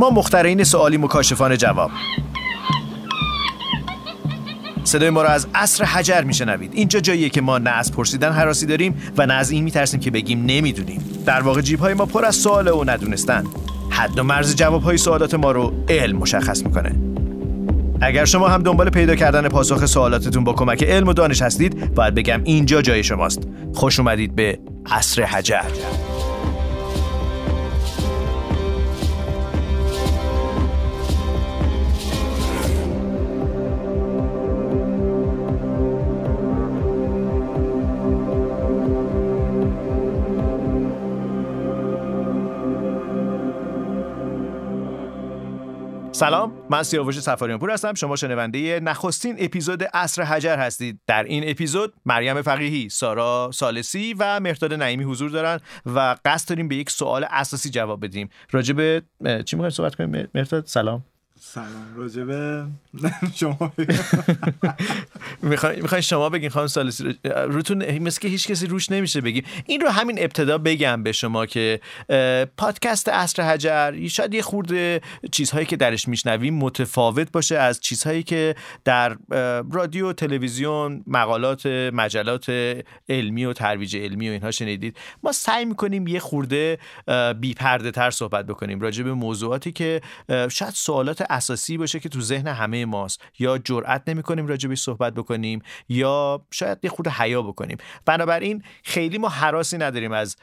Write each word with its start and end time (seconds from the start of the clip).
ما 0.00 0.10
مخترین 0.10 0.64
سوالی 0.64 0.96
مکاشفان 0.96 1.56
جواب. 1.56 1.90
صدای 4.84 5.10
ما 5.10 5.22
را 5.22 5.28
از 5.28 5.46
عصر 5.54 5.84
حجر 5.84 6.22
میشنوید. 6.22 6.70
اینجا 6.74 7.00
جاییه 7.00 7.28
که 7.28 7.40
ما 7.40 7.58
نه 7.58 7.70
از 7.70 7.92
پرسیدن 7.92 8.32
حراسی 8.32 8.66
داریم 8.66 9.02
و 9.18 9.26
نه 9.26 9.34
از 9.34 9.50
این 9.50 9.64
میترسیم 9.64 10.00
که 10.00 10.10
بگیم 10.10 10.44
نمی‌دونیم. 10.46 11.02
در 11.26 11.40
واقع 11.40 11.60
جیب 11.60 11.80
های 11.80 11.94
ما 11.94 12.06
پر 12.06 12.24
از 12.24 12.36
سوال 12.36 12.68
و 12.68 12.84
ندونستن. 12.86 13.44
حد 13.90 14.18
و 14.18 14.22
مرز 14.22 14.56
جواب 14.56 14.82
های 14.82 14.98
سوالات 14.98 15.34
ما 15.34 15.52
رو 15.52 15.72
علم 15.88 16.18
مشخص 16.18 16.62
می‌کنه. 16.62 16.92
اگر 18.00 18.24
شما 18.24 18.48
هم 18.48 18.62
دنبال 18.62 18.90
پیدا 18.90 19.14
کردن 19.14 19.48
پاسخ 19.48 19.86
سوالاتتون 19.86 20.44
با 20.44 20.52
کمک 20.52 20.82
علم 20.82 21.08
و 21.08 21.12
دانش 21.12 21.42
هستید 21.42 21.94
باید 21.94 22.14
بگم 22.14 22.40
اینجا 22.44 22.82
جای 22.82 23.04
شماست. 23.04 23.48
خوش 23.74 24.00
اومدید 24.00 24.34
به 24.34 24.58
عصر 24.86 25.22
حجر. 25.22 25.64
سلام 46.20 46.52
من 46.70 46.82
سیاوش 46.82 47.20
سفاریان 47.20 47.58
پور 47.58 47.70
هستم. 47.70 47.94
شما 47.94 48.16
شنونده 48.16 48.80
نخستین 48.80 49.36
اپیزود 49.38 49.84
عصر 49.84 50.22
حجر 50.22 50.58
هستید. 50.58 51.00
در 51.06 51.24
این 51.24 51.50
اپیزود 51.50 51.94
مریم 52.06 52.42
فقیهی 52.42 52.88
سارا 52.88 53.50
سالسی 53.54 54.14
و 54.18 54.40
مرداد 54.40 54.74
نعیمی 54.74 55.04
حضور 55.04 55.30
دارن 55.30 55.60
و 55.86 56.16
قصد 56.24 56.48
داریم 56.48 56.68
به 56.68 56.76
یک 56.76 56.90
سوال 56.90 57.26
اساسی 57.30 57.70
جواب 57.70 58.04
بدیم. 58.04 58.30
راجب 58.50 58.98
چی 59.44 59.56
می‌خوایم 59.56 59.70
صحبت 59.70 59.94
کنیم؟ 59.94 60.28
مرداد 60.34 60.66
سلام. 60.66 61.04
سلام. 61.54 61.96
راجبه 61.96 62.64
شما 63.40 63.72
می‌خواین 65.42 66.00
شما 66.00 66.28
بگین 66.28 66.50
خانم 66.50 66.66
سالسی 66.66 67.18
روتون 67.24 67.98
مثل 67.98 68.20
که 68.20 68.28
هیچ 68.28 68.48
کسی 68.48 68.66
روش 68.66 68.90
نمیشه 68.90 69.20
بگیم 69.20 69.44
این 69.66 69.80
رو 69.80 69.88
همین 69.88 70.18
ابتدا 70.18 70.58
بگم 70.58 71.02
به 71.02 71.12
شما 71.12 71.46
که 71.46 71.80
پادکست 72.56 73.08
اصر 73.08 73.42
حجر 73.42 74.08
شاید 74.08 74.34
یه 74.34 74.42
خورده 74.42 75.00
چیزهایی 75.32 75.66
که 75.66 75.76
درش 75.76 76.08
میشنویم 76.08 76.54
متفاوت 76.54 77.32
باشه 77.32 77.58
از 77.58 77.80
چیزهایی 77.80 78.22
که 78.22 78.54
در 78.84 79.16
رادیو 79.72 80.12
تلویزیون 80.12 81.04
مقالات 81.06 81.66
مجلات 81.66 82.50
علمی 83.08 83.44
و 83.44 83.52
ترویج 83.52 83.96
علمی 83.96 84.28
و 84.28 84.32
اینها 84.32 84.50
شنیدید. 84.50 84.96
ما 85.22 85.32
سعی 85.32 85.64
می‌کنیم 85.64 86.06
یه 86.06 86.20
خورده 86.20 86.78
بی 87.40 87.54
پرده 87.54 87.90
تر 87.90 88.10
صحبت 88.10 88.46
بکنیم 88.46 88.80
راجع 88.80 89.02
به 89.02 89.12
موضوعاتی 89.12 89.72
که 89.72 90.00
شاید 90.28 90.72
سوالات 90.74 91.24
اساسی 91.40 91.78
باشه 91.78 92.00
که 92.00 92.08
تو 92.08 92.20
ذهن 92.20 92.46
همه 92.48 92.84
ماست. 92.84 93.20
یا 93.38 93.58
جرئت 93.58 94.02
نمی‌کنیم 94.08 94.46
راجبش 94.46 94.80
صحبت 94.80 95.14
بکنیم 95.14 95.62
یا 95.88 96.42
شاید 96.50 96.78
یه 96.82 96.90
خورده 96.90 97.10
حیا 97.10 97.42
بکنیم. 97.42 97.78
بنابراین 98.06 98.62
خیلی 98.84 99.18
ما 99.18 99.28
حراسی 99.28 99.78
نداریم 99.78 100.12
از 100.12 100.36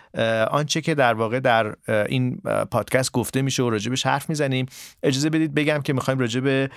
آنچه 0.51 0.81
که 0.81 0.95
در 0.95 1.13
واقع 1.13 1.39
در 1.39 1.75
این 1.87 2.41
پادکست 2.71 3.11
گفته 3.11 3.41
میشه 3.41 3.63
و 3.63 3.69
راجبش 3.69 4.05
حرف 4.05 4.29
می‌زنیم. 4.29 4.65
اجازه 5.03 5.29
بدید 5.29 5.53
بگم 5.53 5.81
که 5.81 5.93
می‌خوایم 5.93 6.19
راجب 6.19 6.69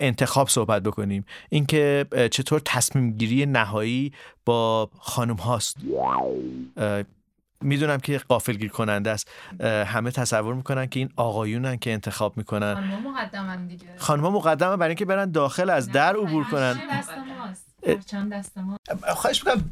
انتخاب 0.00 0.48
صحبت 0.48 0.82
بکنیم. 0.82 1.24
اینکه 1.50 2.06
چطور 2.30 2.60
تصمیم 2.64 3.10
گیری 3.10 3.46
نهایی 3.46 4.12
با 4.44 4.90
خانم 4.98 5.36
هاست. 5.36 5.76
می‌دونم 7.60 7.98
که 7.98 8.18
قافلگیر 8.18 8.70
کننده 8.70 9.10
است. 9.10 9.28
همه 9.86 10.10
تصور 10.10 10.54
می‌کنن 10.54 10.86
که 10.86 11.00
این 11.00 11.10
آقایونن 11.16 11.76
که 11.76 11.92
انتخاب 11.92 12.36
می‌کنن. 12.36 12.74
خانم 12.74 13.12
مقدمن 13.12 13.66
دیگه. 13.66 13.86
خانم 13.96 14.22
مقدمه 14.22 14.76
برای 14.76 14.90
اینکه 14.90 15.04
برن 15.04 15.30
داخل 15.30 15.70
از 15.70 15.92
در 15.92 16.16
عبور 16.16 16.44
کنن. 16.44 16.80
چند 18.06 18.32
دست 18.32 18.58
ما 18.58 18.78
خواهش 19.14 19.44
می‌کنم 19.44 19.70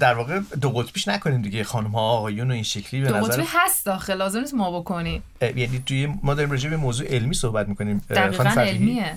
در 0.00 0.14
واقع 0.14 0.40
دو 0.60 0.70
قطبیش 0.70 1.08
نکنیم 1.08 1.42
دیگه. 1.42 1.64
خانم 1.64 1.90
ها 1.90 2.00
آقایون 2.00 2.50
و 2.50 2.54
این 2.54 2.62
شکلی 2.62 3.00
به 3.00 3.08
دو 3.08 3.16
نظر 3.16 3.32
قطبی 3.32 3.44
هست 3.48 3.86
داخل 3.86 4.16
لازم 4.16 4.40
نیست 4.40 4.54
ما 4.54 4.80
بکنیم. 4.80 5.22
یعنی 5.40 5.82
توی 5.86 6.14
ما 6.22 6.34
داریم 6.34 6.50
راجع 6.50 6.70
به 6.70 6.76
موضوع 6.76 7.06
علمی 7.06 7.34
صحبت 7.34 7.68
می‌کنیم. 7.68 8.02
دقیقا 8.10 8.44
علمیه. 8.44 9.16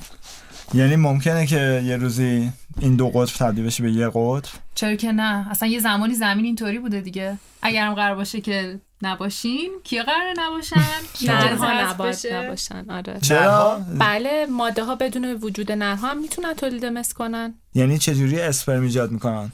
یعنی 0.73 0.95
ممکنه 0.95 1.45
که 1.45 1.81
یه 1.85 1.97
روزی 1.97 2.51
این 2.79 2.95
دو 2.95 3.09
قطب 3.09 3.33
تبدیل 3.37 3.65
بشه 3.65 3.83
به 3.83 3.91
یه 3.91 4.09
قطب؟ 4.13 4.49
چرا 4.75 4.95
که 4.95 5.11
نه؟ 5.11 5.51
اصلا 5.51 5.69
یه 5.69 5.79
زمانی 5.79 6.13
زمین 6.13 6.45
اینطوری 6.45 6.79
بوده 6.79 7.01
دیگه. 7.01 7.37
اگرم 7.61 7.93
قرار 7.93 8.15
باشه 8.15 8.41
که 8.41 8.79
نباشین؟ 9.01 9.69
کیا 9.83 10.03
قرار 10.03 10.33
نباشن؟ 10.37 10.81
نرها 11.27 11.91
نباید 11.91 12.17
نباشن. 12.33 12.89
آره. 12.89 13.19
چرا؟ 13.21 13.81
بله 13.99 14.45
ماده 14.45 14.83
ها 14.83 14.95
بدون 14.95 15.33
وجود 15.33 15.71
نرها 15.71 16.07
هم 16.11 16.21
می‌تونن 16.21 16.53
تولید 16.53 16.85
مثل 16.85 17.13
کنن. 17.13 17.53
یعنی 17.73 17.97
چجوری 17.97 18.41
اسپرم 18.41 18.81
ایجاد 18.83 19.11
می‌کنن؟ 19.11 19.51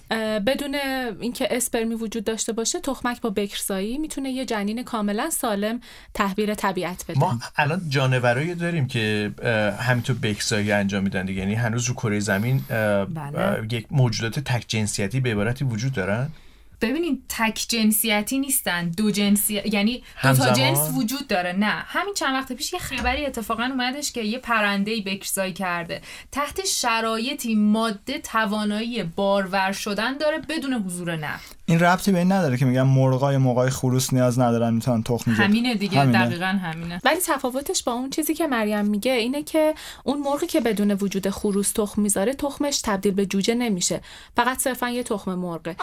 بدون 0.47 0.75
اینکه 1.19 1.47
اسپرمی 1.51 1.95
وجود 1.95 2.23
داشته 2.23 2.53
باشه 2.53 2.79
تخمک 2.79 3.21
با 3.21 3.29
بکرسایی 3.29 3.97
می‌تونه 3.97 4.29
یه 4.29 4.45
جنین 4.45 4.83
کاملا 4.83 5.29
سالم 5.29 5.79
تحویل 6.13 6.53
طبیعت 6.53 7.05
بده. 7.07 7.19
ما 7.19 7.39
الان 7.55 7.81
جانورایی 7.89 8.55
داریم 8.55 8.87
که 8.87 9.31
همینطور 9.79 10.15
بکرسایی 10.15 10.71
انجام 10.71 11.03
میدن 11.03 11.25
دیگه. 11.25 11.39
یعنی 11.39 11.53
هنوز 11.55 11.85
رو 11.85 11.93
کره 11.93 12.19
زمین 12.19 12.61
بله. 12.69 13.67
یک 13.71 13.87
موجودات 13.91 14.39
تک 14.39 14.65
جنسیتی 14.67 15.19
به 15.19 15.31
عبارتی 15.31 15.65
وجود 15.65 15.93
دارن؟ 15.93 16.29
ببینید 16.81 17.23
تک 17.29 17.65
جنسیتی 17.69 18.39
نیستن 18.39 18.89
دو 18.89 19.11
جنسی 19.11 19.61
یعنی 19.65 20.03
دو 20.23 20.33
تا؟ 20.33 20.53
جنس 20.53 20.79
وجود 20.97 21.27
داره. 21.27 21.51
نه. 21.51 21.65
همین 21.65 22.13
چند 22.13 22.33
وقت 22.33 22.53
پیش 22.53 22.73
یه 22.73 22.79
خبری 22.79 23.25
اتفاقا 23.25 23.63
اومدش 23.63 24.11
که 24.11 24.21
یه 24.21 24.39
پرنده 24.39 24.91
ای 24.91 25.01
بکرسایی 25.01 25.53
کرده. 25.53 26.01
تحت 26.31 26.65
شرایطی 26.65 27.55
ماده 27.55 28.19
توانایی 28.19 29.03
بارور 29.03 29.71
شدن 29.71 30.17
داره 30.17 30.39
بدون 30.39 30.73
حضور 30.73 31.15
نر 31.15 31.37
این 31.65 31.79
ربطی 31.79 32.11
به 32.11 32.17
این 32.17 32.31
نداره 32.31 32.57
که 32.57 32.65
میگن 32.65 32.81
مرغای 32.81 33.37
موقعی 33.37 33.69
خروس 33.69 34.13
نیاز 34.13 34.39
ندارن 34.39 34.73
می‌تونن 34.73 35.03
تخم 35.03 35.31
ایجاد 35.31 35.45
همینه 35.45 35.75
دیگه. 35.75 35.99
همینه. 35.99 36.25
دقیقا 36.25 36.45
همینه. 36.45 37.01
ولی 37.03 37.19
تفاوتش 37.25 37.83
با 37.83 37.91
اون 37.91 38.09
چیزی 38.09 38.33
که 38.33 38.47
مریم 38.47 38.85
میگه 38.85 39.11
اینه 39.11 39.43
که 39.43 39.75
اون 40.03 40.19
مرغی 40.19 40.47
که 40.47 40.61
بدون 40.61 40.91
وجود 40.91 41.29
خروس 41.29 41.71
تخم 41.71 42.01
می‌ذاره 42.01 42.33
تخمش 42.33 42.81
تبدیل 42.81 43.13
به 43.13 43.25
جوجه 43.25 43.55
نمیشه. 43.55 44.01
فقط 44.35 44.59
صرفا 44.59 44.89
یه 44.89 45.03
تخم 45.03 45.35
مرغه. 45.35 45.75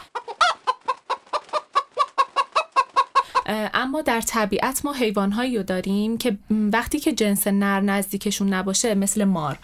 اما 3.47 4.03
در 4.03 4.21
طبیعت 4.21 4.85
ما 4.85 4.93
حیوانهایی 4.93 5.57
رو 5.57 5.63
داریم 5.63 6.19
که 6.19 6.37
وقتی 6.51 7.01
که 7.01 7.13
جنس 7.13 7.47
نر 7.47 7.81
نزدیکشون 7.81 8.55
نباشه 8.55 8.95
مثل 8.95 9.25
مار 9.25 9.59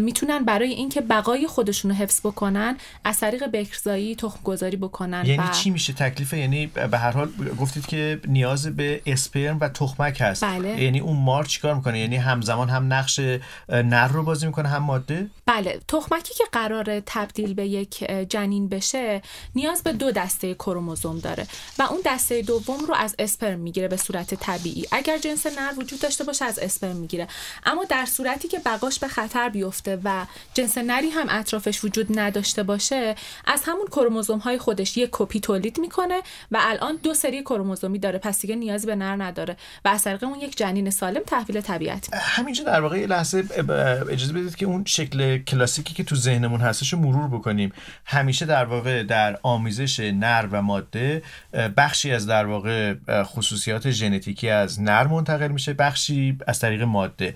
می‌تونن 0.00 0.44
برای 0.44 0.72
اینکه 0.72 1.00
بقای 1.00 1.46
خودشون 1.46 1.90
رو 1.90 1.96
حفظ 1.96 2.20
بکنن 2.20 2.76
از 3.04 3.20
طریق 3.20 3.46
بکرزایی 3.46 4.16
تخم 4.16 4.38
گذاری 4.44 4.76
بکنن 4.76 5.26
یعنی 5.26 5.42
و- 5.48 5.50
چی 5.50 5.70
میشه 5.70 5.92
تکلیف؟ 5.92 6.32
یعنی 6.32 6.66
به 6.66 6.98
هر 6.98 7.10
حال 7.10 7.28
گفتید 7.60 7.86
که 7.86 8.20
نیاز 8.26 8.66
به 8.66 9.02
اسپرم 9.06 9.58
و 9.60 9.68
تخمک 9.68 10.20
هست. 10.20 10.44
بله. 10.44 10.82
یعنی 10.82 11.00
اون 11.00 11.16
مار 11.16 11.44
چیکار 11.44 11.74
می‌کنه؟ 11.74 11.98
یعنی 11.98 12.16
همزمان 12.16 12.68
هم 12.68 12.92
نقش 12.92 13.20
نر 13.68 14.08
رو 14.08 14.22
بازی 14.22 14.46
می‌کنه 14.46 14.68
هم 14.68 14.82
ماده؟ 14.82 15.26
بله. 15.46 15.80
تخمکی 15.88 16.34
که 16.34 16.44
قرار 16.52 17.00
تبدیل 17.06 17.54
به 17.54 17.66
یک 17.66 18.10
جنین 18.28 18.68
بشه 18.68 19.22
نیاز 19.54 19.82
به 19.82 19.92
دو 19.92 20.10
دسته 20.10 20.54
کروموزوم 20.54 21.18
داره 21.18 21.46
و 21.78 21.82
اون 21.82 21.98
دسته 22.06 22.42
دوم 22.42 22.86
رو 22.88 22.94
از 22.94 23.07
اسپرم 23.18 23.58
می‌گیره 23.58 23.88
به 23.88 23.96
صورت 23.96 24.34
طبیعی. 24.34 24.84
اگر 24.92 25.18
جنس 25.18 25.46
نر 25.46 25.72
وجود 25.76 26.00
داشته 26.00 26.24
باشه 26.24 26.44
از 26.44 26.58
اسپرم 26.58 26.96
می‌گیره. 26.96 27.28
اما 27.66 27.84
در 27.84 28.04
صورتی 28.04 28.48
که 28.48 28.58
بقاش 28.58 28.98
به 28.98 29.08
خطر 29.08 29.48
بیفته 29.48 29.98
و 30.04 30.26
جنس 30.54 30.78
نری 30.78 31.10
هم 31.10 31.26
اطرافش 31.30 31.84
وجود 31.84 32.18
نداشته 32.18 32.62
باشه 32.62 33.14
از 33.46 33.62
همون 33.66 33.86
کروموزوم 33.86 34.38
های 34.38 34.58
خودش 34.58 34.96
یک 34.96 35.08
کپی 35.12 35.40
تولید 35.40 35.78
می‌کنه 35.78 36.20
و 36.50 36.58
الان 36.60 36.98
دو 37.02 37.14
سری 37.14 37.40
کروموزومی 37.42 37.98
داره. 37.98 38.18
پس 38.18 38.40
دیگه 38.40 38.56
نیازی 38.56 38.86
به 38.86 38.96
نر 38.96 39.22
نداره 39.24 39.56
و 39.84 39.88
از 39.88 40.06
اون 40.06 40.40
یک 40.40 40.56
جنین 40.56 40.90
سالم 40.90 41.22
تحویل 41.26 41.60
طبیعت 41.60 42.14
همینجا 42.14 42.64
در 42.64 42.80
واقع 42.80 43.06
لحظه 43.06 43.44
اجازه 44.10 44.32
بدید 44.32 44.56
که 44.56 44.66
اون 44.66 44.84
شکل 44.84 45.38
کلاسیکی 45.38 45.94
که 45.94 46.04
تو 46.04 46.16
ذهنمون 46.16 46.60
هستش 46.60 46.92
رو 46.92 46.98
مرور 46.98 47.28
بکنیم. 47.28 47.72
همیشه 48.04 48.46
در 48.46 48.64
واقع 48.64 49.02
در 49.02 49.38
آمیزش 49.42 50.00
نر 50.00 50.48
و 50.52 50.62
ماده 50.62 51.22
بخشی 51.76 52.12
از 52.12 52.26
در 52.26 52.46
واقع 52.46 52.94
خصوصیات 53.24 53.90
ژنتیکی 53.90 54.48
از 54.48 54.80
نر 54.80 55.06
منتقل 55.06 55.48
میشه 55.48 55.74
بخشی 55.74 56.38
از 56.46 56.58
طریق 56.58 56.82
ماده 56.82 57.34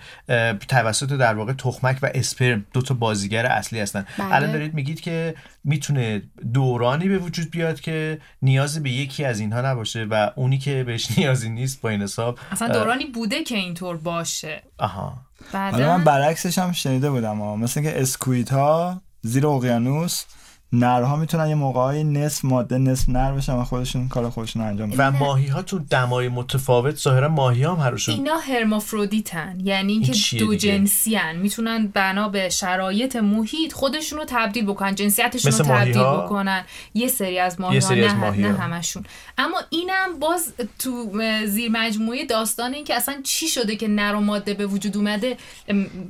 توسط 0.69 1.13
در 1.13 1.35
واقع 1.35 1.53
تخمک 1.53 1.99
و 2.03 2.11
اسپرم 2.15 2.67
دو 2.73 2.83
تا 2.83 2.95
بازیگر 2.95 3.47
اصلی 3.47 3.81
هستن 3.81 4.07
بله. 4.19 4.35
الان 4.35 4.53
دارید 4.53 4.75
میگید 4.75 5.01
که 5.01 5.35
می‌تونه 5.65 6.23
دورانی 6.53 7.09
به 7.09 7.19
وجود 7.19 7.51
بیاد 7.51 7.81
که 7.81 8.19
نیاز 8.43 8.83
به 8.83 8.91
یکی 8.91 9.25
از 9.25 9.41
اینها 9.41 9.61
نباشه 9.61 10.05
و 10.11 10.31
اونی 10.37 10.59
که 10.59 10.85
بهش 10.85 11.09
نیازی 11.19 11.51
نیست 11.51 11.81
با 11.81 11.89
این 11.89 12.03
حساب 12.03 12.39
اصلا 12.51 12.69
دورانی 12.69 13.05
بوده 13.05 13.43
که 13.43 13.57
اینطور 13.57 13.97
باشه 13.97 14.63
آها 14.79 15.19
حالا 15.53 15.71
بعدا 15.71 15.99
من 15.99 16.05
برعکسش 16.05 16.59
هم 16.59 16.73
شنیده 16.73 17.11
بودم. 17.11 17.39
مثل 17.39 17.83
که 17.83 18.03
اسکویت 18.03 18.53
ها 18.53 19.03
زیر 19.23 19.47
اقیانوس 19.47 20.25
نرها 20.75 21.17
می‌تونن 21.17 21.49
یه 21.49 21.55
موقعی 21.55 22.05
نصف 22.05 22.45
ماده 22.45 22.79
نصف 22.79 23.09
نر 23.09 23.33
بشن 23.33 23.53
و 23.53 23.65
خودشون 23.65 24.09
کار 24.09 24.31
خودشون 24.31 24.63
انجام 24.63 24.91
بدن 24.91 25.09
و 25.09 25.11
ماهی 25.11 25.47
ها 25.47 25.63
تو 25.63 25.79
دمای 25.79 26.29
متفاوت 26.29 26.97
ظاهرا 26.97 27.29
ماهی 27.29 27.65
هم 27.65 27.75
هرشون 27.75 28.15
اینا 28.15 28.37
hermaphrodite 28.37 29.50
ن 29.50 29.59
یعنی 29.63 29.93
اینکه 29.93 30.13
دو؟ 30.39 30.55
جنسی 30.55 31.15
هن. 31.15 31.37
می‌تونن 31.37 31.87
بنا 31.87 32.29
به 32.29 32.49
شرایط 32.49 33.17
محیط 33.17 33.73
خودشون 33.73 34.19
رو 34.19 34.25
تبدیل 34.29 34.65
بکنن 34.65 34.95
جنسیتشون 34.95 35.53
رو 35.53 35.65
تبدیل؟ 35.65 36.03
بکنن 36.03 36.65
یه 36.95 37.09
سری 37.09 37.39
از 37.39 37.61
ماهی 37.61 37.75
یه 37.75 37.81
سری 37.81 38.05
از 38.05 38.13
نه, 38.13 38.21
ماهی‌ها. 38.21 38.51
نه 38.51 38.59
همشون 38.59 39.05
اما 39.39 39.59
اینم 39.71 40.19
باز 40.21 40.53
تو 40.79 41.11
زیر 41.47 41.71
مجموعه 41.71 42.27
داستان 42.27 42.75
این 42.75 42.85
که 42.85 42.95
اصلا 42.95 43.15
چی 43.25 43.49
شده 43.49 43.77
که 43.77 43.89
نر 43.89 44.15
و 44.15 44.21
ماده 44.21 44.55
به 44.55 44.67
وجود 44.67 44.97
اومده 44.97 45.37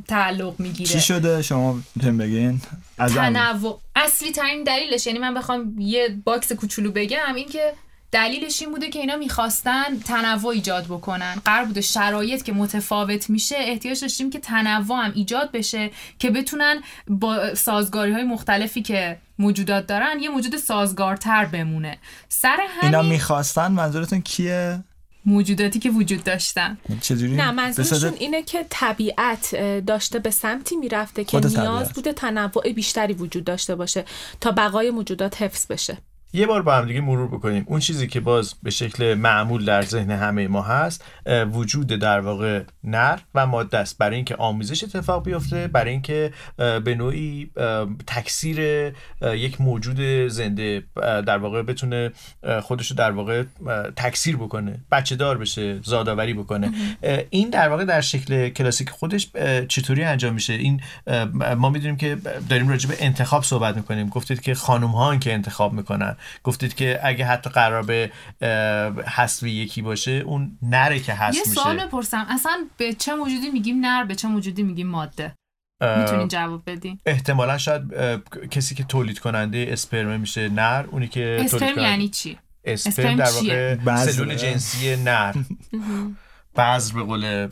تعلق 0.09 0.55
می‌گیره 0.59 0.91
چی 0.91 1.01
شده 1.01 1.43
شما 1.43 1.79
می‌تونین 1.95 2.19
بگین. 2.19 2.61
تنوع. 3.09 3.81
اصلی 3.97 4.33
ترین 4.33 4.65
دلیلش 4.65 5.07
یعنی 5.07 5.19
من 5.19 5.35
بخوام 5.35 5.75
یه 5.79 6.09
box 6.25 6.53
کوچولو 6.53 6.93
بگم 6.93 7.35
این 7.37 7.49
که 7.49 7.73
دلیلش 8.13 8.63
این 8.63 8.71
بوده 8.71 8.89
که 8.89 8.99
اینا 8.99 9.17
می‌خواستن 9.17 9.99
تنوع 10.05 10.47
ایجاد 10.47 10.85
بکنن. 10.85 11.35
قرار 11.45 11.65
بوده 11.65 11.81
شرایط 11.81 12.43
که 12.43 12.53
متفاوت 12.53 13.31
میشه 13.31 13.57
احتیاج 13.59 14.01
داشتیم 14.01 14.31
که 14.31 14.39
تنوع 14.39 15.05
هم 15.05 15.13
ایجاد 15.15 15.53
بشه 15.53 15.91
که 16.19 16.31
بتونن 16.31 16.83
با 17.09 17.55
سازگاری 17.55 18.13
های 18.13 18.25
مختلفی 18.25 18.83
که 18.83 19.19
موجودات 19.39 19.87
دارن 19.87 20.21
یه 20.21 20.29
موجود 20.29 20.57
سازگارتر 20.57 21.45
بمونه. 21.45 21.99
سر 22.29 22.57
اینا 22.83 22.99
همین 22.99 23.13
می‌خواستن؟ 23.13 23.73
منظورتون 23.73 24.21
کیه؟ 24.21 24.85
موجوداتی 25.27 25.79
که 25.79 25.91
وجود 25.91 26.25
داشتن. 26.25 26.79
چجوری؟ 27.01 27.33
نه 27.33 27.51
منظورشون 27.51 28.15
اینه 28.19 28.43
که 28.43 28.67
طبیعت 28.71 29.57
داشته 29.81 30.19
به 30.19 30.31
سمتی 30.31 30.77
می‌رفته 30.77 31.25
که 31.25 31.37
نیاز 31.39 31.55
طبیعت. 31.55 31.95
بوده 31.95 32.13
تنوع 32.13 32.73
بیشتری 32.73 33.13
وجود 33.13 33.45
داشته 33.45 33.75
باشه 33.75 34.05
تا 34.41 34.53
بقای 34.53 34.91
موجودات 34.91 35.43
حفظ 35.43 35.67
بشه. 35.67 35.99
یه 36.35 36.47
بار 36.47 36.63
با 36.63 36.75
هم 36.75 36.85
دیگه 36.85 37.01
مرور 37.01 37.29
بکنیم. 37.29 37.65
اون 37.67 37.81
چیزی 37.81 38.07
که 38.07 38.21
باز 38.21 38.55
به 38.63 38.71
شکل 38.71 39.15
معمول 39.15 39.65
در 39.65 39.83
ذهن 39.83 40.11
همه 40.11 40.49
ما 40.49 40.63
هست 40.63 41.05
وجود 41.53 41.87
در 41.87 42.21
واقع 42.21 42.63
نر 42.85 43.19
و 43.35 43.47
ماده 43.47 43.79
است. 43.79 43.99
برای 43.99 44.17
اینکه 44.17 44.37
آمیزش 44.37 44.85
اتفاق 44.85 45.25
بیفته 45.25 45.69
برای 45.69 45.91
اینکه 45.91 46.33
به 46.57 46.95
نوعی 46.99 47.51
تکثیر 48.07 48.59
یک 49.23 49.61
موجود 49.61 50.29
زنده 50.29 50.83
در 50.97 51.39
واقع 51.39 51.63
بتونه 51.63 52.11
خودش 52.63 52.91
رو 52.91 52.97
در 52.97 53.11
واقع 53.11 53.45
تکثیر 53.97 54.37
بکنه 54.37 54.79
بچه 54.93 55.17
دار 55.17 55.39
بشه 55.39 55.81
زادآوری 55.83 56.35
بکنه. 56.35 56.73
این 57.31 57.51
در 57.51 57.69
واقع 57.69 57.85
در 57.85 58.01
شکل 58.01 58.49
کلاسیک 58.49 58.91
خودش 58.91 59.29
چطوری 59.69 60.05
انجام 60.05 60.35
میشه؟ 60.35 60.53
این 60.53 60.81
ما 61.57 61.71
می‌دونیم 61.71 61.97
که 61.97 62.17
داریم 62.49 62.69
راجع 62.69 62.89
به 62.89 62.97
انتخاب 63.01 63.45
صحبت 63.45 63.77
می‌کنیم. 63.77 64.09
گفتید 64.09 64.41
که 64.41 64.55
خانم 64.55 64.91
ها 64.91 65.17
که 65.17 65.33
انتخاب 65.33 65.73
می‌کنن. 65.73 66.17
گفتید 66.45 66.75
که 66.75 67.01
اگه 67.03 67.25
حتی 67.25 67.51
قرار 67.51 67.83
به 67.83 68.11
یکی 69.43 69.83
باشه 69.83 70.11
اون 70.11 70.59
نره 70.63 71.01
که 71.01 71.13
حذف 71.13 71.35
یه 71.35 71.43
میشه. 71.49 71.61
سوال 71.61 71.87
بپرسم. 71.87 72.27
اصلا 72.29 72.53
به 72.77 72.93
چه 72.93 73.15
موجودی 73.15 73.51
میگیم 73.51 73.81
نر 73.81 74.05
به 74.05 74.15
چه 74.15 74.29
موجودی 74.29 74.63
میگیم 74.63 74.87
ماده؟ 74.87 75.35
می‌تونین 75.99 76.29
جواب 76.29 76.63
بدین؟ 76.67 76.99
احتمالا 77.07 77.59
شاید 77.59 77.83
کسی 78.51 78.75
که 78.75 78.85
تولید 78.85 79.19
کننده 79.19 79.67
اسپرم 79.69 80.21
میشه 80.21 80.49
نر 80.49 80.85
اونی 80.91 81.09
که 81.09 81.47
تولید 81.51 81.69
اسپرم 81.69 81.85
یعنی 81.85 82.09
چی؟ 82.09 82.39
اسپرم 82.65 83.17
در؟ 83.17 83.31
واقع. 83.31 83.97
سلول 83.97 84.35
جنسی 84.35 84.97
نر. 84.97 85.35
بذر 86.57 86.95
به 86.95 87.03
قول 87.03 87.49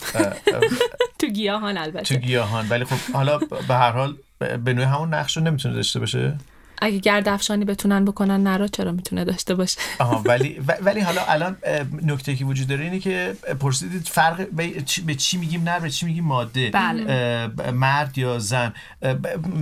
تو 1.19 1.27
گیاهان 1.27 1.75
تو 1.75 1.81
البته 1.81 2.17
گیاهان. 2.17 2.69
ولی 2.69 2.85
خب 2.85 3.13
حالا 3.13 3.39
به 3.39 3.75
هر 3.75 3.91
حال 3.91 4.17
به 4.39 4.73
نوعی 4.73 4.87
همون 4.87 5.15
نقش 5.15 5.37
رو 5.37 5.43
نمی‌تونه 5.43 5.75
داشته 5.75 6.01
باشه؟ 6.01 6.39
اگه 6.81 6.99
گرد 6.99 7.29
افشانی 7.29 7.65
بتونن 7.65 8.05
بکنن 8.05 8.43
نرا 8.43 8.67
چرا 8.69 8.93
می‌تونه 8.93 9.25
داشته 9.25 9.55
باشه؟ 9.55 9.79
آها 9.99 10.23
ولی 10.31 10.61
ولی 10.83 11.01
حالا 11.01 11.21
الان 11.29 11.57
نکته 12.03 12.37
که 12.37 12.45
وجود 12.45 12.69
داره 12.69 12.85
اینه 12.85 12.99
که 12.99 13.37
پرسیدید 13.61 14.09
فرق 14.09 14.49
به 14.51 14.83
چی- 15.17 15.39
میگیم 15.39 15.63
نر 15.63 15.79
به 15.79 15.91
چی 15.91 16.07
میگیم 16.07 16.25
ماده؟ 16.25 16.71
بله. 16.71 17.47
مرد 17.73 18.19
یا 18.19 18.39
زن؟ 18.39 18.73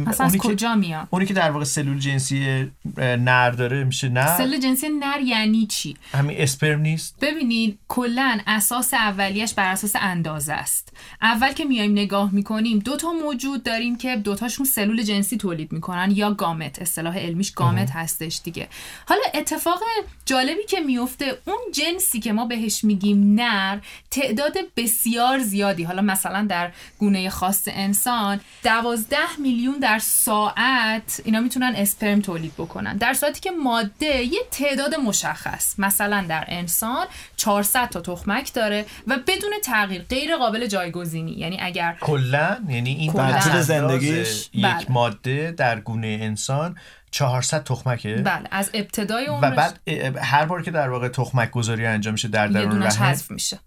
اصلا 0.06 0.26
از 0.26 0.37
کجا 0.37 0.75
میاد؟ 0.75 1.09
اونی 1.11 1.26
که 1.26 1.35
در 1.35 1.50
واقع 1.50 1.65
سلول 1.65 1.99
جنسی 1.99 2.70
نر 2.99 3.50
داره 3.50 3.85
میشه 3.85 4.09
نر؟ 4.09 4.38
سل 4.38 4.61
جنسی 4.61 4.88
نر 4.88 5.20
یعنی 5.20 5.67
چی؟ 5.67 5.97
همین 6.12 6.41
اسپرم 6.41 6.81
نیست؟ 6.81 7.17
ببینید 7.20 7.79
کلا 7.88 8.38
اساس 8.47 8.94
اولیش 8.94 9.55
بر 9.55 9.73
اساس 9.73 9.93
اندازه 10.00 10.53
است. 10.53 10.93
اول 11.23 11.53
که 11.53 11.65
میایم 11.65 11.93
نگاه 11.93 12.35
می‌کنیم 12.35 12.79
دو 12.79 12.97
تا 12.97 13.12
موجود 13.12 13.62
داریم 13.62 13.97
که 13.99 14.17
دوتاشون 14.17 14.67
سلول 14.67 15.03
جنسی 15.03 15.37
تولید 15.37 15.73
می‌کنن 15.73 16.11
یا 16.11 16.35
گامت 16.35 16.82
اصطلاح 16.82 17.07
علمیش 17.16 17.52
گامت 17.52 17.90
هستش 17.90 18.40
دیگه. 18.44 18.69
حالا 19.06 19.22
اتفاق 19.34 19.82
جالبی 20.26 20.64
که 20.69 20.81
میفته 20.81 21.38
اون 21.44 21.58
جنسی 21.75 22.20
که 22.20 22.32
ما 22.32 22.44
بهش 22.44 22.84
میگیم 22.84 23.34
نر 23.34 23.78
تعداد 24.10 24.56
بسیار 24.76 25.38
زیادی. 25.38 25.82
حالا 25.82 26.02
مثلا 26.02 26.46
در 26.49 26.72
گونه 26.99 27.31
خاص 27.31 27.62
انسان 27.66 28.40
دوازده 28.62 29.37
میلیون 29.38 29.78
در 29.78 29.99
ساعت 29.99 31.20
اینا 31.25 31.40
می‌تونن 31.40 31.72
اسپرم 31.76 32.20
تولید 32.20 32.52
بکنن. 32.55 32.96
در 32.96 33.14
صورتی 33.14 33.40
که 33.40 33.50
ماده 33.50 34.25
یه 34.25 34.40
تعداد 34.50 34.94
مشخص. 34.94 35.75
مثلا 35.78 36.25
در 36.28 36.44
انسان 36.49 37.06
400 37.37 37.88
تا 37.88 38.00
تخمک 38.00 38.52
داره 38.55 38.87
و 39.06 39.19
بدون 39.26 39.52
تغییر 39.62 40.02
غیر 40.02 40.37
قابل 40.37 40.66
جایگزینی. 40.66 41.32
یعنی 41.32 41.58
اگر 41.60 41.96
کلا؟ 42.00 42.58
یعنی 42.69 42.90
این 42.90 43.60
زندگیش؟ 43.60 44.50
یک 44.55 44.64
بله. 44.64 44.87
ماده 44.88 45.55
در 45.56 45.81
گونه 45.81 46.19
انسان 46.20 46.76
400 47.10 47.64
تخمکه؟ 47.64 48.14
بله 48.16 48.49
از 48.50 48.70
ابتدای 48.75 49.28
و 49.28 49.32
عمرش 49.32 49.56
بعد 49.56 49.78
هر 50.19 50.44
بار 50.44 50.62
که 50.62 50.70
در 50.70 50.88
واقع 50.88 51.08
تخمک 51.08 51.50
گذاری 51.50 51.87
انجام 51.87 52.12
میشه 52.12 52.28
در 52.28 52.46
یه 52.46 52.52
درون 52.52 52.70
دونش 52.78 52.96
رحم 52.96 53.05
حذف 53.05 53.31
میشه. 53.31 53.58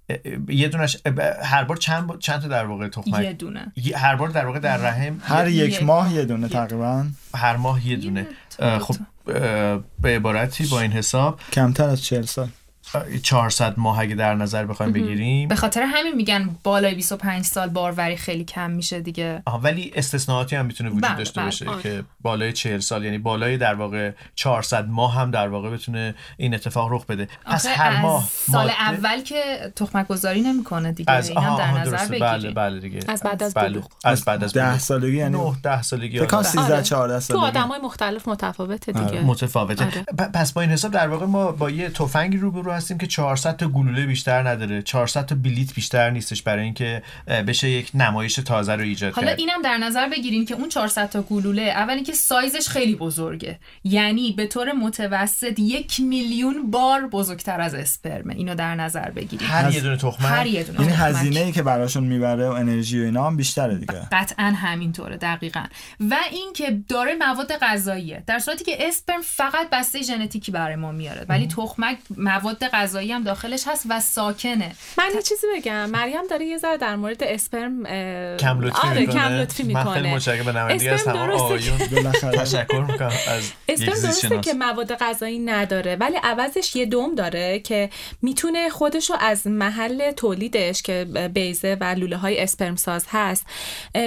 یه 0.48 0.68
دونش 0.68 0.98
هر 1.44 1.64
بار 1.64 1.78
چند 1.78 2.20
چند 2.20 2.42
تا 2.42 2.48
در 2.48 2.66
واقع 2.66 2.84
یه 2.84 2.90
تخمک 2.90 3.38
دونه. 3.38 3.72
یه- 3.76 3.98
هر 3.98 4.16
بار 4.16 4.30
در 4.30 4.46
واقع 4.46 4.60
در 4.60 4.78
رحم؟ 4.78 5.22
هر 5.24 5.48
یک 5.48 5.74
یک 5.74 5.84
ماه 5.84 6.14
یه 6.14 6.26
دونه 6.26 6.48
تقریبا. 6.48 7.06
هر 7.36 7.56
ماه 7.56 7.88
یه 7.88 7.96
دونه. 7.96 8.28
خب 8.60 8.96
به 10.02 10.16
عبارتی 10.16 10.66
با 10.66 10.82
این 10.82 10.92
حساب 10.92 11.40
کمتر 11.54 11.90
از 11.90 12.04
40 12.04 12.22
سال. 12.26 12.50
400 13.24 13.74
ماه 13.78 14.00
اگه 14.00 14.16
در 14.16 14.36
نظر 14.36 14.66
بخوایم 14.66 14.92
بگیریم 14.92 15.48
به 15.48 15.56
خاطر 15.56 15.82
همین 15.82 16.16
میگن 16.16 16.50
بالای 16.64 16.96
25 16.96 17.46
سال 17.46 17.70
باروری 17.70 18.18
خیلی 18.18 18.44
کم 18.44 18.72
میشه 18.72 19.02
دیگه 19.02 19.42
آها 19.46 19.60
ولی 19.60 19.92
استثناءاتی 19.96 20.56
هم 20.56 20.66
می‌تونه 20.66 20.90
وجود 20.90 21.04
بله، 21.04 21.16
داشته 21.18 21.36
بله، 21.36 21.46
باشه 21.46 21.70
آره. 21.70 21.82
که 21.82 22.04
بالای 22.22 22.54
40 22.54 22.80
سال 22.80 23.06
یعنی 23.06 23.18
بالای 23.18 23.58
در 23.58 23.74
واقع 23.74 24.12
400 24.36 24.88
ماه 24.90 25.16
هم 25.16 25.32
در 25.32 25.48
واقع 25.48 25.70
بتونه 25.70 26.16
این 26.38 26.54
اتفاق 26.54 26.92
رخ 26.94 27.06
بده 27.06 27.28
پس 27.46 27.66
هر 27.68 27.92
از 27.92 28.00
ماه 28.02 28.30
سال 28.52 28.62
ماده- 28.62 28.82
اول 28.82 29.22
که 29.22 29.72
تخمک 29.76 30.08
گذاری 30.08 30.42
نمی‌کنه 30.42 30.92
دیگه 30.92 31.12
از 31.12 31.30
اینم 31.30 31.42
آها 31.44 31.58
در 31.58 31.72
نظر 31.82 32.18
بله 32.20 32.52
بله 32.52 32.80
دیگه 32.80 33.00
از 33.08 33.24
بعد 33.24 33.44
از 33.44 33.54
بله 33.54 33.70
بلوغ. 33.70 33.86
از 34.04 34.26
بعد 34.26 34.44
از 34.44 34.54
10 34.54 34.62
بلوغ. 34.66 34.78
سالگی 34.78 35.18
یعنی 35.18 35.38
9 35.38 35.54
10 35.64 35.82
سالگی 35.82 36.20
فکر 36.20 36.28
کنم 36.28 36.40
آره. 36.40 36.48
13 36.48 36.74
آره. 36.74 36.84
14 36.84 37.14
تو 37.14 37.20
سالگی 37.22 37.46
آدمای 37.46 37.80
مختلف 37.84 38.28
متفاوته 38.28 38.92
دیگه 38.92 39.06
آره. 39.06 39.22
متفاوته 39.22 39.86
آره. 39.86 40.06
پ- 40.22 40.32
پس 40.34 40.54
با 40.54 40.62
این 40.62 40.70
حساب 40.72 40.92
در 40.92 41.08
واقع 41.08 41.26
ما 41.26 41.52
با 41.52 41.70
یه 41.70 41.90
تفنگی 41.90 42.38
روبرو 42.38 42.72
هستیم 42.82 42.98
که 42.98 43.08
400 43.08 43.58
تا 43.58 43.68
گلوله 43.68 44.06
بیشتر 44.06 44.50
نداره 44.50 44.82
400 44.82 45.26
تا 45.26 45.36
بلیت 45.36 45.74
بیشتر 45.74 46.10
نیستش 46.10 46.42
برای 46.42 46.64
اینکه 46.64 47.04
بشه 47.48 47.70
یک 47.70 47.92
نمایش 47.94 48.36
تازه 48.36 48.76
رو 48.76 48.82
ایجاد 48.82 49.14
حالا 49.14 49.28
کرد. 49.28 49.40
اینم 49.40 49.62
در 49.62 49.78
نظر 49.78 50.10
بگیریم 50.10 50.46
که 50.46 50.54
اون 50.54 50.70
400 50.70 51.10
تا 51.10 51.22
گلوله 51.22 51.62
اولی 51.62 52.04
که 52.04 52.14
سایزش 52.14 52.68
خیلی 52.70 52.96
بزرگه. 52.96 53.60
یعنی 53.84 54.32
به 54.32 54.48
طور 54.48 54.72
متوسط 54.72 55.60
یک 55.60 56.00
میلیون 56.00 56.72
بار 56.72 57.08
بزرگتر 57.08 57.62
از 57.62 57.74
اسپرمه. 57.74 58.36
اینو 58.36 58.56
در 58.56 58.76
نظر 58.76 59.10
بگیریم 59.12 59.48
هر 59.52 59.66
از- 59.66 59.76
یه 59.76 59.82
دونه 59.82 59.98
تخمک. 59.98 60.32
هر 60.32 60.48
یه 60.48 60.64
دونه 60.64 60.82
یعنی. 60.82 60.94
هزینه 60.94 61.40
ای 61.40 61.52
که 61.52 61.64
براشون 61.64 62.04
می‌بره 62.04 62.50
و 62.50 62.52
انرژی 62.52 63.02
و 63.02 63.04
اینا 63.06 63.28
هم 63.28 63.38
بیشتره 63.38 63.76
دیگه. 63.78 64.08
قطعا 64.12 64.46
همینطوره 64.46 65.18
دقیقا. 65.18 65.64
و 66.00 66.16
اینکه 66.32 66.80
داره 66.90 67.16
مواد 67.16 67.52
غذاییه. 67.58 68.24
در 68.28 68.40
صورتی 68.40 68.64
که 68.64 68.88
اسپرم 68.88 69.22
فقط 69.22 69.70
بسته 69.72 70.02
ژنتیکی 70.02 70.52
برای 70.52 70.76
ما 70.76 70.92
میاره 70.92 71.26
ولی 71.30 71.48
تخمک 71.48 71.98
مواد 72.18 72.58
غذایی 72.74 73.12
هم 73.12 73.24
داخلش 73.24 73.64
هست 73.68 73.86
و 73.90 74.00
ساکنه. 74.00 74.76
من 74.98 75.10
یه 75.16 75.22
چیزی 75.22 75.48
بگم. 75.56 75.90
مریم 75.90 76.28
داره 76.30 76.46
یه 76.46 76.58
ذره 76.58 76.78
در 76.78 76.96
مورد 76.96 77.24
اسپرم 77.24 77.86
اه، 77.86 78.38
کم 78.38 78.62
لطفی 78.62 78.88
آره 78.88 79.00
می‌کنه. 79.00 79.16
کم 79.16 79.34
لطفی 79.34 79.64
من 79.64 79.84
خیلی 79.84 79.96
می‌کنه. 79.96 80.16
متشکرم 80.16 80.50
نمایندگی 80.58 80.90
از 80.90 81.08
اسپرم 81.08 81.28
درسته 81.28 82.32
تشکر 82.42 82.80
می‌کنم 82.80 83.12
از 83.28 83.52
اسپرم 84.04 84.42
که 84.42 84.54
مواد 84.54 84.96
غذایی 84.96 85.40
نداره 85.40 85.96
ولی 85.96 86.18
عوضش 86.24 86.76
یه 86.76 86.86
دوم 86.86 87.16
داره 87.16 87.60
که 87.60 87.90
می‌تونه 88.22 88.70
خودشو 88.70 89.14
از 89.20 89.48
محل 89.48 90.12
تولیدش 90.12 90.82
که 90.82 91.06
بیضه 91.34 91.78
و 91.82 91.84
لوله 91.84 92.18
های 92.18 92.40
اسپرم 92.40 92.76
ساز 92.76 93.06
هست 93.10 93.46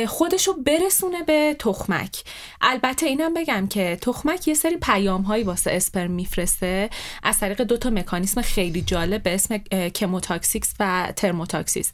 خودشو 0.07 0.53
برسونه 0.53 1.23
به 1.23 1.57
تخمک. 1.59 2.23
البته 2.61 3.07
اینم 3.07 3.35
بگم 3.35 3.67
که 3.67 3.99
تخمک 4.01 4.49
یه 4.49 4.55
سری 4.55 4.77
پیام 4.77 5.23
هایی 5.23 5.45
واسه 5.45 5.71
اسپرم 5.73 6.11
میفرسته. 6.11 6.91
از 7.23 7.39
طریق 7.39 7.63
دو 7.63 7.77
تا 7.77 7.91
مکانیسم 7.91 8.43
خیلی 8.55 8.83
جالب 8.83 9.23
به 9.23 9.35
اسم 9.35 9.59
chemotaxis 9.89 10.75
و 10.81 11.13
thermotaxis 11.17 11.93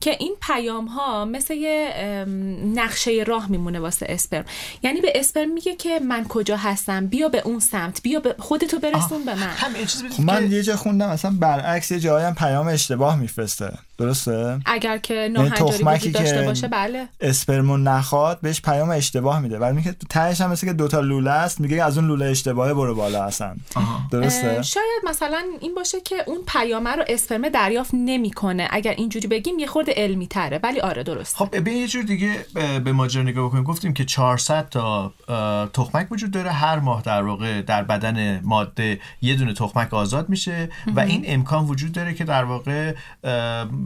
که 0.00 0.16
این 0.20 0.36
پیام 0.40 0.86
ها 0.86 1.24
مثل 1.24 1.54
یه 1.54 1.94
نقشه 2.74 3.24
راه 3.26 3.50
میمونه 3.50 3.80
واسه 3.80 4.06
اسپرم. 4.08 4.44
یعنی 4.82 5.00
به 5.00 5.12
اسپرم 5.14 5.52
میگه 5.52 5.76
که 5.76 5.98
من 5.98 6.24
کجا 6.28 6.56
هستم 6.56 7.06
بیا 7.06 7.28
به 7.28 7.42
اون 7.44 7.60
سمت 7.60 8.02
بیا 8.02 8.20
به 8.20 8.34
خودتو 8.38 8.78
برسون 8.78 9.24
به 9.24 9.34
من. 9.34 9.50
هم 9.56 9.74
این 9.74 9.86
چیزی 9.86 10.08
خب 10.08 10.20
من 10.20 10.52
یه 10.52 10.62
جا 10.62 10.76
خوندم 10.76 11.08
اصلا 11.08 11.30
برعکس 11.30 11.90
یه 11.90 12.00
جایی 12.00 12.26
هم 12.26 12.34
پیام 12.34 12.68
اشتباه 12.68 13.16
میفرسته. 13.20 13.78
درسته؟ 14.02 14.60
اگر 14.66 14.98
که 14.98 15.14
یعنی 15.14 15.34
ناهنجاری 15.34 15.84
وجود 15.84 16.12
داشته 16.12 16.42
باشه 16.42 16.68
بله. 16.68 17.08
اسپرمو 17.20 17.76
نخواد 17.76 18.40
بهش 18.40 18.60
پیام 18.60 18.90
اشتباه 18.90 19.40
میده. 19.40 19.58
بعد 19.58 19.74
میگه 19.74 19.96
تهش 20.10 20.40
هم 20.40 20.50
مثل 20.50 20.66
که 20.66 20.72
دوتا 20.72 21.00
لوله 21.00 21.30
است 21.30 21.60
میگه 21.60 21.84
از 21.84 21.98
اون 21.98 22.06
لوله 22.06 22.26
اشتباهه 22.26 22.74
برو 22.74 22.94
بالا 22.94 23.24
هستن 23.24 23.56
درسته؟ 24.10 24.62
شاید 24.62 25.02
مثلا 25.04 25.42
این 25.60 25.74
باشه 25.74 26.00
که 26.00 26.16
اون 26.26 26.38
پیامه 26.46 26.90
رو 26.90 27.04
اسپرم 27.08 27.48
دریافت 27.48 27.90
نمی‌کنه. 27.94 28.68
اگر 28.70 28.92
اینجوری 28.92 29.28
بگیم 29.28 29.58
یه 29.58 29.66
خورده 29.66 29.92
علمی 29.96 30.26
تره. 30.26 30.60
ولی 30.62 30.80
آره 30.80 31.02
درست 31.02 31.36
خب 31.36 31.64
به 31.64 31.72
یه 31.72 31.88
جور 31.88 32.02
دیگه 32.02 32.46
به 32.84 32.92
ماجرا 32.92 33.22
نگاه 33.22 33.48
بکنیم. 33.48 33.64
گفتیم 33.64 33.92
که 33.94 34.04
400 34.04 34.68
تا 34.68 35.14
تخمک 35.72 36.12
وجود 36.12 36.30
داره. 36.30 36.50
هر 36.50 36.78
ماه 36.78 37.02
در 37.02 37.22
واقع 37.22 37.62
در 37.62 37.82
بدن 37.82 38.40
ماده 38.44 39.00
یه 39.22 39.34
دونه 39.34 39.54
تخمک 39.54 39.94
آزاد 39.94 40.28
میشه 40.28 40.68
و 40.96 41.00
این 41.00 41.24
امکان 41.26 41.64
وجود 41.64 41.92
داره 41.92 42.14
که 42.14 42.24
در 42.24 42.44
واقع 42.44 42.94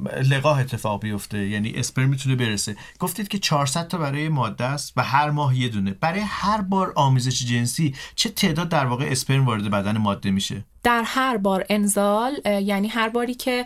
لقاح 0.06 0.58
اتفاق 0.58 1.00
بیفته 1.00 1.48
یعنی 1.48 1.72
اسپرم 1.74 2.08
می‌تونه 2.08 2.36
برسه. 2.36 2.76
گفتید 2.98 3.28
که 3.28 3.38
400 3.38 3.88
تا 3.88 3.98
برای 3.98 4.28
ماده 4.28 4.64
است 4.64 4.92
و 4.96 5.02
هر 5.02 5.30
ماه 5.30 5.58
یه 5.58 5.68
دونه. 5.68 5.90
برای 5.90 6.20
هر 6.20 6.60
بار 6.60 6.92
آمیزش 6.96 7.44
جنسی 7.44 7.94
چه 8.14 8.28
تعداد 8.28 8.68
در 8.68 8.86
واقع 8.86 9.04
اسپرم 9.04 9.46
وارد 9.46 9.70
بدن 9.70 9.98
ماده 9.98 10.30
میشه؟ 10.30 10.64
در 10.86 11.02
هر 11.02 11.36
بار 11.36 11.66
انزال 11.68 12.40
یعنی 12.62 12.88
هر 12.88 13.08
باری 13.08 13.34
که 13.34 13.64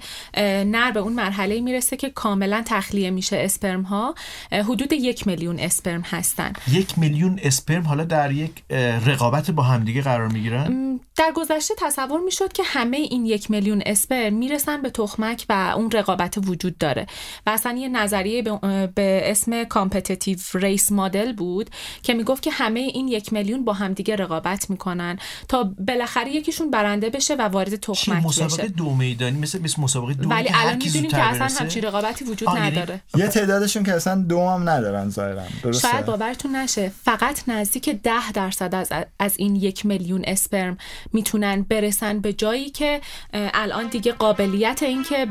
نر 0.65 0.91
به 0.91 1.01
اون 1.01 1.13
مرحله 1.13 1.61
می‌رسه 1.61 1.97
که 1.97 2.11
کاملا 2.11 2.63
تخلیه 2.67 3.11
میشه 3.11 3.37
اسپرم 3.37 3.83
ها 3.83 4.15
حدود 4.53 4.93
یک 4.93 5.27
میلیون 5.27 5.59
اسپرم 5.59 6.01
هستن. 6.01 6.53
یک 6.73 6.99
میلیون 6.99 7.41
اسپرم 7.43 7.87
حالا 7.87 8.05
در 8.05 8.33
یک 8.33 8.63
رقابت 9.07 9.51
با 9.51 9.63
همدیگه 9.63 10.03
قرار 10.03 10.29
می‌گیرن؟ 10.29 11.01
در 11.17 11.33
گذشته 11.35 11.75
تصور 11.79 12.21
می‌شد 12.21 12.53
که 12.53 12.63
همه 12.67 12.97
این 12.97 13.27
یک 13.27 13.51
میلیون 13.51 13.83
اسپرم 13.87 14.35
می‌رسن 14.35 14.83
به 14.83 14.91
تخمک 14.91 15.47
و 15.49 15.73
اون 15.77 15.91
رقابت 15.91 16.39
وجود 16.47 16.79
داره. 16.79 17.07
و 17.47 17.51
اصلا 17.51 17.79
یه 17.79 17.89
نظریه 17.89 18.43
به, 18.43 18.59
به 18.95 19.23
اسم 19.25 19.65
competitive 19.65 20.39
race 20.55 20.93
model 20.93 21.33
بود 21.33 21.71
که 22.03 22.15
می‌گفت 22.15 22.43
که 22.43 22.51
همه 22.51 22.81
این 22.81 23.09
یک 23.09 23.33
میلیون 23.33 23.65
با 23.65 23.73
همدیگه 23.73 24.17
رقابت 24.17 24.71
می‌کنن 24.71 25.19
تا 25.49 25.75
بالاخره 25.89 26.31
یکیشون 26.31 26.71
برنده 26.71 27.10
بشه 27.11 27.35
و 27.35 27.43
وارد 27.43 27.77
تخمک 27.77 28.25
مسابقه 28.25 28.57
بشه. 28.57 28.69
دو 28.69 28.95
میدانی؟ 28.95 29.39
مثل 29.39 29.63
مثل 29.63 29.83
مسابقه 29.83 30.15
دو 30.15 30.29
ولی 30.29 30.49
الان 30.55 30.77
می‌دونیم 30.77 31.11
که 31.11 31.23
اصلا؟ 31.23 31.61
همچین 31.61 31.83
رقابتی 31.83 32.25
وجود 32.25 32.49
یعنی 32.49 32.71
نداره. 32.71 33.01
یه 33.17 33.29
تعدادشون 33.29 33.83
که 33.83 33.93
اصلا 33.93 34.15
دوم 34.15 34.47
هم 34.47 34.69
ندارن 34.69 35.11
ظاهرا. 35.11 35.43
شاید 35.83 36.05
باورتون 36.05 36.57
نشه. 36.57 36.93
فقط 37.05 37.49
نزدیک 37.49 37.89
ده 38.03 38.33
درصد 38.33 38.75
از, 38.75 38.93
از 39.19 39.35
این 39.37 39.57
یک 39.57 39.87
میلیون 39.87 40.23
اسپرم 40.27 40.79
می‌تونن 41.13 41.63
برسن 41.63 42.21
به 42.21 42.33
جایی 42.33 42.71
که 42.71 43.01
الان 43.33 43.87
دیگه 43.87 44.13
قابلیت 44.13 44.83
این 44.83 45.05
که 45.05 45.27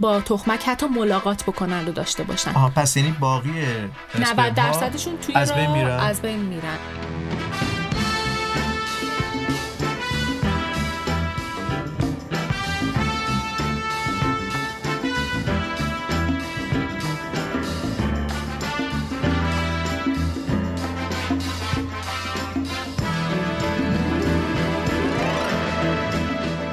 با 0.00 0.20
تخمک 0.20 0.62
حتی 0.66 0.86
ملاقات 0.86 1.42
بکنن 1.42 1.86
رو 1.86 1.92
داشته 1.92 2.22
باشن. 2.22 2.50
آها 2.50 2.72
پس 2.76 2.96
یعنی 2.96 3.10
باقی 3.20 3.50
90 3.50 4.22
اسپرم 4.22 4.38
ها 4.38 4.50
درصدشون 4.50 5.18
توی 5.18 5.34
از 5.34 5.52
بین 5.52 5.70
میرن؟ 5.70 6.00
از 6.00 6.22
بین 6.22 6.38
میرن. 6.38 6.78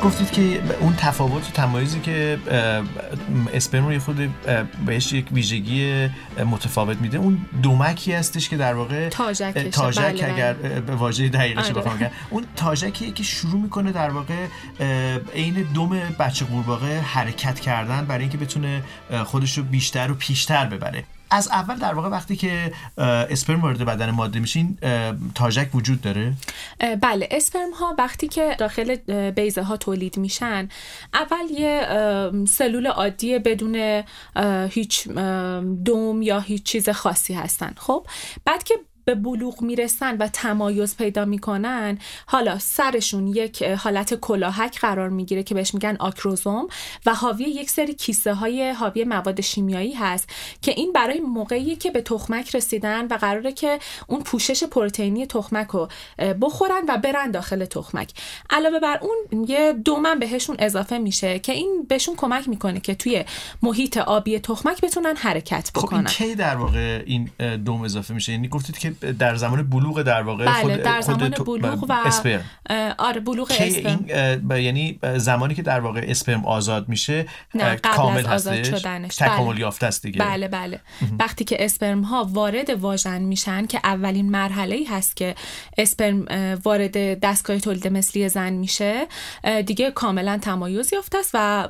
گفتید 0.03 0.31
که 0.31 0.61
اون 0.79 0.95
تفاوت 0.95 1.47
و 1.47 1.51
تمایزی 1.51 1.99
که 1.99 2.39
اسپرم 3.53 3.85
رو 3.85 3.93
یه 3.93 3.99
خود 3.99 4.29
بهش 4.85 5.13
یک 5.13 5.25
ویژگی 5.31 6.09
متفاوت 6.51 6.97
میده 6.97 7.17
اون 7.17 7.45
دومکی 7.63 8.13
هستش 8.13 8.49
که 8.49 8.57
در 8.57 8.73
واقع 8.73 9.09
تاژکشه. 9.09 9.59
اه، 9.59 9.69
تاژک 9.69 10.01
بله، 10.01 10.11
بله. 10.13 10.33
اگر 10.33 10.53
به 10.81 10.95
واژه 10.95 11.29
دقیقش 11.29 11.65
آره. 11.65 11.73
بخوام 11.73 11.97
بگم 11.97 12.09
اون 12.29 12.45
تاژکیه 12.55 13.11
که 13.11 13.23
شروع 13.23 13.61
می‌کنه 13.61 13.91
در 13.91 14.09
واقع 14.09 14.47
عین 15.35 15.67
دم 15.75 15.89
بچه 16.19 16.45
قورباغه 16.45 16.99
حرکت 16.99 17.59
کردن 17.59 18.05
برای 18.05 18.21
اینکه 18.21 18.37
بتونه 18.37 18.83
خودش 19.25 19.57
رو 19.57 19.63
بیشتر 19.63 20.11
و 20.11 20.15
پیشتر 20.15 20.65
ببره 20.65 21.03
از 21.31 21.47
اول 21.47 21.75
در 21.75 21.93
واقع 21.93 22.09
وقتی 22.09 22.35
که 22.35 22.71
اسپرم 22.97 23.61
وارد 23.61 23.85
بدن 23.85 24.11
ماده 24.11 24.39
میشین 24.39 24.77
اه، 24.81 25.13
تاژک 25.35 25.75
وجود 25.75 26.01
داره؟ 26.01 26.33
بله 27.01 27.27
اسپرم 27.31 27.71
ها 27.71 27.95
وقتی 27.97 28.27
که 28.27 28.55
داخل 28.59 28.95
اه، 29.07 29.31
بیضه 29.31 29.63
ها 29.63 29.77
تولید 29.77 30.17
میشن 30.17 30.69
اول 31.13 31.49
یه 31.59 31.87
سلول 32.45 32.87
عادی 32.87 33.39
بدون 33.39 34.03
هیچ 34.69 35.07
دوم 35.85 36.21
یا 36.21 36.39
هیچ 36.39 36.63
چیز 36.63 36.89
خاصی 36.89 37.33
هستن. 37.33 37.73
خب 37.77 38.07
بعد 38.45 38.63
که 38.63 38.73
به 39.05 39.15
بلوغ 39.15 39.61
می‌رسن 39.61 40.17
و 40.17 40.27
تمایز 40.27 40.97
پیدا 40.97 41.25
می‌کنن 41.25 41.97
حالا 42.25 42.59
سرشون 42.59 43.27
یک 43.27 43.63
حالت 43.63 44.13
کلاهک 44.13 44.79
قرار 44.79 45.09
می‌گیره 45.09 45.43
که 45.43 45.55
بهش 45.55 45.73
میگن 45.73 45.95
آکروزوم 45.99 46.67
و 47.05 47.13
حاوی 47.13 47.43
یک 47.43 47.69
سری 47.69 47.93
کیسه 47.93 48.33
های 48.33 48.71
حاوی 48.71 49.03
مواد 49.03 49.41
شیمیایی 49.41 49.93
هست 49.93 50.29
که 50.61 50.71
این 50.71 50.91
برای 50.93 51.19
موقعی 51.19 51.75
که 51.75 51.91
به 51.91 52.01
تخمک 52.01 52.55
رسیدن 52.55 53.07
و 53.07 53.13
قراره 53.13 53.51
که 53.51 53.79
اون 54.07 54.23
پوشش 54.23 54.63
پروتئینی 54.63 55.25
تخمک 55.25 55.67
رو 55.67 55.87
بخورن 56.41 56.81
و 56.87 56.97
برن 56.97 57.31
داخل 57.31 57.65
تخمک. 57.65 58.13
علاوه 58.49 58.79
بر 58.79 58.99
اون 59.01 59.47
یه 59.47 59.73
دومن 59.73 60.19
بهشون 60.19 60.55
اضافه 60.59 60.97
میشه 60.97 61.39
که 61.39 61.51
این 61.51 61.85
بهشون 61.89 62.15
کمک 62.15 62.49
می‌کنه 62.49 62.79
که 62.79 62.95
توی 62.95 63.25
محیط 63.61 63.97
آبی 63.97 64.39
تخمک 64.39 64.81
بتونن 64.81 65.15
حرکت 65.15 65.71
خب 65.75 65.77
این 65.77 65.85
بکنن. 65.85 66.03
کی 66.03 66.35
در 66.35 66.55
واقع 66.55 67.03
این 67.05 67.29
دوم 67.65 67.81
اضافه 67.81 68.13
میشه؟ 68.13 68.31
یعنی 68.31 68.47
گفتید 68.47 68.77
که 68.77 68.90
در 69.19 69.35
زمان 69.35 69.69
بلوغ 69.69 70.01
در 70.01 70.21
واقع 70.21 70.45
بله 70.45 70.61
خود 70.61 70.73
در 70.73 71.01
خود 71.01 71.15
زمان 71.15 71.29
تو- 71.31 71.43
بلوغ 71.43 71.85
و 71.89 71.93
اسپرم. 72.05 72.43
آره 72.97 73.19
بلوغ 73.19 73.51
اسپرم. 73.59 74.51
یعنی 74.51 74.99
زمانی 75.17 75.55
که 75.55 75.61
در 75.61 75.79
واقع 75.79 76.05
اسپرم 76.07 76.45
آزاد 76.45 76.89
میشه 76.89 77.25
نه، 77.55 77.63
قبل 77.63 77.95
کامل 77.95 78.17
از 78.17 78.25
آزاد 78.25 78.57
هستش 78.57 78.81
شدنش. 78.81 79.15
تکامل 79.15 79.51
بله. 79.51 79.61
یافته 79.61 79.85
است 79.85 80.01
دیگه. 80.01 80.19
بله 80.19 80.47
بله. 80.47 80.79
وقتی 81.19 81.43
که 81.43 81.65
اسپرم 81.65 82.01
ها 82.01 82.27
وارد 82.31 82.69
واژن 82.69 83.21
میشن 83.21 83.65
که 83.65 83.79
اولین 83.83 84.31
مرحله 84.31 84.75
ای 84.75 84.83
هست 84.83 85.15
که 85.15 85.35
اسپرم 85.77 86.25
وارد 86.63 87.19
دستگاه 87.19 87.59
تولید 87.59 87.87
مثلی 87.87 88.29
زن 88.29 88.53
میشه 88.53 89.07
دیگه 89.65 89.91
کاملا 89.91 90.37
تمایز 90.41 90.93
یافته 90.93 91.17
است 91.17 91.31
و 91.33 91.67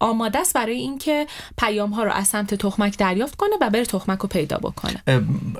آماده 0.00 0.38
است 0.38 0.54
برای 0.54 0.76
اینکه 0.76 1.26
پیام 1.58 1.90
ها 1.90 2.04
رو 2.04 2.12
از 2.12 2.28
سمت 2.28 2.54
تخمک 2.54 2.98
دریافت 2.98 3.36
کنه 3.36 3.50
و 3.60 3.70
بره 3.70 3.84
تخمک 3.84 4.18
رو 4.18 4.28
پیدا 4.28 4.56
بکنه. 4.56 5.02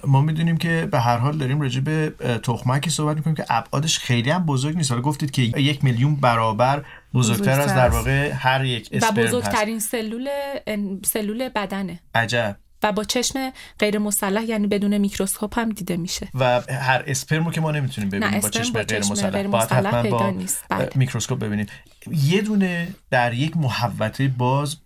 ما 0.06 0.20
می‌دونیم 0.20 0.45
که 0.54 0.88
به 0.92 1.00
هر 1.00 1.16
حال 1.16 1.38
داریم 1.38 1.60
راجع 1.60 1.80
به 1.80 2.14
تخمکی 2.42 2.90
صحبت 2.90 3.16
می‌کنیم 3.16 3.36
که 3.36 3.44
ابعادش 3.48 3.98
خیلی 3.98 4.30
هم 4.30 4.46
بزرگ 4.46 4.76
نیست. 4.76 4.90
حالا 4.90 5.02
گفتید 5.02 5.30
که 5.30 5.42
یک 5.42 5.84
میلیون 5.84 6.16
برابر 6.16 6.84
بزرگتر 7.14 7.60
از 7.60 7.74
در. 7.74 7.88
واقع 7.88 8.32
هر 8.32 8.64
یک 8.64 8.88
و 8.92 8.96
اسپرم 8.96 9.24
هست. 9.24 9.34
بزرگترین 9.34 9.78
سلول 9.78 10.28
ان- 10.66 11.00
سلول 11.04 11.48
بدنه. 11.48 12.00
عجب. 12.14 12.56
و 12.82 12.92
با 12.92 13.04
چشم 13.04 13.52
غیر 13.78 13.98
مسلح 13.98 14.44
یعنی 14.44 14.66
بدون 14.66 14.98
میکروسکوپ 14.98 15.58
هم 15.58 15.70
دیده 15.70 15.96
میشه. 15.96 16.28
و 16.34 16.60
هر 16.60 17.04
اسپرمو 17.06 17.50
که 17.50 17.60
ما 17.60 17.70
نمی‌تونیم 17.70 18.10
ببینیم 18.10 18.30
با 18.30 18.36
اسپرم 18.36 18.50
چشم 18.50 18.72
با 18.72 18.82
غیر 18.82 19.00
چشم 19.00 19.12
مسلح 19.12 19.30
غیر 19.30 19.48
باید 19.48 19.64
مسلح 19.64 19.86
حتما 19.88 20.02
پیدا 20.02 20.16
با. 20.18 20.26
اه، 20.26 20.78
بله. 20.78 20.90
میکروسکوپ 20.94 21.38
ببینیم. 21.38 21.66
یه 22.12 22.42
دونه 22.42 22.88
در 23.10 23.34
یک 23.34 23.56
محوطه 23.56 24.28
باز 24.28 24.76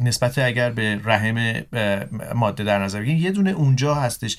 نسبت 0.00 0.38
اگر 0.38 0.70
به 0.70 1.00
رحم 1.04 1.62
ماده 2.34 2.64
در 2.64 2.78
نظر 2.78 3.00
بگیریم 3.00 3.22
یه 3.22 3.30
دونه 3.30 3.50
اونجا 3.50 3.94
هستش. 3.94 4.36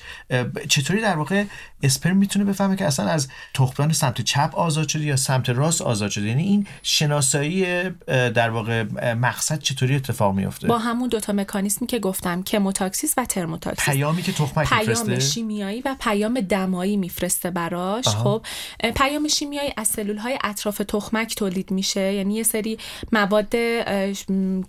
چطوری 0.68 1.00
در 1.00 1.16
واقع 1.16 1.44
اسپرم 1.82 2.16
می‌تونه 2.16 2.44
بفهمه 2.44 2.76
که 2.76 2.84
اصلا 2.86 3.08
از 3.08 3.28
تخمدان 3.54 3.92
سمت 3.92 4.20
چپ 4.20 4.50
آزاد 4.54 4.88
شده 4.88 5.04
یا 5.04 5.16
سمت 5.16 5.48
راست 5.48 5.82
آزاد 5.82 6.10
شده؟ 6.10 6.26
یعنی 6.26 6.42
این 6.42 6.66
شناسایی 6.82 7.90
در 8.06 8.50
واقع 8.50 8.82
مقصد 9.14 9.58
چطوری 9.58 9.96
اتفاق 9.96 10.34
میفته 10.34 10.68
با 10.68 10.78
همون 10.78 11.08
دوتا 11.08 11.32
مکانیسمی 11.32 11.86
که 11.88 11.98
گفتم 11.98 12.42
chemotaxis 12.42 13.14
و 13.16 13.24
thermotaxis. 13.24 13.94
پیامی 13.94 14.22
که 14.22 14.32
تخمک 14.32 14.68
پیام 14.68 14.88
میفرسته 14.88 15.20
شیمیایی 15.20 15.82
و 15.84 15.96
پیام 16.00 16.40
دمایی 16.40 16.96
میفرسته 16.96 17.50
براش. 17.50 18.08
آها. 18.08 18.22
خب 18.22 18.46
پیام 18.90 19.28
شیمیایی 19.28 19.72
از 19.76 19.88
سلول 19.88 20.16
های 20.16 20.38
اطراف 20.44 20.82
تخمک 20.88 21.34
تولید 21.34 21.70
میشه. 21.70 22.00
یعنی 22.24 22.34
یه 22.34 22.42
سری 22.42 22.78
مواد 23.12 23.54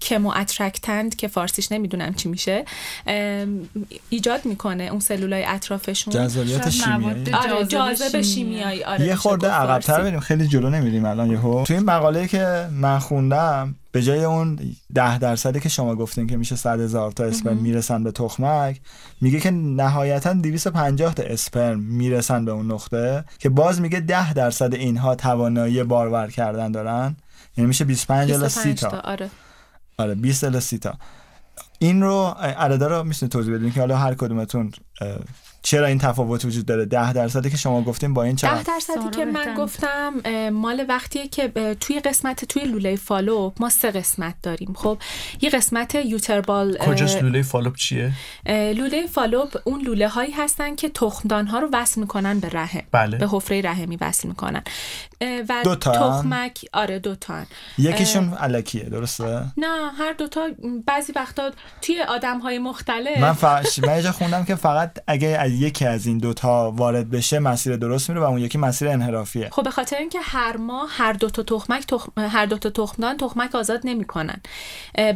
chemoattractant 0.02 0.34
اند 0.36 1.16
که 1.16 1.28
فارسیش 1.28 1.72
نمی‌دونم 1.72 2.14
چی 2.14 2.30
میشه 2.30 2.66
ایجاد 4.10 4.46
می‌کنه 4.46 4.84
اون 4.84 5.00
سلولای 5.00 5.44
اطرافشون. 5.46 6.14
جذابیت 6.14 6.70
شیمیایی. 6.70 7.34
آره 7.34 7.66
جاذب 7.66 8.22
شیمیایی. 8.22 8.84
آره 8.84 9.06
یه 9.06 9.16
خورده 9.16 9.48
عقب‌تر 9.48 10.02
بریم 10.02 10.20
خیلی 10.20 10.48
جلو 10.48 10.70
نمیریم 10.70 11.06
الان 11.06 11.32
یهو. 11.32 11.64
تو 11.64 11.74
این 11.74 11.84
مقاله 11.84 12.28
که 12.28 12.68
من 12.72 13.00
خوندم 13.00 13.76
به 13.92 14.02
جای 14.02 14.24
اون 14.24 14.60
ده 14.96 15.18
درصدی 15.18 15.60
که 15.60 15.70
شما 15.70 15.96
گفتین 15.96 16.28
که 16.28 16.38
میشه 16.38 16.56
صد 16.56 16.80
هزار 16.80 17.12
تا 17.12 17.24
اسپرم 17.24 17.58
می‌رسن 17.58 18.04
به 18.04 18.12
تخمک 18.12 18.82
میگه 19.22 19.40
که 19.40 19.52
نهایتا 19.52 20.34
250 20.34 21.14
تا 21.14 21.24
اسپرم 21.24 21.80
می‌رسن 21.80 22.46
به 22.46 22.52
اون 22.52 22.72
نقطه 22.72 23.24
که 23.40 23.50
باز 23.50 23.82
میگه 23.82 24.00
ده 24.00 24.34
درصد 24.34 24.74
اینها 24.74 25.16
توانایی 25.16 25.84
بارور 25.84 26.28
کردن 26.28 26.72
دارن. 26.72 27.16
یعنی 27.58 27.68
میشه 27.68 27.86
25 27.86 28.32
الی 28.32 28.50
30 28.50 28.74
تا. 28.74 28.90
آره. 28.90 29.30
آره 29.98 30.16
20 30.16 30.44
الی 30.44 30.60
30 30.60 30.78
تا. 30.78 30.94
این 31.80 32.02
رو 32.02 32.36
عددا 32.58 32.88
رو 32.88 33.04
می‌تونید 33.04 33.32
توضیح 33.32 33.56
بدین 33.56 33.72
که 33.72 33.80
حالا 33.80 33.98
هر 33.98 34.14
کدومتون 34.14 34.72
چرا 35.62 35.88
این 35.88 35.98
تفاوت 35.98 36.46
وجود 36.46 36.66
داره؟ 36.66 36.86
ده 36.86 37.14
درصدی 37.14 37.50
که 37.50 37.58
شما 37.58 37.82
گفتیم 37.82 38.14
با 38.14 38.24
این 38.24 38.36
چقدر 38.36 38.56
ده 38.56 38.64
درصدی 38.64 39.10
که 39.18 39.26
من 39.26 39.54
گفتم 39.54 40.14
مال 40.50 40.86
وقتیه 40.90 41.28
که 41.28 41.76
توی 41.80 42.00
قسمت 42.00 42.46
توی 42.46 42.64
لوله 42.64 42.96
فالوپ 42.96 43.62
ما 43.62 43.70
سه 43.70 43.92
قسمت 43.92 44.36
داریم. 44.44 44.74
خب 44.74 44.98
یه 45.42 45.50
قسمت 45.50 45.96
uterotubal 45.96 46.78
junction 46.78 47.15
است 47.15 47.24
لوله 47.24 47.42
فالوپ 47.42 47.76
چیه؟ 47.76 48.12
لوله 48.48 49.08
فالوپ 49.08 49.58
اون 49.64 49.82
لوله 49.82 50.08
هایی 50.08 50.32
هستن 50.32 50.76
که 50.76 50.90
تخمدان 50.90 51.48
ها 51.48 51.60
رو 51.60 51.70
وصل 51.74 52.02
می‌کنن 52.02 52.40
به 52.40 52.50
رحم. 52.50 52.84
بله. 52.92 53.18
به 53.18 53.28
حفره 53.28 53.62
رحمی 53.62 53.98
وصل 54.02 54.28
می‌کنن. 54.28 54.64
و 55.22 55.62
دو 55.64 55.76
تا 55.76 55.92
تخمک 55.92 56.66
آره 56.74 57.00
دو 57.00 57.16
تا 57.16 57.44
یکیشون 57.78 58.34
علکیه 58.34 58.84
درسته؟ 58.84 59.46
نه 59.58 59.92
هر 59.98 60.14
دوتا 60.14 60.50
بعضی 60.86 61.14
وقتا 61.16 61.52
توی 61.82 62.02
آدم 62.02 62.40
های 62.40 62.60
مختلف. 62.60 63.18
من 63.18 63.34
فقط 63.34 63.80
من 63.80 64.12
خوندم 64.12 64.46
که 64.46 64.56
فقط 64.56 64.85
اگه 65.08 65.50
یکی 65.50 65.86
از 65.86 66.06
این 66.06 66.18
دوتا 66.18 66.72
وارد 66.72 67.10
بشه 67.10 67.40
مسیر 67.40 67.76
درست 67.76 68.10
میره 68.10 68.22
و 68.22 68.24
اون 68.24 68.40
یکی 68.40 68.58
مسیر 68.58 68.88
انحرافیه. 68.88 69.50
خب 69.52 69.64
به 69.64 69.72
خاطر 69.72 69.98
اینکه 69.98 70.20
هر 70.22 70.58
ماه 70.58 70.90
هر 70.92 71.14
دوتا 71.14 71.44
تخمک 71.44 71.86
تخم... 71.86 72.12
هر 72.18 72.46
دوتا 72.46 72.70
تخمدان 72.70 73.18
تخمک 73.18 73.56
آزاد 73.56 73.82
نمی‌کنن. 73.84 74.42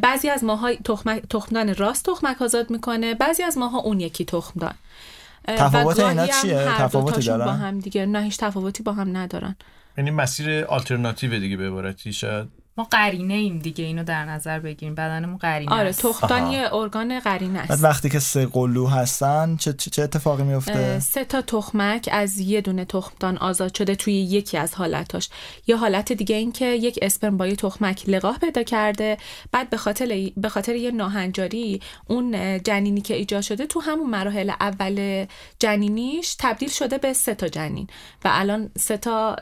بعضی 0.02 0.30
از 0.30 0.44
ماها 0.44 0.76
تخمک 0.76 1.24
تخمدان 1.30 1.76
راست 1.76 2.06
تخمک 2.06 2.42
آزاد 2.42 2.70
می‌کنه 2.70 3.14
بعضی 3.14 3.44
از 3.44 3.58
ماها 3.58 3.78
اون 3.78 4.00
یکی 4.00 4.26
تخمدان. 4.26 4.74
تفاوت 5.48 6.00
اینا 6.00 6.28
چیه؟ 6.28 6.66
تفاوتی 6.78 7.22
دارن؟ 7.22 7.46
با 7.46 7.52
هم 7.52 7.80
دیگه 7.80 8.06
نه 8.06 8.24
هیچ 8.24 8.38
تفاوتی 8.38 8.84
با 8.84 8.94
هم 8.94 9.18
ندارن. 9.18 9.56
یعنی 9.98 10.12
مسیر 10.12 10.66
آلترناتیو 10.66 11.40
دیگه 11.40 11.58
به 11.58 11.68
عبارتی 11.68 12.14
شاید 12.14 12.48
ما 12.79 12.88
قرینه 12.91 13.33
ایم 13.33 13.59
دیگه 13.59 13.86
اینو 13.86 14.03
در 14.03 14.25
نظر 14.25 14.59
بگیریم. 14.59 14.95
بدنمون 14.95 15.38
قرینه 15.38 15.71
آره 15.71 15.93
تخمدان 15.93 16.51
یه 16.51 16.74
ارگان 16.74 17.19
قرینه 17.19 17.59
است. 17.59 17.69
بعد 17.69 17.83
وقتی 17.83 18.09
که 18.09 18.19
سه 18.19 18.45
قلو 18.45 18.88
هستن 18.88 19.55
چه, 19.55 19.74
چه 19.74 20.01
اتفاقی 20.01 20.43
میفته؟ 20.43 21.00
سه 21.00 21.25
تا 21.25 21.41
تخمک 21.41 22.09
از 22.12 22.38
یه 22.38 22.62
دونه 22.62 22.86
تخمدان 22.86 23.38
آزاد 23.38 23.75
شده 23.75 23.95
توی 23.95 24.13
یکی 24.13 24.57
از 24.57 24.75
حالتاش. 24.75 25.29
یه 25.67 25.75
حالت 25.75 26.13
دیگه 26.13 26.36
این 26.36 26.51
که 26.51 26.65
یک 26.65 27.00
اسپرم 27.01 27.38
با 27.38 27.48
یه 27.48 27.55
تخمک 27.55 28.09
لقاح 28.09 28.38
پیدا 28.38 28.63
کرده. 28.63 29.17
بعد 29.51 29.69
به 29.69 29.77
خاطر 29.77 30.31
به 30.38 30.50
خاطر 30.50 30.75
یه 30.75 30.91
ناهنجاری 30.91 31.81
اون 32.07 32.57
جنینی 32.63 33.01
که 33.01 33.13
ایجاد 33.13 33.41
شده 33.41 33.65
تو 33.65 33.79
همون 33.79 34.09
مراحل 34.09 34.50
اول 34.50 35.25
جنینیش 35.59 36.36
تبدیل 36.39 36.69
شده 36.69 36.98
به 36.98 37.13
سه 37.13 37.36
تا 37.36 37.48
جنین. 37.48 37.88
و 38.25 38.29
الان 38.31 38.69
سه 38.77 38.98
تا 38.98 39.36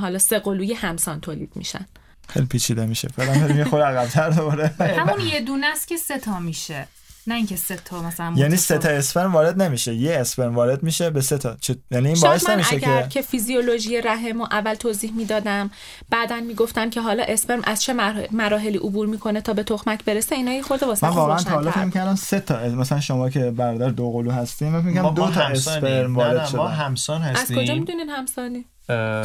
حالا 0.00 0.18
سه 0.18 0.38
قلوی 0.38 0.72
همسان 0.72 1.20
تولید 1.20 1.52
میشن. 1.56 1.86
خیلی 2.28 2.46
پیچیده 2.46 2.86
میشه. 2.86 3.08
فعلا 3.08 3.38
بریم 3.38 3.58
یه 3.58 3.64
خورده 3.64 3.86
عقب‌تر 3.86 4.30
دوباره. 4.30 4.74
همون 4.98 5.20
یه 5.20 5.40
دونه 5.40 5.66
است 5.66 5.88
که 5.88 5.96
سه 5.96 6.18
تا 6.18 6.38
میشه. 6.38 6.86
نه 7.26 7.34
اینکه 7.34 7.56
سه 7.56 7.76
تا 7.76 8.02
مثلا 8.02 8.32
یعنی 8.36 8.56
سه 8.56 8.78
تا 8.78 8.88
اسپرم 8.88 9.32
وارد 9.32 9.62
نمیشه. 9.62 9.94
یه 9.94 10.18
اسپرم 10.18 10.54
وارد 10.54 10.82
میشه 10.82 11.10
به 11.10 11.20
سه 11.20 11.38
تا. 11.38 11.56
چه... 11.60 11.76
یعنی 11.90 12.08
این 12.08 12.20
باعث 12.20 12.48
من 12.48 12.54
نمیشه 12.54 12.74
اگر 12.74 13.02
که 13.02 13.08
که 13.08 13.22
فیزیولوژی 13.22 14.00
رحم 14.00 14.40
و 14.40 14.46
اول 14.50 14.74
توضیح 14.74 15.12
می‌دادم 15.12 15.70
بعدا 16.10 16.40
می‌گفتن 16.40 16.90
که 16.90 17.00
حالا 17.00 17.24
اسپرم 17.28 17.60
از 17.64 17.82
چه 17.82 17.92
مراحلی 18.32 18.78
عبور 18.78 19.06
می‌کنه 19.06 19.40
تا 19.40 19.52
به 19.52 19.62
تخمک 19.62 20.04
برسه 20.04 20.34
اینا 20.34 20.52
یه 20.52 20.62
خورده 20.62 20.86
واسه 20.86 21.06
من 21.06 21.12
واقعا 21.16 21.42
تا 21.42 21.50
حالا 21.50 21.70
فکر 21.70 21.90
کردم 21.90 22.14
سه 22.14 22.40
تا. 22.40 22.68
مثلا 22.68 23.00
شما 23.00 23.30
که 23.30 23.50
برادر 23.50 23.88
دو 23.88 24.12
قلو 24.12 24.30
هستیم 24.30 24.68
من 24.68 24.82
فکر 24.92 25.10
دو 25.10 25.30
تا 25.30 25.40
اسپرم 25.40 26.16
وارد 26.16 26.46
شده 26.46 26.56
ما 26.56 26.68
همسان 26.68 27.22
هستیم 27.22 27.58
از 27.58 27.64
کجا 27.64 27.74
می‌دونین 27.74 28.08
همسانی؟ 28.08 28.64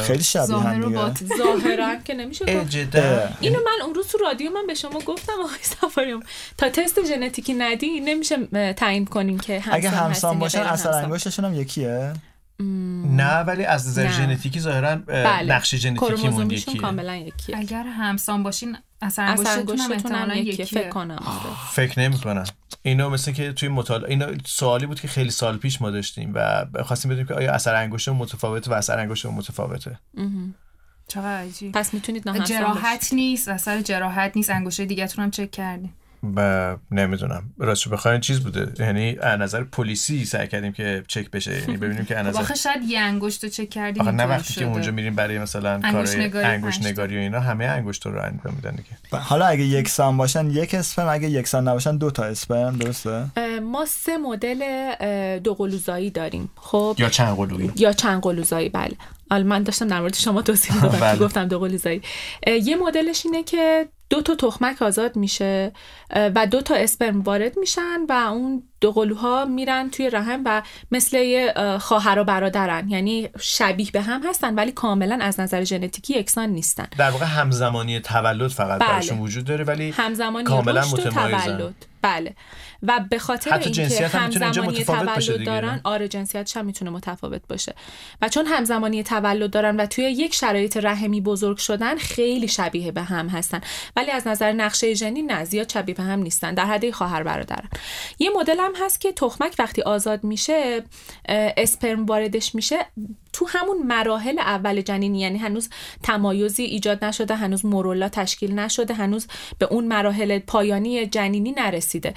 خیلی 0.00 0.22
شبیه 0.22 0.56
هم 0.56 1.08
دیگه. 1.10 1.36
ظاهرا 1.38 1.96
که 1.96 2.14
نمیشه 2.14 2.44
گفت. 2.44 2.76
اینو 3.40 3.58
من 3.58 3.84
اون 3.84 3.94
روز 3.94 4.08
تو 4.08 4.18
رادیو 4.18 4.50
من 4.50 4.66
به 4.66 4.74
شما 4.74 4.98
گفتم 4.98 5.32
آقای 5.32 5.58
سفاریوم 5.62 6.20
تا 6.58 6.68
تست 6.68 7.04
ژنتیکی 7.04 7.54
ندی 7.54 8.00
نمیشه 8.00 8.36
تعیین 8.72 9.04
کنین 9.04 9.38
که 9.38 9.60
همسان 9.60 9.74
اگه 9.74 9.90
همسان 9.90 10.38
باشن 10.38 10.62
اثر 10.62 10.92
انگشتشون 10.92 11.44
هم 11.44 11.54
یکیه؟ 11.54 12.12
نه 13.16 13.38
ولی 13.38 13.64
از 13.64 13.88
نظر 13.88 14.08
ژنتیکی 14.08 14.60
ظاهرا 14.60 14.96
بله. 14.96 15.54
نقش 15.54 15.74
ژنتیکیمون 15.74 16.50
یکیه 16.50 16.80
کاملا 16.80 17.16
یکیه. 17.16 17.58
اگر 17.58 17.82
همسان 17.82 18.42
باشین 18.42 18.76
اثر 19.02 19.22
انگشتتون 19.22 20.12
هم 20.12 20.36
یکیه 20.36 20.64
فکر 20.64 20.88
کنم. 20.88 21.22
فکر 21.72 22.00
نمی 22.00 22.18
کنم 22.18 22.44
اینو 22.82 23.10
مثل 23.10 23.32
که 23.32 23.52
توی 23.52 23.68
مطالعه 23.68 24.10
اینا 24.10 24.26
سوالی 24.46 24.86
بود 24.86 25.00
که 25.00 25.08
خیلی 25.08 25.30
سال 25.30 25.56
پیش 25.58 25.82
ما 25.82 25.90
داشتیم 25.90 26.32
و 26.34 26.64
خواستیم 26.84 27.08
بدونیم 27.08 27.26
که 27.26 27.34
آیا 27.34 27.52
اثر 27.52 27.74
انگشت 27.74 28.08
متفاوته 28.08 28.70
و 28.70 28.74
اثر 28.74 28.98
انگشت 28.98 29.26
متفاوته. 29.26 29.98
چقدر 31.08 31.40
عجیب. 31.40 31.72
پس 31.72 31.94
می‌تونید 31.94 32.28
نه 32.28 32.44
جراحت 32.44 33.08
نیست 33.12 33.48
اثر 33.48 33.80
جراحت 33.80 34.32
نیست. 34.36 34.50
انگشت 34.50 34.80
دیگه‌تون 34.80 35.24
هم 35.24 35.30
چک 35.30 35.50
کردیم 35.50 35.94
و 36.36 36.76
نمی‌دونم. 36.90 37.42
راستش 37.58 37.88
بخواین 37.88 38.20
چیز 38.20 38.40
بوده. 38.40 38.72
یعنی 38.84 39.16
از 39.18 39.40
نظر 39.40 39.64
پلیسی 39.64 40.24
سعی 40.24 40.48
کردیم 40.48 40.72
که 40.72 41.04
چک 41.08 41.30
بشه. 41.30 41.60
یعنی 41.60 41.76
ببینیم 41.76 42.04
که 42.04 42.18
از 42.18 42.26
نظر 42.26 42.38
واخه 42.38 42.54
شاید 42.54 42.82
یه 42.82 43.00
انگشت 43.00 43.44
رو 43.44 43.50
چک 43.50 43.70
کردیم 43.70 44.02
آخه 44.02 44.10
نه 44.10 44.24
وقتی 44.24 44.54
که 44.54 44.64
اونجا 44.64 44.92
میریم 44.92 45.14
برای 45.14 45.38
مثلا 45.38 45.80
کار 45.80 46.06
انگشت 46.34 46.86
نگاری 46.86 47.16
و 47.16 47.20
اینا 47.20 47.40
همه 47.40 47.64
انگشت 47.64 48.06
رو 48.06 48.22
انجام 48.22 48.54
میدن 48.54 48.70
دیگه. 48.70 49.18
حالا 49.18 49.46
اگه 49.46 49.62
یکسان 49.62 50.16
باشن 50.16 50.50
یک 50.50 50.74
اسپرم 50.74 51.08
اگه 51.08 51.30
یکسان 51.30 51.68
نباشن 51.68 51.96
دو 51.96 52.10
تا 52.10 52.24
اسپرم 52.24 52.76
درسته؟ 52.76 53.24
ما 53.62 53.84
سه 53.84 54.16
مدل 54.16 54.62
دو 55.38 55.54
قلوزایی 55.54 56.10
داریم. 56.10 56.50
خب؟ 56.56 56.96
یا 56.98 57.08
چند 57.08 57.36
قلویی 57.36 57.72
یا 57.76 57.92
چند 57.92 58.22
قلوزایی 58.22 58.68
بله. 58.68 58.96
حالا 59.30 59.44
من 59.44 59.62
داشتم 59.62 59.88
در 59.88 60.00
مورد 60.00 60.14
شما 60.14 60.42
توضیح 60.42 60.74
می‌دادم 60.74 61.12
که 61.12 61.24
گفتم 61.24 61.48
دو 61.48 61.58
قلوزایی. 61.58 62.02
یه 62.46 62.76
مدلش 62.76 63.26
اینه 63.26 63.42
که 63.42 63.88
دو 64.10 64.22
تا 64.22 64.34
تخمک 64.34 64.82
آزاد 64.82 65.16
میشه 65.16 65.72
و 66.14 66.46
دو 66.46 66.62
تا 66.62 66.74
اسپرم 66.74 67.20
وارد 67.20 67.58
میشن 67.58 67.98
و 68.08 68.12
اون 68.12 68.62
دو 68.80 68.92
قلوها 68.92 69.44
میرن 69.44 69.90
توی 69.90 70.10
رحم 70.10 70.42
و 70.44 70.62
مثل 70.90 71.78
خواهر 71.78 72.18
و 72.18 72.24
برادرن 72.24 72.88
یعنی 72.88 73.28
شبیه 73.40 73.90
به 73.90 74.02
هم 74.02 74.26
هستن 74.26 74.54
ولی 74.54 74.72
کاملا 74.72 75.18
از 75.20 75.40
نظر 75.40 75.64
ژنتیکی 75.64 76.18
یکسان 76.18 76.48
نیستن 76.48 76.86
در 76.98 77.10
واقع 77.10 77.24
همزمانی 77.24 78.00
تولد 78.00 78.50
فقط 78.50 78.80
بله. 78.80 78.88
براشون 78.88 79.18
وجود 79.18 79.44
داره 79.44 79.64
ولی 79.64 79.90
همزمانی 79.90 80.44
کاملا 80.44 80.80
متمایزن. 80.80 81.56
تولد 81.56 81.74
بله 82.02 82.34
و 82.82 83.00
به 83.10 83.18
خاطر 83.18 83.58
اینکه 83.58 84.08
همزمانی 84.08 84.60
متفاوت 84.60 85.14
باشه 85.14 85.32
تولد. 85.32 85.46
دارن 85.46 85.80
آره 85.84 86.08
جنسیتش 86.08 86.56
هم 86.56 86.66
می‌تونه 86.66 86.90
متفاوت 86.90 87.42
باشه. 87.48 87.74
و 88.22 88.28
چون 88.28 88.46
همزمانی 88.46 89.02
تولد 89.02 89.50
دارن 89.50 89.76
و 89.76 89.86
توی 89.86 90.04
یک 90.04 90.34
شرایط 90.34 90.76
رحمی 90.76 91.20
بزرگ 91.20 91.56
شدن 91.56 91.96
خیلی 91.96 92.48
شبیه 92.48 92.92
به 92.92 93.02
هم 93.02 93.28
هستن. 93.28 93.60
ولی 93.96 94.10
از 94.10 94.26
نظر 94.26 94.52
نقشه 94.52 94.94
ژنی 94.94 95.22
نه 95.22 95.44
زیاد 95.44 95.68
شبیه 95.68 95.94
به 95.94 96.02
هم 96.02 96.18
نیستن. 96.18 96.54
در 96.54 96.64
حد 96.64 96.90
خواهر 96.90 97.22
برادرن. 97.22 97.68
یه 98.18 98.30
مدل 98.36 98.60
هم 98.60 98.72
هست 98.80 99.00
که 99.00 99.12
تخمک 99.12 99.54
وقتی 99.58 99.82
آزاد 99.82 100.24
میشه 100.24 100.82
اسپرم 101.56 102.06
واردش 102.06 102.54
میشه. 102.54 102.86
تو 103.32 103.46
همون 103.48 103.82
مراحل 103.82 104.38
اول 104.38 104.80
جنینی 104.80 105.20
یعنی 105.20 105.38
هنوز 105.38 105.68
تمایزی 106.02 106.62
ایجاد 106.62 107.04
نشده 107.04 107.34
هنوز 107.34 107.66
مورولا 107.66 108.08
تشکیل 108.08 108.58
نشده 108.58 108.94
هنوز 108.94 109.26
به 109.58 109.66
اون 109.66 109.84
مراحل 109.84 110.38
پایانی 110.38 111.06
جنینی 111.06 111.52
نرسیده. 111.52 112.14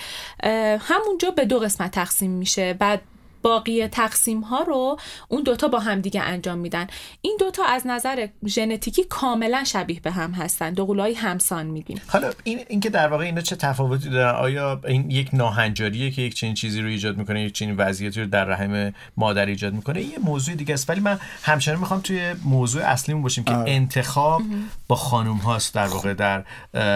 همونجا 0.79 1.31
به 1.35 1.45
دو 1.45 1.59
قسمت 1.59 1.91
تقسیم 1.91 2.31
میشه. 2.31 2.75
و 2.79 2.97
باقی 3.43 3.87
تقسیم 3.87 4.41
ها 4.41 4.61
رو 4.61 4.97
اون 5.27 5.43
دوتا 5.43 5.67
با 5.67 5.79
هم 5.79 6.01
دیگه 6.01 6.21
انجام 6.21 6.57
میدن. 6.57 6.87
این 7.21 7.37
دوتا 7.39 7.63
از 7.63 7.87
نظر 7.87 8.27
ژنتیکی 8.47 9.03
کاملا 9.03 9.63
شبیه 9.63 9.99
به 9.99 10.11
هم 10.11 10.31
هستن. 10.31 10.73
دو 10.73 10.85
قلوهای 10.85 11.13
همسان 11.13 11.65
میگیم. 11.65 12.01
حالا 12.07 12.31
این 12.43 12.59
اینکه 12.69 12.89
در 12.89 13.07
واقع 13.07 13.23
اینا 13.23 13.41
چه 13.41 13.55
تفاوتی 13.55 14.09
دارن 14.09 14.35
آیا 14.35 14.81
این 14.87 15.11
یک 15.11 15.29
ناهنجاریه 15.33 16.11
که 16.11 16.21
یک 16.21 16.33
چنین 16.33 16.53
چیزی 16.53 16.81
رو 16.81 16.87
ایجاد 16.87 17.17
می‌کنه 17.17 17.43
یک 17.43 17.53
چنین 17.53 17.75
وضعیتی 17.77 18.21
رو 18.21 18.27
در 18.27 18.45
رحم 18.45 18.93
مادر 19.17 19.45
ایجاد 19.45 19.73
می‌کنه؟ 19.73 20.01
یه 20.01 20.19
موضوع 20.19 20.55
دیگه 20.55 20.73
است. 20.73 20.89
ولی 20.89 20.99
من 20.99 21.19
همچنان 21.43 21.79
می‌خوام 21.79 21.99
توی 21.99 22.33
موضوع 22.45 22.83
اصلیمون 22.83 23.23
باشیم 23.23 23.43
که 23.43 23.53
آره. 23.53 23.71
انتخاب 23.71 24.41
با 24.87 24.95
خانم 24.95 25.35
هاست 25.35 25.73
در 25.75 25.87
واقع 25.87 26.13
در 26.13 26.43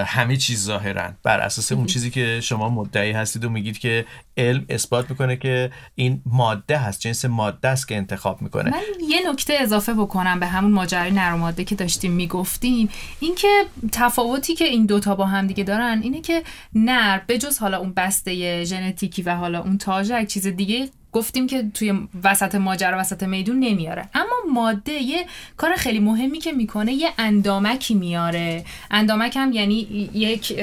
همه 0.03 0.37
چیز 0.37 0.63
ظاهرا. 0.63 1.09
بر 1.23 1.39
اساس 1.39 1.71
اون 1.71 1.85
چیزی 1.85 2.09
که 2.09 2.41
شما 2.41 2.69
مدعی 2.69 3.11
هستید 3.11 3.45
و 3.45 3.49
میگید 3.49 3.77
که 3.77 4.05
علم 4.37 4.65
اثبات 4.69 5.09
می‌کنه 5.09 5.35
که 5.35 5.71
این 5.95 6.21
ماده 6.37 6.77
هست 6.77 6.99
جنس 6.99 7.25
ماده 7.25 7.67
است 7.67 7.87
که 7.87 7.95
انتخاب 7.95 8.41
می‌کنه. 8.41 8.69
من 8.69 8.81
یه 9.09 9.31
نکته 9.31 9.53
اضافه 9.59 9.93
بکنم 9.93 10.39
به 10.39 10.45
همون 10.45 10.71
ماجرای 10.71 11.11
نر 11.11 11.33
و 11.33 11.37
ماده 11.37 11.63
که 11.63 11.75
داشتیم 11.75 12.11
می‌گفتیم. 12.11 12.89
اینکه 13.19 13.65
تفاوتی 13.91 14.55
که 14.55 14.65
این 14.65 14.85
دوتا 14.85 15.15
با 15.15 15.25
هم 15.25 15.47
دیگه 15.47 15.63
دارن 15.63 15.99
اینه 16.03 16.21
که 16.21 16.43
نر 16.75 17.21
بجز 17.27 17.57
حالا 17.57 17.77
اون 17.77 17.93
بسته 17.93 18.63
ژنتیکی 18.63 19.21
و 19.21 19.35
حالا 19.35 19.61
اون 19.61 19.77
تاژک 19.77 20.27
چیز 20.27 20.47
دیگه 20.47 20.89
گفتیم 21.11 21.47
که 21.47 21.63
توی 21.73 21.93
وسط 22.23 22.55
ماجرا 22.55 22.99
وسط 22.99 23.23
میدون 23.23 23.59
نمیاره. 23.59 24.09
اما 24.13 24.35
ماده 24.53 24.91
یه 24.91 25.25
کار 25.57 25.75
خیلی 25.75 25.99
مهمی 25.99 26.39
که 26.39 26.51
می‌کنه 26.51 26.93
یه 26.93 27.09
اندامکی 27.17 27.93
میاره. 27.93 28.65
اندامک 28.91 29.37
هم 29.37 29.51
یعنی 29.51 30.09
یک 30.13 30.59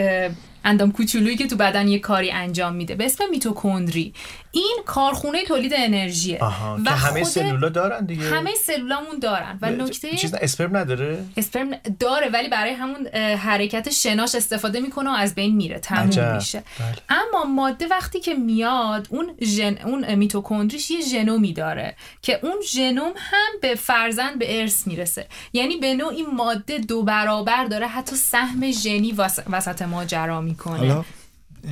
اندام 0.64 0.92
کوچولویی 0.92 1.36
که 1.36 1.46
تو 1.46 1.56
بدن 1.56 1.88
یه 1.88 1.98
کاری 1.98 2.30
انجام 2.30 2.74
میده. 2.74 2.94
به 2.94 3.04
اسم 3.04 3.24
میتوکندری. 3.30 4.14
این 4.52 4.78
کارخونه 4.86 5.44
تولید 5.44 5.72
انرژیه. 5.76 6.38
آها 6.38 6.80
که 6.84 6.90
همه 6.90 7.24
سلولا 7.24 7.68
دارن 7.68 8.06
دیگه. 8.06 8.22
همه 8.24 8.50
سلولامون 8.54 9.18
دارن. 9.18 9.58
و 9.62 9.70
نکته 9.70 10.16
چیز 10.16 10.34
اسپرم 10.34 10.76
نداره؟ 10.76 11.24
اسپرم 11.36 11.70
داره 12.00 12.28
ولی 12.28 12.48
برای 12.48 12.72
همون 12.72 13.06
حرکت 13.16 13.90
شناش 13.90 14.34
استفاده 14.34 14.80
می‌کنه 14.80 15.10
و 15.10 15.12
از 15.12 15.34
بین 15.34 15.56
میره. 15.56 15.78
تموم 15.78 16.06
عجب. 16.08 16.34
میشه. 16.34 16.62
بله. 16.78 17.18
اما 17.20 17.44
ماده 17.44 17.86
وقتی 17.86 18.20
که 18.20 18.34
میاد 18.34 19.06
اون 19.10 19.30
ژن 19.42 19.76
اون 19.84 20.14
میتوکندریش 20.14 20.90
یه 20.90 21.00
ژنومی 21.00 21.52
داره 21.52 21.96
که 22.22 22.40
اون 22.42 22.56
ژنوم 22.72 23.12
هم 23.16 23.60
به 23.62 23.74
فرزند 23.74 24.38
به 24.38 24.60
ارث 24.60 24.86
می‌رسه. 24.86 25.26
یعنی 25.52 25.76
به 25.76 25.94
نوعی 25.94 26.22
ماده 26.22 26.78
دو 26.78 27.02
برابر 27.02 27.64
داره. 27.64 27.86
حتی 27.86 28.16
سهم 28.16 28.70
ژنی 28.70 29.12
وس- 29.12 29.38
وسط 29.50 29.82
ماجرا 29.82 30.40
می‌کنه. 30.54 30.78
حالا 30.78 31.04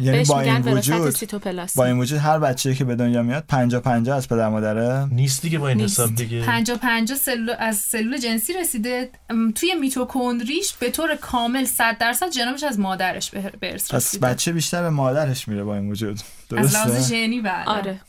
یعنی 0.00 0.24
با 0.24 0.40
این 0.40 0.62
وجود 0.62 1.14
با 1.76 1.84
این 1.84 1.98
وجود 1.98 2.18
هر 2.18 2.38
بچه‌ای 2.38 2.74
که 2.74 2.84
به 2.84 2.94
دنیا 2.94 3.22
میاد 3.22 3.44
50 3.48 3.80
50 3.80 4.16
از 4.16 4.28
پدر 4.28 4.48
مادره 4.48 5.08
نیست 5.14 5.42
دیگه 5.42 5.58
با 5.58 5.68
این 5.68 5.76
نیست. 5.76 6.00
حساب 6.00 6.14
دیگه. 6.14 6.44
پنجا 6.44 6.76
پنجا 6.76 7.14
سلول 7.14 7.54
از 7.58 7.76
سلول 7.76 8.18
جنسی 8.18 8.52
رسیده 8.52 9.10
توی 9.54 9.74
میتوکندریش 9.74 10.72
به 10.72 10.90
طور 10.90 11.16
کامل 11.16 11.64
100 11.64 11.98
درصد 11.98 12.30
ژنومش 12.30 12.62
از 12.62 12.78
مادرش 12.78 13.30
به 13.30 13.52
ارث 13.62 13.84
پس 13.84 13.94
رسیده. 13.94 14.26
بچه 14.26 14.52
بیشتر 14.52 14.82
به 14.82 14.90
مادرش 14.90 15.48
میره 15.48 15.64
با 15.64 15.76
این 15.76 15.90
وجود. 15.90 16.20
از 16.56 16.74
لحاظ 16.74 16.92
درسته 16.92 17.16
ژنی 17.16 17.40
بله. 17.40 17.64
آره. 17.64 18.00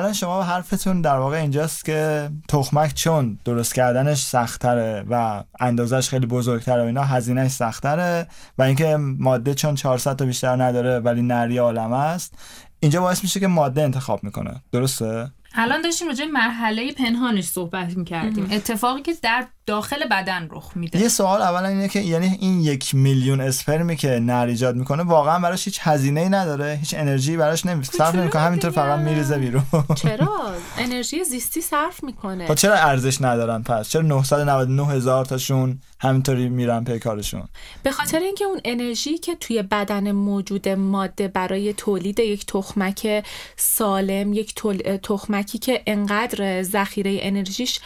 الان 0.00 0.12
شما 0.12 0.42
حرفتون 0.42 1.00
در 1.00 1.16
واقع 1.16 1.36
اینجاست 1.36 1.84
که 1.84 2.30
تخمک 2.48 2.94
چون 2.94 3.38
درست 3.44 3.74
کردنش 3.74 4.18
سختره 4.22 5.04
و 5.10 5.44
اندازش 5.60 6.08
خیلی 6.08 6.26
بزرگتره 6.26 6.82
و 6.82 6.86
اینا 6.86 7.02
هزینهش 7.04 7.50
سختره 7.50 8.26
و 8.58 8.62
اینکه 8.62 8.96
ماده 8.96 9.54
چون 9.54 9.74
400 9.74 10.16
تا 10.16 10.24
بیشتر 10.24 10.62
نداره 10.62 10.98
ولی 10.98 11.22
نری 11.22 11.58
عالم 11.58 11.92
است. 11.92 12.34
اینجا 12.80 13.00
باعث 13.00 13.22
میشه 13.22 13.40
که 13.40 13.46
ماده 13.46 13.82
انتخاب 13.82 14.24
می‌کنه. 14.24 14.62
درسته؟ 14.72 15.30
الان 15.54 15.82
داشتیم 15.82 16.08
راجع 16.08 16.24
مرحله 16.24 16.92
پنهانش 16.92 17.44
صحبت 17.44 17.96
می‌کردیم. 17.96 18.48
اتفاقی 18.50 19.02
که 19.02 19.12
در 19.22 19.46
داخل 19.66 20.08
بدن 20.10 20.48
رخ 20.50 20.76
میده. 20.76 20.98
یه 20.98 21.08
سوال 21.08 21.42
اولا 21.42 21.68
اینه 21.68 21.88
که 21.88 22.00
یعنی 22.00 22.38
این 22.40 22.60
یک 22.60 22.94
میلیون 22.94 23.40
اسپرمی 23.40 23.96
که 23.96 24.08
نر 24.08 24.46
ایجاد 24.46 24.76
می‌کنه 24.76 25.02
واقعا 25.02 25.38
براش 25.38 25.64
هیچ 25.64 25.78
هزینه 25.82 26.20
ای 26.20 26.28
نداره 26.28 26.76
هیچ 26.80 26.94
انرژی 26.98 27.36
براش 27.36 27.66
نمیشه 27.66 27.92
صرف 27.92 28.14
نمی‌کنه 28.14 28.42
همینطور 28.42 28.70
فقط 28.70 28.98
میریزه 28.98 29.38
بیرون. 29.38 29.62
چرا؟ 30.02 30.54
انرژی 30.78 31.24
زیستی 31.24 31.60
صرف 31.60 32.04
می‌کنه. 32.04 32.46
خب 32.46 32.54
چرا 32.54 32.74
ارزش 32.74 33.22
ندارن 33.22 33.62
پس؟ 33.62 33.88
چرا 33.88 34.02
999 34.02 34.86
هزار 34.86 35.24
تاشون 35.24 35.78
همینطوری 36.00 36.48
میرن 36.48 36.84
پی 36.84 36.98
کارشون؟ 36.98 37.42
به 37.82 37.90
خاطر 37.90 38.18
اینکه 38.18 38.44
اون 38.44 38.60
انرژی 38.64 39.18
که 39.18 39.34
توی 39.34 39.62
بدن 39.62 40.12
موجود 40.12 40.68
ماده 40.68 41.28
برای 41.28 41.72
تولید 41.72 42.20
یک 42.20 42.46
تخمک 42.46 43.24
سالم 43.56 44.32
یک 44.32 44.54
تول- 44.54 44.96
تخمکی 45.02 45.58
که 45.58 45.82
انقدر 45.86 46.62
ذخیره 46.62 47.18
انرژیش 47.22 47.80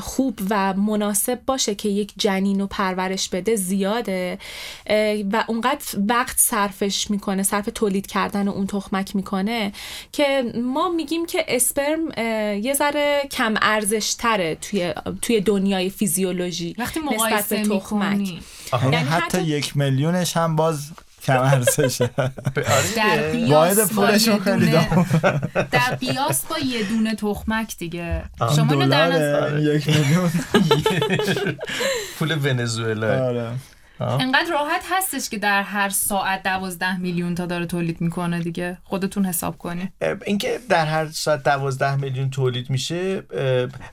خوب 0.00 0.38
و 0.50 0.74
مناسب 1.00 1.40
باشه 1.46 1.74
که 1.74 1.88
یک 1.88 2.12
جنین 2.16 2.60
رو 2.60 2.66
پرورش 2.66 3.28
بده 3.28 3.56
زیاده. 3.56 4.38
و 5.32 5.44
اونقدر 5.48 5.84
وقت 6.08 6.36
صرفش 6.38 7.10
می‌کنه 7.10 7.42
صرف 7.42 7.68
تولید 7.74 8.06
کردن 8.06 8.48
اون 8.48 8.66
تخمک 8.66 9.16
می‌کنه 9.16 9.72
که 10.12 10.52
ما 10.64 10.88
میگیم 10.88 11.26
که 11.26 11.44
اسپرم 11.48 12.08
یه 12.64 12.74
ذره 12.74 13.22
کم 13.30 13.54
ارزش 13.62 14.14
تره 14.14 14.54
توی 14.54 14.94
توی 15.22 15.40
دنیای 15.40 15.90
فیزیولوژی 15.90 16.74
وقتی 16.78 17.00
نسبت 17.00 17.12
مقایسه 17.14 17.56
به 17.56 17.78
تخمک. 17.78 18.16
می‌کنی. 18.18 18.40
یعنی 18.72 18.96
یعنی 18.96 19.08
حتی 19.08 19.38
حتی- 19.38 19.42
یک 19.42 19.76
میلیونش 19.76 20.36
هم 20.36 20.56
باز 20.56 20.90
کم 21.22 21.38
ارزشه 21.40 22.10
واحد 23.48 23.88
پولشون 23.88 24.34
یه 24.34 24.40
خیلی 24.40 24.66
دونه- 24.70 25.40
در 25.70 25.94
قیاس 26.00 26.44
با 26.46 26.58
یه 26.58 26.82
دونه 26.88 27.14
تخمک 27.14 27.76
دیگه. 27.78 28.22
شما 28.56 28.72
اینو 28.72 28.88
در 28.88 29.08
نظر 29.08 29.58
یک 29.58 29.88
میلیون. 29.88 30.30
پول 32.18 32.30
ونزوئلا. 32.42 33.26
آره. 33.26 33.50
انقدر 34.00 34.50
راحت 34.52 34.84
هستش 34.90 35.28
که 35.28 35.38
در 35.38 35.62
هر 35.62 35.88
ساعت 35.88 36.42
دوازده 36.42 36.98
میلیون 36.98 37.34
تا 37.34 37.46
داره 37.46 37.66
تولید 37.66 38.00
می‌کنه 38.00 38.40
دیگه. 38.40 38.78
خودتون 38.84 39.24
حساب 39.24 39.58
کنی. 39.58 39.92
اینکه 40.26 40.58
در 40.68 40.86
هر 40.86 41.06
ساعت 41.06 41.42
12 41.42 41.96
میلیون 41.96 42.30
تولید 42.30 42.70
میشه 42.70 43.22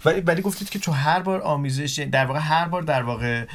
ولی 0.06 0.22
ولی 0.22 0.42
گفتید 0.42 0.70
که 0.70 0.80
تو 0.80 0.92
هر 0.92 1.20
بار 1.20 1.42
آمیزش 1.42 2.08
در 2.12 2.26
واقع 2.26 2.40
هر 2.40 2.68
بار 2.68 2.82
در 2.82 3.04
واقع 3.04 3.46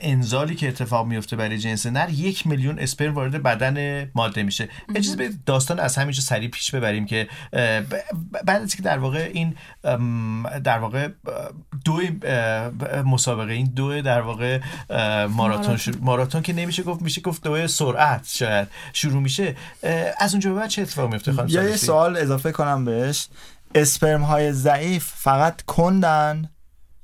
انزالی 0.00 0.54
که 0.54 0.68
اتفاق 0.68 1.06
میفته 1.06 1.36
برای 1.36 1.58
جنس 1.58 1.86
نر 1.86 2.10
یک 2.10 2.46
میلیون 2.46 2.78
اسپرم 2.78 3.14
وارد 3.14 3.42
بدن 3.42 4.08
ماده 4.14 4.42
میشه. 4.42 4.68
اجازه 4.94 5.16
بدید 5.16 5.44
داستان 5.44 5.80
از 5.80 5.96
همینجا 5.96 6.20
سریع 6.20 6.50
پیش 6.50 6.74
ببریم 6.74 7.06
که 7.06 7.28
بعد 8.44 8.62
از 8.62 8.76
که 8.76 8.82
در 8.82 8.98
واقع 8.98 9.30
این 9.32 9.54
در 10.64 10.78
واقع 10.78 11.08
دو 11.84 12.00
مسابقه 13.04 13.52
این 13.52 13.66
دو 13.76 14.02
در 14.02 14.20
واقع 14.20 14.60
اه، 14.90 15.26
ماراتون 15.68 15.76
شروع- 15.92 16.04
ماراتون 16.04 16.42
که 16.42 16.52
نمیشه 16.52 16.82
گفت 16.82 17.02
میشه 17.02 17.20
گفت 17.20 17.42
دو 17.42 17.66
سرعت 17.68 18.26
شاید 18.28 18.68
شروع 18.92 19.22
میشه. 19.22 19.56
از 20.18 20.32
اونجا 20.34 20.50
به 20.52 20.60
بعد 20.60 20.68
چه 20.70 20.82
اتفاق 20.82 21.12
میفته 21.12 21.32
خانم 21.32 21.48
یه؟ 21.48 21.76
سوال 21.76 22.16
اضافه 22.16 22.52
کنم 22.52 22.84
بهش. 22.84 23.28
اسپرم 23.74 24.22
های 24.22 24.52
ضعیف 24.52 25.12
فقط 25.16 25.62
کندن 25.62 26.50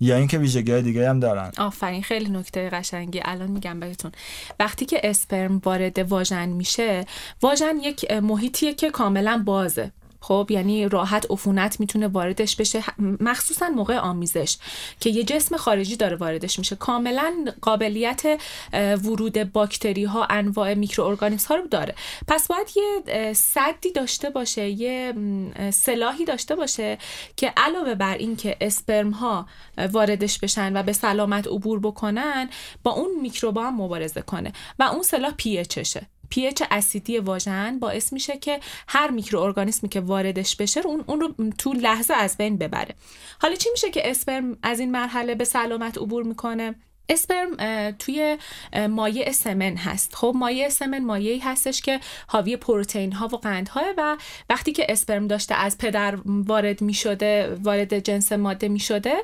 یا 0.01 0.17
اینکه 0.17 0.39
ویژگی 0.39 0.73
های 0.73 0.83
دیگه 0.83 1.09
هم 1.11 1.21
دارن؟ 1.21 1.51
آفرین 1.59 2.03
خیلی 2.03 2.31
نکته 2.31 2.71
قشنگی. 2.71 3.21
الان 3.25 3.51
میگم 3.51 3.81
بهتون. 3.81 4.13
وقتی 4.61 4.87
که 4.87 5.01
اسپرم 5.05 5.61
وارد 5.65 5.99
واژن 5.99 6.49
میشه 6.49 7.05
واژن 7.43 7.77
یک 7.83 8.13
محیطیه 8.13 8.75
که 8.75 8.91
کاملا 8.91 9.43
بازه. 9.47 9.93
خب 10.23 10.47
یعنی 10.51 10.89
راحت 10.89 11.27
عفونت 11.31 11.81
می‌تونه 11.81 12.09
واردش 12.09 12.57
بشه 12.57 12.85
مخصوصا 12.99 13.69
موقع 13.69 13.99
آمیزش 13.99 14.57
که 15.01 15.11
یه 15.11 15.25
جسم 15.25 15.57
خارجی 15.57 15.97
داره 15.97 16.17
واردش 16.17 16.59
میشه. 16.59 16.77
کاملا 16.77 17.33
قابلیت 17.63 18.23
ورود 18.73 19.53
باکتری 19.53 20.05
ها 20.05 20.27
انواع 20.31 20.75
میکروارگانیسم 20.75 21.49
ها 21.49 21.55
رو 21.55 21.67
داره. 21.67 21.95
پس 22.29 22.49
باید 22.49 22.67
یه 22.77 23.33
سدی 23.33 23.93
داشته 23.93 24.31
باشه 24.31 24.69
یه 24.69 25.15
سلاحی 25.71 26.25
داشته 26.25 26.57
باشه 26.57 26.99
که 27.37 27.53
علاوه 27.57 27.95
بر 27.95 28.17
این 28.17 28.37
که 28.37 28.57
اسپرم 28.61 29.11
ها 29.11 29.47
واردش 29.93 30.39
بشن 30.39 30.77
و 30.77 30.83
به 30.83 30.93
سلامت 30.93 31.47
عبور 31.47 31.81
بکنن 31.81 32.49
با 32.83 32.91
اون 32.91 33.21
میکروبا 33.21 33.63
هم 33.63 33.81
مبارزه 33.81 34.23
کنه 34.23 34.53
و 34.79 34.83
اون 34.83 35.03
سلاح 35.03 35.33
پی 35.37 35.59
اچشه 35.59 36.07
pH 36.33 36.67
اسیدی 36.71 37.19
واژن 37.19 37.79
باعث 37.79 38.13
میشه 38.13 38.37
که 38.37 38.61
هر 38.89 39.11
میکروارگانیسمی 39.11 39.89
که 39.89 40.01
واردش 40.01 40.57
بشه 40.57 40.81
اون, 40.87 41.05
اون 41.07 41.21
رو 41.21 41.35
تو 41.59 41.73
لحظه 41.73 42.15
از 42.15 42.37
بین 42.37 42.59
ببره. 42.59 42.95
حالا 43.41 43.55
چی 43.55 43.71
میشه 43.71 43.91
که 43.91 44.11
اسپرم 44.11 44.59
از 44.63 44.81
این 44.81 44.91
مرحله 44.91 45.35
به 45.35 45.45
سلامت 45.45 45.99
عبور 45.99 46.23
می‌کنه؟ 46.23 46.75
اسپرم 47.09 47.57
توی 47.91 48.39
مایع 48.89 49.33
سمن 49.33 49.77
هست. 49.77 50.15
خب 50.15 50.33
مایع 50.37 50.69
سمن 50.69 51.05
مایعی 51.05 51.39
هستش 51.39 51.81
که 51.81 52.01
حاوی 52.27 52.57
پروتئین 52.57 53.13
ها 53.13 53.27
و 53.27 53.37
قند 53.37 53.69
ها 53.69 53.83
و 53.97 54.17
وقتی 54.51 54.73
که 54.73 54.87
اسپرم 54.89 55.27
داشته 55.27 55.55
از 55.55 55.79
پدر 55.79 56.19
وارد 56.25 56.83
می 56.83 56.95
شده 56.95 57.55
وارد 57.63 57.99
جنس 57.99 58.33
ماده 58.33 58.69
می 58.69 58.81
شده 58.81 59.15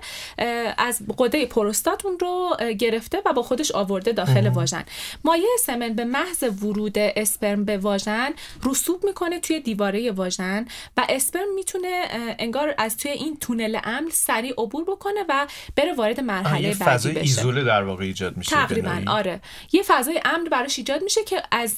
از 0.78 1.02
قده 1.18 1.46
پروستات 1.46 2.06
اون 2.06 2.18
رو 2.18 2.56
گرفته 2.78 3.22
و 3.26 3.32
با 3.32 3.42
خودش 3.42 3.72
آورده 3.72 4.12
داخل 4.12 4.48
واژن. 4.48 4.84
مایع 5.24 5.46
سمن 5.60 5.94
به 5.94 6.04
محض 6.04 6.42
ورود 6.62 6.98
اسپرم 6.98 7.64
به 7.64 7.78
واژن 7.78 8.30
رسوب 8.64 9.04
می‌کنه 9.04 9.40
توی 9.40 9.60
دیواره 9.60 10.10
واژن 10.10 10.66
و 10.96 11.06
اسپرم 11.08 11.54
می‌تونه 11.54 12.04
انگار 12.38 12.74
از 12.78 12.96
توی 12.96 13.10
این 13.10 13.36
تونل 13.36 13.78
امن 13.84 14.10
سریع 14.12 14.54
عبور 14.58 14.84
بکنه 14.84 15.24
و 15.28 15.46
بره 15.76 15.94
وارد 15.94 16.20
مرحله 16.20 16.74
بعدی 16.74 17.08
بشه. 17.12 17.67
در 17.68 17.82
واقع 17.82 18.04
ایجاد 18.04 18.36
میشه 18.36 18.56
تقریبا 18.56 19.02
آره. 19.06 19.40
یه 19.72 19.82
فضای 19.86 20.20
امن 20.24 20.44
براش 20.44 20.78
ایجاد 20.78 21.02
میشه 21.02 21.24
که 21.24 21.42
از 21.52 21.76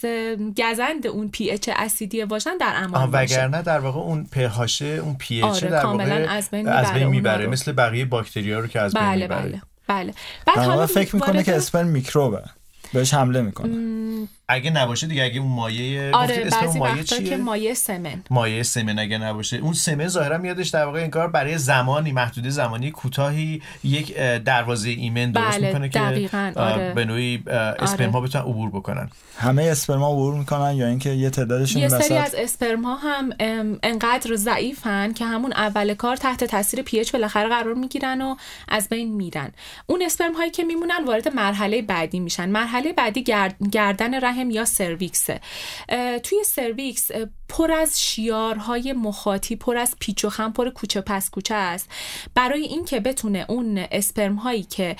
گزند 0.58 1.06
اون 1.06 1.28
pH 1.28 1.68
اسیدی 1.76 2.24
واژن 2.24 2.56
در 2.56 2.72
امان 2.76 3.10
باشه. 3.10 3.34
وگرنه 3.34 3.62
در 3.62 3.78
واقع 3.78 4.00
اون 4.00 4.26
پهاشه 4.32 4.84
اون 4.84 5.16
pH 5.16 5.44
آره، 5.44 5.68
در 5.68 5.84
واقع 5.84 6.26
از 6.28 6.50
بین 6.50 6.60
می‌بره, 6.60 6.78
از 6.78 6.92
بین 6.92 7.06
می‌بره. 7.06 7.46
مثل 7.46 7.72
بقیه 7.72 8.04
باکتریا 8.04 8.60
رو 8.60 8.66
که 8.66 8.80
از 8.80 8.94
بین 8.94 9.02
بله 9.02 9.22
می‌بره. 9.22 9.40
بله 9.40 9.60
بله. 9.86 10.14
بعد 10.46 10.58
حالا 10.58 10.86
فکر 10.86 11.14
می‌کنه 11.14 11.42
که 11.42 11.56
اسپرم 11.56 11.86
میکروبه. 11.86 12.42
بهش 12.92 13.14
حمله 13.14 13.42
می‌کنه. 13.42 13.76
اگه 14.50 14.70
نباشه 14.70 15.06
دیگه 15.06 15.24
اگه 15.24 15.40
اون 15.40 15.52
مایع 15.52 16.10
آره 16.12 16.44
بعضی 16.44 16.78
مایع 16.78 17.02
چیه؟ 17.02 17.22
که 17.22 17.36
مایه 17.36 17.74
سمن 17.74 18.22
مایه 18.30 18.62
سمن 18.62 18.98
اگه 18.98 19.18
نباشه 19.18 19.56
اون 19.56 19.72
سمن 19.72 20.08
ظاهرا 20.08 20.38
میادش 20.38 20.68
در 20.68 20.84
واقع 20.84 21.00
انگار 21.00 21.28
برای 21.28 21.58
زمانی 21.58 22.12
محدود 22.12 22.48
زمانی 22.48 22.90
کوتاهی 22.90 23.62
یک 23.84 24.16
دروازه 24.44 24.90
ایمن 24.90 25.32
درست 25.32 25.58
بله 25.58 25.66
می‌کنه 25.66 25.88
که 25.88 26.00
آره. 26.56 26.92
به 26.94 27.04
نوعی 27.04 27.42
اسپرم 27.46 28.10
ها 28.10 28.18
آره. 28.18 28.28
بتونن 28.28 28.44
عبور 28.44 28.70
بکنن 28.70 29.10
همه 29.38 29.62
اسپرم 29.62 30.00
ها 30.00 30.12
عبور 30.12 30.34
می‌کنن 30.34 30.76
یا 30.76 30.86
اینکه 30.86 31.10
یه 31.10 31.30
تعدادشون 31.30 31.82
یه 31.82 31.88
سری 31.88 32.16
از 32.16 32.34
اسپرم 32.34 32.82
ها 32.82 32.96
هم 32.96 33.30
انقدر 33.82 34.36
ضعیفن 34.36 35.12
که 35.12 35.24
همون 35.24 35.52
اول 35.52 35.94
کار 35.94 36.16
تحت 36.16 36.44
تاثیر 36.44 36.82
pH 36.82 37.12
بالاخره 37.12 37.48
قرار 37.48 37.74
می‌گیرن 37.74 38.20
و 38.20 38.36
از 38.68 38.88
بین 38.88 39.14
میرن 39.14 39.50
اون 39.86 40.02
اسپرم 40.02 40.32
هایی 40.32 40.50
که 40.50 40.64
میمونن 40.64 41.04
وارد 41.06 41.28
مرحله 41.28 41.82
بعدی 41.82 42.20
میشن 42.20 42.48
مرحله 42.48 42.92
بعدی 42.92 43.24
گردن 43.72 44.24
رحم 44.24 44.39
یا 44.48 44.64
cervix 44.64 45.21
ه. 45.21 45.40
توی 46.22 46.44
cervix 46.44 47.10
پر 47.50 47.72
از 47.72 48.02
شیارهای 48.02 48.92
مخاطی 48.92 49.56
پر 49.56 49.76
از 49.76 49.94
پیچ 50.00 50.24
و 50.24 50.30
خم 50.30 50.52
پر 50.52 50.70
کوچه 50.70 51.00
پس 51.00 51.30
کوچه 51.30 51.54
است. 51.54 51.88
برای 52.34 52.62
اینکه 52.62 53.00
بتونه 53.00 53.46
اون 53.48 53.86
اسپرم 53.90 54.34
هایی 54.34 54.62
که 54.62 54.96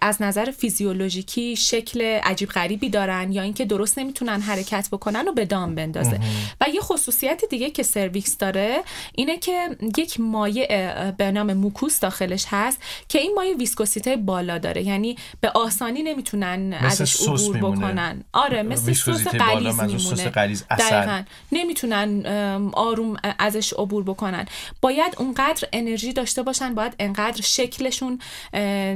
از 0.00 0.22
نظر 0.22 0.50
فیزیولوژیکی 0.50 1.56
شکل 1.56 2.02
عجیب 2.02 2.48
غریبی 2.48 2.90
دارن 2.90 3.32
یا 3.32 3.42
اینکه 3.42 3.64
درست 3.64 3.98
نمی‌تونن 3.98 4.40
حرکت 4.40 4.88
بکنن 4.92 5.28
و 5.28 5.32
به 5.32 5.44
دام 5.44 5.74
بندازه. 5.74 6.20
و 6.60 6.66
یه 6.74 6.80
خصوصیت 6.80 7.44
دیگه 7.50 7.70
که 7.70 7.82
cervix 7.82 8.38
داره 8.38 8.82
اینه 9.14 9.38
که 9.38 9.76
یک 9.96 10.20
مایع 10.20 11.10
به 11.10 11.32
نام 11.32 11.52
mucus 11.52 12.00
داخلش 12.00 12.44
هست 12.48 12.82
که 13.08 13.18
این 13.18 13.34
مایع 13.34 13.56
ویسکوسیته 13.56 14.16
بالا 14.16 14.58
داره. 14.58 14.82
یعنی 14.82 15.16
به 15.40 15.50
آسانی 15.50 16.02
نمی‌تونن 16.02 16.72
ازش 16.72 17.20
عبور 17.20 17.56
بکنن. 17.56 18.24
آره 18.32 18.62
مثل 18.62 18.92
سس 18.92 19.28
غلیظ 19.28 19.80
میمونه. 19.80 21.26
نمی‌تونن 21.62 22.26
آروم 22.72 23.16
ازش 23.38 23.72
عبور 23.72 24.04
بکنن 24.04 24.46
باید 24.80 25.14
اونقدر 25.18 25.68
انرژی 25.72 26.12
داشته 26.12 26.42
باشن 26.42 26.74
باید 26.74 26.94
انقدر 26.98 27.42
شکلشون 27.42 28.18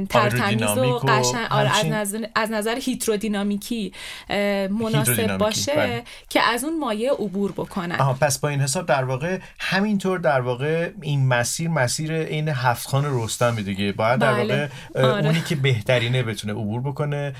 ترتمیز 0.09 0.77
و 0.77 0.99
قشنگ 0.99 1.47
آره 1.49 1.79
از 1.79 1.85
نظر, 1.85 2.25
از 2.35 2.51
نظر 2.51 2.79
هیدرودینامیکی 2.79 3.93
مناسب 4.69 5.37
باشه 5.37 5.75
بله. 5.75 6.03
که 6.29 6.41
از 6.41 6.63
اون 6.63 6.79
مایه 6.79 7.11
عبور 7.11 7.51
بکنن 7.51 7.95
آها 7.95 8.13
پس 8.13 8.39
با 8.39 8.49
این 8.49 8.61
حساب 8.61 8.85
در 8.85 9.03
واقع 9.03 9.39
همینطور 9.59 10.19
در 10.19 10.41
واقع 10.41 10.91
این 11.01 11.27
مسیر 11.27 11.69
مسیر 11.69 12.11
این 12.11 12.49
هفت 12.49 12.87
خان 12.87 13.23
رستمی 13.23 13.63
دیگه 13.63 13.91
باید 13.91 14.19
در 14.19 14.33
بله. 14.33 14.69
واقع 14.93 15.13
آره. 15.13 15.25
اونی 15.25 15.41
که 15.41 15.55
بهترینه 15.55 16.23
بتونه 16.23 16.53
عبور 16.53 16.81
بکنه 16.81 17.33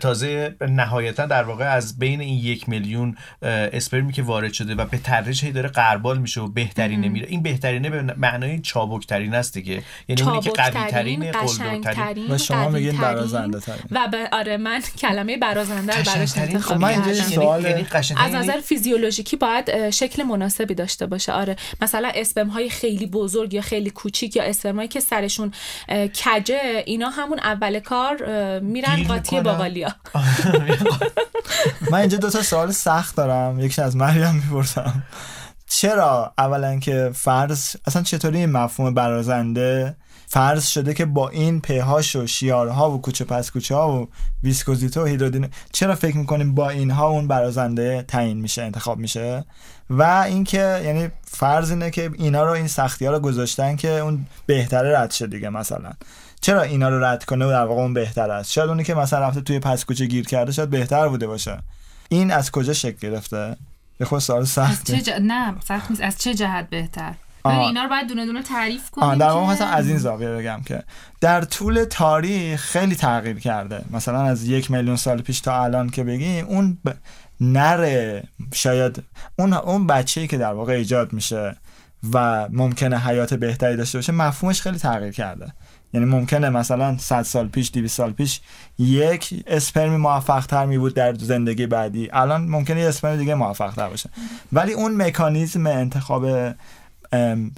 تازه 0.00 0.56
نهایتا 0.60 1.26
در 1.26 1.42
واقع 1.42 1.64
از 1.64 1.98
بین 1.98 2.20
این 2.20 2.38
یک 2.38 2.68
میلیون 2.68 3.16
اسپرمی 3.42 4.12
که 4.12 4.22
وارد 4.22 4.52
شده 4.52 4.73
و 4.74 4.84
به 4.84 4.98
تدریج 5.04 5.44
هی 5.44 5.52
داره 5.52 5.68
قربال 5.68 6.18
میشه 6.18 6.40
و 6.40 6.48
بهترینه 6.48 7.08
میره. 7.08 7.26
این 7.26 7.42
بهترینه 7.42 7.90
به 7.90 8.02
معنای 8.02 8.60
چابکترین 8.60 9.34
است 9.34 9.54
دیگه. 9.54 9.82
یعنی 10.08 10.22
اونی 10.22 10.40
که 10.40 10.50
قوی 10.50 10.90
ترین 10.90 11.32
قشنگترین 11.32 12.30
و 12.30 12.38
شما 12.38 12.68
میگین 12.68 12.96
برازنده 13.00 13.60
ترین 13.60 13.82
و 13.90 14.08
به 14.08 14.28
آره 14.32 14.56
من 14.56 14.80
کلمه 14.98 15.36
برازنده 15.36 15.96
رو 15.96 16.02
براش 16.02 16.38
انتخاب 16.38 16.80
من 16.80 16.88
اینجا 16.88 17.14
سوال 17.14 17.64
یعنی 17.64 17.86
از 18.16 18.34
نظر 18.34 18.60
فیزیولوژیکی 18.60 19.36
باید 19.36 19.90
شکل 19.90 20.22
مناسبی 20.22 20.74
داشته 20.74 21.06
باشه. 21.06 21.32
آره 21.32 21.56
مثلا 21.82 22.10
اسپم 22.14 22.48
های 22.48 22.70
خیلی 22.70 23.06
بزرگ 23.06 23.54
یا 23.54 23.60
خیلی 23.60 23.90
کوچیک 23.90 24.36
یا 24.36 24.42
اسپم 24.42 24.76
هایی 24.76 24.88
که 24.88 25.00
سرشون 25.00 25.52
کجه 25.88 26.82
اینا 26.86 27.10
همون 27.10 27.38
اول 27.38 27.80
کار 27.80 28.16
میرن 28.60 29.02
قاطی 29.02 29.40
باقالیا. 29.40 29.94
من 31.90 31.98
اینجا 31.98 32.18
دو 32.18 32.30
تا 32.30 32.42
سوال 32.42 32.70
سخت 32.70 33.16
دارم. 33.16 33.60
یکی 33.60 33.82
از 33.82 33.96
مریم 33.96 34.48
می‌پرسم. 34.64 35.02
چرا 35.66 36.32
اولا 36.38 36.78
که 36.78 37.10
فرض 37.14 37.76
اصلا 37.86 38.02
چطوری 38.02 38.38
این 38.38 38.52
مفهوم 38.52 38.94
برازنده؟ 38.94 39.96
فرض 40.26 40.66
شده 40.66 40.94
که 40.94 41.04
با 41.04 41.28
این 41.28 41.60
پهاش 41.60 42.16
و 42.16 42.26
شیارها 42.26 42.90
و 42.90 43.00
کوچه 43.00 43.24
پس 43.24 43.50
کوچه 43.50 43.74
ها 43.74 43.92
و 43.92 44.08
ویسکوزیته 44.42 45.00
و 45.00 45.04
هیدرودین 45.04 45.48
چرا 45.72 45.94
فکر 45.94 46.16
می‌کنیم 46.16 46.54
با 46.54 46.70
اینها 46.70 47.08
اون 47.08 47.28
برازنده 47.28 48.04
تعیین 48.08 48.40
میشه 48.40 48.62
انتخاب 48.62 48.98
میشه؟ 48.98 49.44
و 49.90 50.02
اینکه 50.02 50.80
یعنی 50.84 51.08
فرض 51.24 51.70
اینه 51.70 51.90
که 51.90 52.10
اینا 52.14 52.44
رو 52.44 52.50
این 52.50 52.68
سختی 52.68 53.06
ها 53.06 53.12
رو 53.12 53.20
گذاشتن 53.20 53.76
که 53.76 53.90
اون 53.90 54.26
بهتره 54.46 54.98
رد 54.98 55.10
شه 55.10 55.26
دیگه 55.26 55.48
مثلا. 55.48 55.90
چرا 56.40 56.62
اینا 56.62 56.88
رو 56.88 57.04
رد 57.04 57.24
کنه 57.24 57.46
و 57.46 57.50
در 57.50 57.64
واقع 57.64 57.80
اون 57.80 57.94
بهتر 57.94 58.30
است؟ 58.30 58.52
شاید 58.52 58.68
اونی 58.68 58.84
که 58.84 58.94
مثلا 58.94 59.18
رفته 59.18 59.40
توی 59.40 59.58
پس 59.58 59.84
کوچه 59.84 60.06
گیر 60.06 60.26
کرده 60.26 60.52
شاید 60.52 60.70
بهتر 60.70 61.08
بوده 61.08 61.26
باشه. 61.26 61.58
این 62.08 62.30
از 62.30 62.50
کجا 62.50 62.72
شکل 62.72 63.08
گرفته؟ 63.08 63.56
به 63.98 64.04
خود 64.04 64.18
سوال 64.18 64.44
سخته 64.44 65.00
ج... 65.00 65.10
نه 65.22 65.54
سخت 65.64 65.90
نیست. 65.90 66.02
از 66.02 66.18
چه 66.18 66.34
جهت 66.34 66.70
بهتر؟ 66.70 67.14
اینا 67.44 67.82
رو 67.82 67.88
باید 67.88 68.08
دونه 68.08 68.26
دونه 68.26 68.42
تعریف 68.42 68.90
کنیم 68.90 69.14
در 69.14 69.28
واقع 69.28 69.52
مثلا 69.52 69.66
از 69.66 69.88
این 69.88 69.98
زاویه 69.98 70.30
بگم 70.30 70.60
که 70.66 70.82
در 71.20 71.44
طول 71.44 71.84
تاریخ 71.84 72.60
خیلی 72.60 72.94
تغییر 72.94 73.38
کرده. 73.38 73.84
مثلا 73.90 74.22
از 74.22 74.44
یک 74.44 74.70
میلیون 74.70 74.96
سال 74.96 75.22
پیش 75.22 75.40
تا 75.40 75.64
الان 75.64 75.90
که 75.90 76.04
بگیم 76.04 76.46
اون 76.46 76.78
ب... 76.84 76.90
نره 77.40 78.22
شاید 78.54 79.02
اون 79.38 79.52
اون 79.52 79.86
بچه‌ای 79.86 80.26
که 80.26 80.38
در 80.38 80.52
واقع 80.52 80.72
ایجاد 80.72 81.12
میشه 81.12 81.56
و 82.12 82.48
ممکنه 82.50 82.98
حیات 82.98 83.34
بهتری 83.34 83.76
داشته 83.76 83.98
باشه 83.98 84.12
مفهومش 84.12 84.62
خیلی 84.62 84.78
تغییر 84.78 85.12
کرده. 85.12 85.52
یعنی 85.94 86.06
ممکنه 86.06 86.50
مثلا 86.50 86.98
100 86.98 87.22
سال 87.22 87.48
پیش 87.48 87.70
200 87.72 87.96
سال 87.96 88.12
پیش 88.12 88.40
یک 88.78 89.44
اسپرمی 89.46 89.96
موفق 89.96 90.46
تر 90.46 90.66
می 90.66 90.78
بود 90.78 90.94
در 90.94 91.14
زندگی 91.14 91.66
بعدی. 91.66 92.08
الان 92.12 92.46
ممکنه 92.46 92.80
یه 92.80 92.88
اسپرم 92.88 93.16
دیگه 93.16 93.34
موفق 93.34 93.74
تر 93.74 93.88
باشه 93.88 94.10
ولی 94.52 94.72
اون 94.72 95.02
مکانیزم 95.02 95.66
انتخاب 95.66 96.26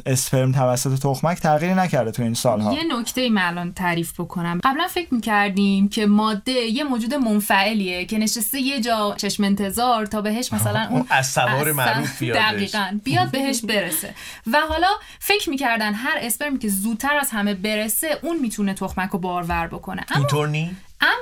اسپرم 0.07 0.53
توسط 0.53 0.99
تخمک 0.99 1.39
تغییری 1.39 1.75
نکرده 1.75 2.11
تو 2.11 2.23
این 2.23 2.35
سالها. 2.35 2.75
یه 2.75 2.99
نکته 2.99 3.21
ای 3.21 3.33
الان 3.39 3.73
تعریف 3.73 4.21
بکنم. 4.21 4.61
قبلا 4.65 4.87
فکر 4.89 5.15
می‌کردیم 5.15 5.89
که 5.89 6.07
ماده 6.07 6.53
یه 6.53 6.85
موجود 6.85 7.15
منفعلیه 7.15 8.05
که 8.05 8.19
نشسته 8.19 8.61
یه 8.61 8.81
جا 8.81 9.15
چشم 9.17 9.45
انتظار 9.45 10.07
تا 10.07 10.21
بهش 10.21 10.53
مثلا 10.53 10.87
اون 10.91 11.07
از 11.11 11.27
سوار 11.27 11.73
معروف 11.73 12.19
بیاد 12.19 12.37
دقیقا 12.37 12.99
بیاد 13.05 13.31
بهش 13.31 13.61
برسه. 13.65 14.15
و 14.53 14.59
حالا 14.69 14.89
فکر 15.19 15.51
می‌کردن 15.51 15.95
هر 15.95 16.17
اسپرمی 16.21 16.59
که 16.59 16.69
زودتر 16.69 17.19
از 17.21 17.31
همه 17.31 17.55
برسه 17.55 18.19
اون 18.23 18.39
می‌تونه 18.39 18.75
تخمک 18.75 19.11
رو 19.11 19.19
بارور 19.19 19.67
بکنه. 19.67 20.05
اینطور 20.17 20.49
نی؟ 20.49 20.77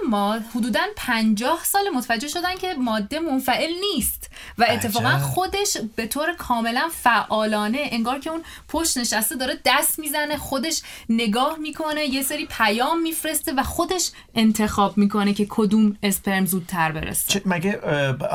اما 0.07 0.39
حدودا 0.55 0.81
پنجاه 0.97 1.61
سال 1.65 1.83
متوجه 1.97 2.29
شدن 2.29 2.55
که 2.61 2.75
ماده 2.75 3.19
منفعل 3.19 3.71
نیست 3.95 4.31
و 4.59 4.67
اتفاقا 4.69 5.19
خودش 5.19 5.77
به 5.97 6.07
طور 6.07 6.35
کاملا 6.39 6.89
فعالانه 6.93 7.79
انگار 7.83 8.19
که 8.19 8.31
اون 8.31 8.43
پشت 8.69 8.99
نشسته 8.99 9.37
داره 9.37 9.59
دست 9.65 9.99
می‌زنه 9.99 10.37
خودش 10.37 10.83
نگاه 11.09 11.59
می‌کنه 11.59 12.05
یه 12.05 12.23
سری 12.23 12.47
پیام 12.47 13.03
میفرسته 13.03 13.53
و 13.53 13.63
خودش 13.63 14.11
انتخاب 14.35 14.99
می‌کنه 14.99 15.35
که 15.35 15.47
کدوم 15.49 15.97
اسپرم 16.03 16.47
زودتر 16.47 16.93
برسه. 16.93 17.43
مگه 17.47 17.81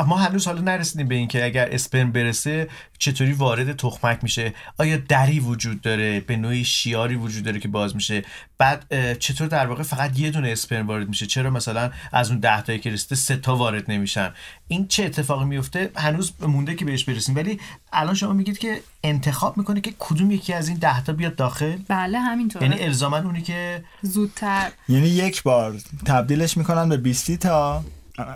ما 0.08 0.18
هنوز 0.18 0.48
حالا 0.48 0.62
نرسیدیم 0.62 1.08
به 1.08 1.16
اینکه 1.16 1.46
اگر 1.46 1.70
اسپرم 1.72 2.12
برسه 2.12 2.70
چطوری 3.00 3.34
وارد 3.34 3.76
تخمک 3.76 4.20
میشه؟ 4.24 4.54
آیا 4.78 4.98
دری 4.98 5.40
وجود 5.40 5.82
داره؟ 5.82 6.20
به 6.20 6.36
نوعی 6.36 6.66
شیاری 6.66 7.16
وجود 7.16 7.44
داره 7.44 7.60
که 7.60 7.68
باز 7.68 7.96
میشه؟ 7.96 8.26
بعد 8.58 9.18
چطور 9.20 9.48
در 9.48 9.68
واقع 9.68 9.84
فقط 9.84 10.20
یه 10.20 10.32
دونه 10.32 10.50
اسپرم 10.50 10.88
وارد 10.88 11.10
میشه؟ 11.10 11.26
چرا 11.26 11.50
مثلا 11.60 11.92
از 12.12 12.30
اون 12.30 12.40
ده 12.40 12.62
تایی 12.62 12.80
که 12.80 12.90
رسیده 12.90 13.16
سه 13.16 13.36
تا 13.38 13.56
وارد 13.56 13.92
نمیشن. 13.92 14.34
این 14.68 14.88
چه 14.88 15.04
اتفاقی 15.04 15.46
میفته؟ 15.46 15.92
هنوز 15.96 16.34
مونده 16.42 16.76
که 16.76 16.86
بهش 16.86 17.04
برسیم. 17.04 17.36
ولی 17.36 17.60
الان 17.94 18.14
شما 18.14 18.34
میگید 18.34 18.58
که 18.58 18.82
انتخاب 19.04 19.58
می‌کنه 19.58 19.82
که 19.82 19.94
کدوم 20.00 20.32
یکی 20.32 20.54
از 20.54 20.68
این 20.68 20.78
ده 20.78 21.04
تا 21.04 21.14
بیاد 21.14 21.36
داخل؟ 21.36 21.78
بله 21.88 22.20
همینطوره. 22.20 22.68
یعنی 22.68 22.82
الزاما 22.84 23.18
اونی 23.18 23.42
که 23.42 23.84
زودتر. 24.02 24.72
یعنی 24.90 25.08
یک 25.08 25.44
بار 25.44 25.76
تبدیلش 26.06 26.58
می‌کنن 26.58 26.90
به 26.90 26.98
20 26.98 27.32
تا 27.32 27.84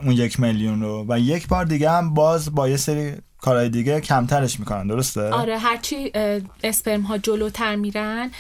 اون 0.02 0.12
یک 0.12 0.40
میلیون 0.40 0.82
رو 0.82 1.06
و 1.10 1.20
یک 1.20 1.48
بار 1.48 1.66
دیگه 1.66 1.92
هم 1.92 2.14
باز 2.14 2.56
با 2.56 2.70
یه 2.70 2.78
سری 2.78 3.14
کارهای 3.44 3.70
دیگه 3.70 4.02
کمترش 4.02 4.60
می‌کنن 4.60 4.88
درسته؟ 4.88 5.30
آره 5.30 5.58
هرچی 5.58 6.12
اسپرم 6.64 7.02
ها 7.02 7.18
جلوتر 7.18 7.76
میرن. 7.76 8.32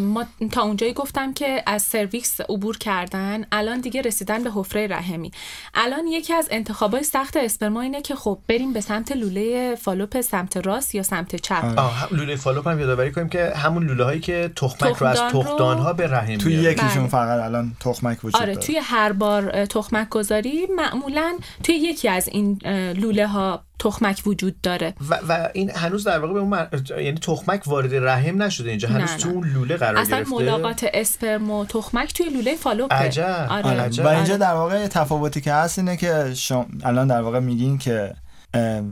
ما 0.00 0.24
تا 0.50 0.62
اونجایی 0.62 0.92
گفتم 0.92 1.34
که 1.34 1.62
از 1.66 1.82
cervix 1.82 2.40
عبور 2.40 2.78
کردن 2.78 3.44
الان 3.52 3.80
دیگه 3.80 4.02
رسیدن 4.02 4.44
به 4.44 4.50
حفره 4.54 4.86
رحمی. 4.86 5.32
الان 5.74 6.06
یکی 6.06 6.34
از 6.34 6.48
انتخابای 6.50 7.02
سخت 7.02 7.36
اسپرما 7.36 7.80
اینه 7.80 8.02
که 8.02 8.14
خب 8.14 8.38
بریم 8.48 8.72
به 8.72 8.80
سمت 8.80 9.12
لوله 9.12 9.74
فالوپ 9.74 10.20
سمت 10.20 10.56
راست 10.56 10.94
یا 10.94 11.02
سمت 11.02 11.36
چپ؟ 11.36 11.74
آه. 11.76 12.08
لوله 12.14 12.36
فالوپ 12.36 12.68
هم 12.68 12.80
یادآوری 12.80 13.12
کنیم 13.12 13.28
که 13.28 13.52
همون 13.56 13.86
لوله 13.86 14.04
هایی 14.04 14.20
که 14.20 14.50
تخمک 14.56 14.96
رو 14.96 15.06
از 15.06 15.18
تخمدان 15.18 15.78
ها 15.78 15.92
به 15.92 16.06
رحم 16.06 16.36
توی. 16.36 16.54
یکیشون 16.54 17.02
بله. 17.02 17.08
فقط 17.08 17.40
الان 17.40 17.76
تخمک 17.80 18.24
وجود 18.24 18.42
آره 18.42 18.54
داره. 18.54 18.66
توی 18.66 18.76
هر 18.82 19.12
بار 19.12 19.66
تخمک 19.66 20.08
گذاری 20.08 20.66
معمولا 20.76 21.38
توی 21.62 21.74
یکی 21.74 22.08
از 22.08 22.28
این 22.28 22.58
لوله 22.96 23.26
ها 23.26 23.64
تخمک 23.82 24.22
وجود 24.26 24.60
داره 24.60 24.94
و, 25.08 25.18
و 25.28 25.48
این 25.52 25.70
هنوز 25.70 26.04
در 26.04 26.18
واقع 26.18 26.32
به 26.32 26.40
اون 26.40 26.48
مر... 26.48 26.68
یعنی 26.90 27.18
تخمک 27.18 27.62
وارد 27.66 27.94
رحم 27.94 28.42
نشده 28.42 28.70
اینجا 28.70 28.88
هنوز 28.88 29.10
نه، 29.10 29.16
تو. 29.16 29.28
اون 29.28 29.48
لوله 29.48 29.76
قرار 29.76 29.96
اصلا 29.96 30.16
گرفته 30.16 30.34
ملاقات 30.34 30.86
اسپرم 30.94 31.50
و 31.50 31.64
تخمک 31.64 32.14
توی 32.14 32.26
لوله 32.26 32.56
فالوپه 32.56 32.94
عجب، 32.94 33.46
آره. 33.50 33.66
عجب. 33.66 34.04
و 34.04 34.08
اینجا 34.08 34.32
آره. 34.32 34.36
در 34.36 34.54
واقع 34.54 34.86
تفاوتی 34.86 35.40
که 35.40 35.52
هست 35.52 35.78
اینه 35.78 35.96
که 35.96 36.34
شما 36.34 36.66
الان 36.84 37.06
در 37.06 37.20
واقع 37.20 37.38
میگین 37.38 37.78
که 37.78 38.14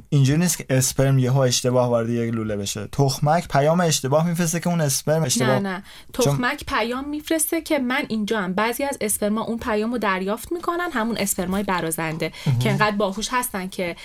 اینجوری 0.09 0.39
نیست 0.39 0.59
که 0.59 0.67
اسپرم 0.71 1.19
یهو 1.19 1.39
اشتباه 1.39 1.89
وارد 1.89 2.09
یک 2.09 2.35
لوله 2.35 2.57
بشه. 2.57 2.89
تخمک 2.93 3.49
پیام 3.49 3.81
اشتباه 3.81 4.29
میفرسته 4.29 4.61
که 4.61 4.69
اون 4.69 4.81
اسپرم 4.81 5.21
نه 5.21 5.27
اشتباه 5.27 5.59
نه. 5.59 5.83
تخمک 6.13 6.65
پیام 6.67 7.09
میفرسته 7.09 7.61
که 7.61 7.79
من 7.79 8.05
اینجا 8.09 8.41
هم 8.41 8.53
بعضی 8.53 8.85
از 8.85 8.99
اسپرما 9.01 9.43
اون 9.43 9.59
پیام 9.59 9.93
رو 9.93 9.99
دریافت 9.99 10.53
می‌کنن 10.53 10.91
همون 10.93 11.17
اسپرمای 11.17 11.63
برازنده 11.63 12.33
که 12.63 12.71
انقدر 12.71 12.97
باهوش 12.97 13.29
هستن 13.31 13.69
که 13.69 13.97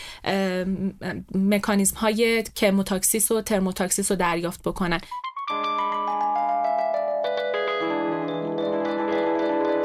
مکانیزم 1.35 1.97
های 1.97 2.43
chemotaxis 2.55 3.31
و 3.31 3.41
thermotaxis 3.41 4.11
رو 4.11 4.17
دریافت 4.17 4.61
بکنن. 4.61 4.99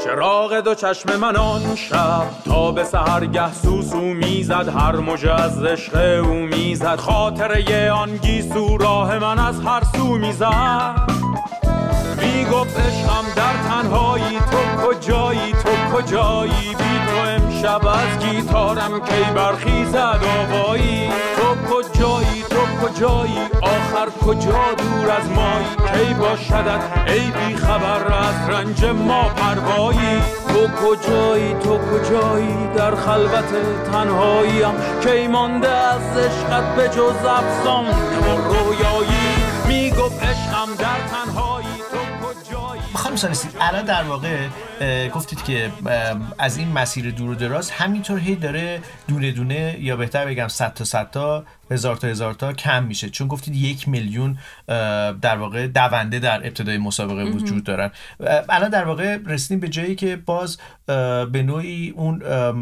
چراغ 0.04 0.60
دو 0.60 0.74
چشم 0.74 1.16
من 1.16 1.36
آن 1.36 1.74
شب 1.76 2.22
تا 2.44 2.72
به 2.72 2.84
سحرگه 2.84 3.52
سوسو 3.52 4.00
می‌زد 4.00 4.68
هر 4.68 4.96
موجه 4.96 5.34
از 5.34 5.64
عشق 5.64 6.24
او 6.24 6.34
می‌زد. 6.34 6.96
خاطره 6.96 7.90
آن 7.90 8.16
گیسو 8.16 8.78
راه 8.78 9.18
من 9.18 9.38
از 9.38 9.60
هر 9.60 9.82
سو 9.96 10.04
می‌زد. 10.06 11.10
می‌گفت 12.22 12.80
عشقم 12.80 13.24
در 13.36 13.52
تنهایی 13.68 14.38
تو 14.50 14.86
کجایی 14.86 15.52
تو 15.52 15.96
کجایی؟ 15.96 16.68
بی 16.78 16.98
تو 17.06 17.16
امشب 17.26 17.86
از 17.86 18.18
گیتارم 18.24 19.00
کی 19.00 19.32
برخیزد 19.34 20.20
آوایی؟ 20.40 21.08
تو 21.36 21.74
کجایی 21.74 22.44
تو 22.50 22.86
کجایی؟ 22.86 23.38
آخر 23.62 24.08
کجا 24.26 24.74
دور 24.76 25.10
از 25.10 25.30
مایی؟ 25.30 26.06
کی 26.06 26.14
باشدت 26.14 26.80
ای 27.06 27.20
بی 27.20 27.56
خبر 27.56 28.12
از 28.12 28.50
رنج 28.50 28.84
ما؟ 28.84 29.29
پروایی؟ 29.50 30.22
تو 30.48 30.68
کجایی؟ 30.68 31.54
تو 31.54 31.78
کجایی؟ 31.78 32.68
در 32.76 32.94
خلوت 32.94 33.50
تنهاییم. 33.92 34.74
کی 35.02 35.28
مانده 35.28 35.68
از 35.68 36.18
عشقت 36.18 36.76
به 36.76 36.88
جز 36.88 37.26
افسانه 37.26 37.90
و 38.20 38.36
رویایی 38.36 39.34
می‌گفت 39.68 40.22
عشقم 40.24 40.74
در 40.78 40.98
تنهایی. 41.10 41.66
خانم 42.94 43.16
سانیسی 43.16 43.48
الان 43.60 43.84
در 43.84 44.02
واقع 44.02 44.48
گفتید 45.08 45.44
که 45.44 45.70
از 46.38 46.56
این 46.56 46.72
مسیر 46.72 47.10
دور 47.10 47.30
و 47.30 47.34
دراز 47.34 47.70
همینطور 47.70 48.18
هی 48.18 48.36
داره 48.36 48.80
دونه 49.08 49.30
دونه 49.30 49.76
یا 49.80 49.96
بهتر 49.96 50.26
بگم 50.26 50.48
صد 50.48 50.74
تا 50.74 50.84
صد 50.84 51.10
تا 51.10 51.44
هزار 51.70 51.96
تا 51.96 52.08
هزار 52.08 52.34
تا 52.34 52.52
کم 52.52 52.84
میشه. 52.84 53.10
چون 53.10 53.28
گفتید 53.28 53.56
یک 53.56 53.88
میلیون 53.88 54.38
در 55.22 55.36
واقع 55.36 55.66
دونده 55.66 56.18
در 56.18 56.46
ابتدای 56.46 56.78
مسابقه 56.78 57.24
وجود 57.24 57.64
دارن. 57.64 57.90
الان 58.48 58.70
در 58.70 58.84
واقع 58.84 59.18
رسیدیم 59.26 59.60
به 59.60 59.68
جایی 59.68 59.94
که 59.94 60.16
باز 60.16 60.58
به 61.32 61.42
نوعی 61.46 61.90
اون 61.96 62.18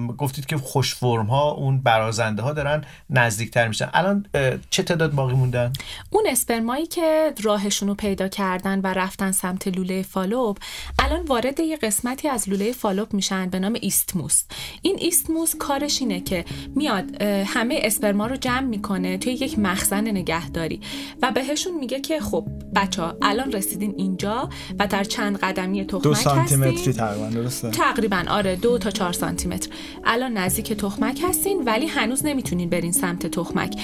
گفتید 0.07 0.47
که 0.47 0.57
خوش 0.57 0.94
فرم 0.94 1.27
ها 1.27 1.51
اون 1.51 1.81
برازنده 1.81 2.42
ها 2.42 2.53
دارن 2.53 2.85
نزدیکتر 3.11 3.68
میشن. 3.68 3.90
الان 3.94 4.27
چه 4.71 4.83
تعداد 4.83 5.12
باقی 5.12 5.35
موندن؟ 5.35 5.73
اون 6.11 6.25
اسپرمایی 6.29 6.87
که 6.87 7.35
راهشون 7.42 7.88
رو 7.88 7.94
پیدا 7.94 8.29
کردن 8.29 8.81
و 8.81 8.87
رفتن 8.87 9.33
سمت 9.33 9.68
لوله 9.68 10.03
فالوپ 10.03 10.59
الان 10.99 11.25
وارد 11.25 11.61
یه 11.61 11.77
قسمتی 11.77 12.29
از 12.29 12.49
لوله 12.49 12.73
فالوپ 12.73 13.14
میشن 13.14 13.51
به 13.51 13.59
نام 13.59 13.77
isthmus. 13.81 14.42
این 14.83 14.97
isthmus 14.99 15.55
کارش 15.57 16.01
اینه 16.01 16.21
که 16.21 16.44
میاد 16.77 17.23
همه 17.23 17.81
اسپرما 17.85 18.27
رو 18.27 18.37
جمع 18.37 18.61
می‌کنه 18.61 18.98
توی 19.21 19.33
یک 19.33 19.59
مخزن 19.59 20.09
نگهداری. 20.09 20.81
و 21.23 21.33
بهشون 21.33 21.75
میگه 21.81 22.01
که 22.01 22.21
خب 22.21 22.45
بچه 22.75 23.03
ها 23.03 23.17
الان 23.23 23.53
رسیدین 23.53 23.95
اینجا 23.97 24.49
و 24.79 24.87
در 24.87 25.05
چند 25.05 25.39
قدمی 25.39 25.85
تخمک 25.85 26.03
دو 26.03 26.15
سانتی 26.15 26.57
متری 26.57 26.75
هستین. 26.75 26.93
تقریبا 26.93 27.29
درسته؟ 27.29 27.71
تقریبا 27.71 28.25
آره 28.29 28.57
دو 28.57 28.79
تا 28.79 28.91
چهار 28.91 29.13
سانتی 29.13 29.49
متر 29.49 29.71
الان 30.05 30.33
نزدیک 30.33 30.73
تخمک 30.73 31.21
هستین 31.29 31.63
ولی 31.65 31.87
هنوز 31.87 32.27
نمی‌تونین 32.27 32.71
برین 32.71 32.93
سمت 32.93 33.27
تخمک. 33.27 33.77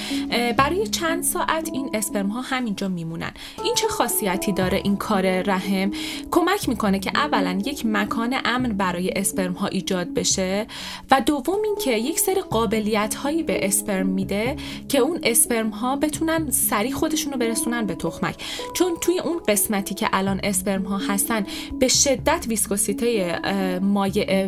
برای 0.56 0.86
چند 0.86 1.22
ساعت 1.22 1.70
این 1.72 1.90
اسپرم 1.94 2.28
ها 2.28 2.40
همینجا 2.40 2.88
میمونن. 2.88 3.32
این 3.64 3.74
چه 3.74 3.88
خاصیتی 3.88 4.52
داره 4.52 4.80
این 4.84 4.96
کار 4.96 5.42
رحم؟ 5.42 5.90
کمک 6.30 6.68
می‌کنه 6.68 6.98
که 6.98 7.10
اولا 7.14 7.58
یک 7.66 7.86
مکان 7.86 8.34
امن 8.44 8.68
برای 8.72 9.10
اسپرم 9.16 9.52
ها 9.52 9.66
ایجاد 9.66 10.14
بشه. 10.14 10.66
و 11.10 11.20
دوم 11.20 11.58
اینکه 11.64 11.90
یک 11.90 12.20
سری 12.20 12.40
قابلیت 12.40 13.14
هایی 13.14 13.42
به 13.42 13.66
اسپرم 13.66 14.06
میده 14.06 14.56
که 14.88 15.00
اون 15.04 15.20
اسپرم 15.22 15.70
ها 15.70 15.96
بتونن 15.96 16.50
سریع 16.50 16.92
خودشون 16.92 17.32
رو 17.32 17.38
برسونن 17.38 17.86
به 17.86 17.94
تخمک. 17.94 18.36
چون 18.74 18.92
توی 19.00 19.18
اون 19.18 19.40
قسمتی 19.48 19.94
که 19.94 20.08
الان 20.12 20.40
اسپرم 20.42 20.82
ها 20.82 20.98
هستن 20.98 21.46
به 21.78 21.88
شدت 21.88 22.46
ویسکوسیته 22.48 23.38
مایع 23.82 24.46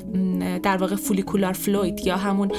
در 0.59 0.77
واقع 0.77 0.97
follicular 0.97 1.53
fluid 1.53 2.07
یا 2.07 2.17
همون 2.17 2.53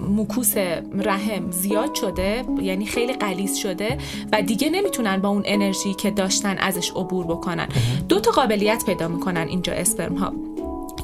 mucus 0.00 0.56
رحم 0.94 1.50
زیاد 1.50 1.94
شده 1.94 2.44
یعنی 2.62 2.86
خیلی 2.86 3.12
غلیظ 3.12 3.56
شده 3.56 3.98
و 4.32 4.42
دیگه 4.42 4.70
نمی‌تونن 4.70 5.16
با 5.16 5.28
اون 5.28 5.42
انرژی 5.44 5.94
که 5.94 6.10
داشتن 6.10 6.58
ازش 6.58 6.90
عبور 6.90 7.26
بکنن. 7.26 7.68
دو 8.08 8.20
تا 8.20 8.30
قابلیت 8.30 8.82
پیدا 8.86 9.08
می‌کنن 9.08 9.46
اینجا 9.48 9.72
اسپرم 9.72 10.14
ها 10.14 10.32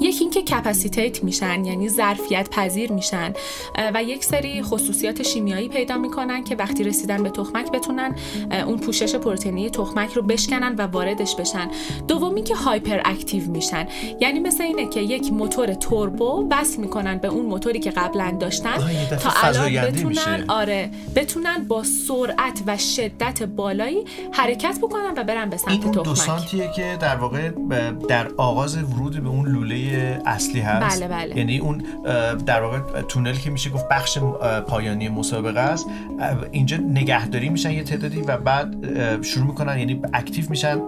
یکی 0.01 0.21
اینکه 0.21 0.43
capacitate 0.43 1.25
میشن 1.25 1.65
یعنی 1.65 1.89
ظرفیت 1.89 2.51
پذیر 2.51 2.93
میشن 2.93 3.33
و 3.95 4.03
یک 4.03 4.25
سری 4.25 4.63
خصوصیات 4.63 5.23
شیمیایی 5.23 5.69
پیدا 5.69 5.99
می‌کنن 5.99 6.45
که 6.45 6.57
وقتی 6.57 6.85
رسیدن 6.85 7.23
به 7.23 7.31
تخمک 7.31 7.73
بتونن 7.73 8.15
اون 8.67 8.79
پوشش 8.79 9.15
پروتئینی 9.15 9.71
تخمک 9.71 10.13
رو 10.13 10.23
بشکنن 10.23 10.75
و 10.79 10.83
واردش 10.83 11.35
بشن. 11.37 11.71
دومی 12.09 12.43
که 12.43 12.55
هایپر 12.55 13.01
اکتیو 13.05 13.51
میشن. 13.51 13.89
یعنی 14.21 14.41
مثل 14.41 14.63
اینه 14.63 14.89
که 14.89 15.01
یک 15.01 15.33
موتور 15.33 15.75
توربو 15.75 16.49
وصل 16.51 16.81
می‌کنن 16.81 17.19
به 17.19 17.29
اون 17.29 17.47
موتوری 17.47 17.81
که 17.81 17.91
قبلا 17.91 18.37
داشتن 18.41 18.77
تا 19.23 19.31
الان 19.43 19.87
بتونن 19.87 20.09
میشه. 20.09 20.45
آره 20.49 20.91
بتونن 21.17 21.65
با 21.69 21.83
سرعت 21.83 22.63
و 22.67 22.79
شدت 22.79 23.43
بالایی 23.43 24.05
حرکت 24.33 24.79
بکنن 24.83 25.13
و 25.17 25.25
برن 25.25 25.51
به 25.51 25.57
این 25.69 25.81
سمت 25.81 25.85
اون 25.85 25.93
دو 25.93 26.03
تخمک. 26.03 26.17
سانتیه 26.17 26.71
که 26.77 26.97
در 27.01 27.17
واقع 27.17 27.51
در 28.09 28.29
آغاز 28.37 28.77
ورود 28.77 29.23
به 29.23 29.29
اون 29.29 29.49
لوله 29.49 29.86
اصلی 30.27 30.61
هست 30.61 31.03
بله، 31.03 31.09
بله. 31.09 31.39
یعنی 31.39 31.59
اون 31.59 31.83
در 32.47 32.63
واقع 32.63 33.03
تونل 33.03 33.35
که 33.35 33.51
میشه 33.51 33.71
گفت 33.71 33.89
بخش 33.89 34.19
پایانی 34.69 35.09
مسابقه 35.09 35.61
است 35.61 35.87
اینجا 36.53 36.77
نگهداری 36.77 37.49
میشن 37.49 37.71
یه 37.71 37.83
تعدادی 37.83 38.21
و 38.21 38.37
بعد 38.37 38.75
شروع 39.23 39.47
می‌کنن 39.47 39.79
یعنی 39.79 40.03
active 40.15 40.45
میشن 40.51 40.79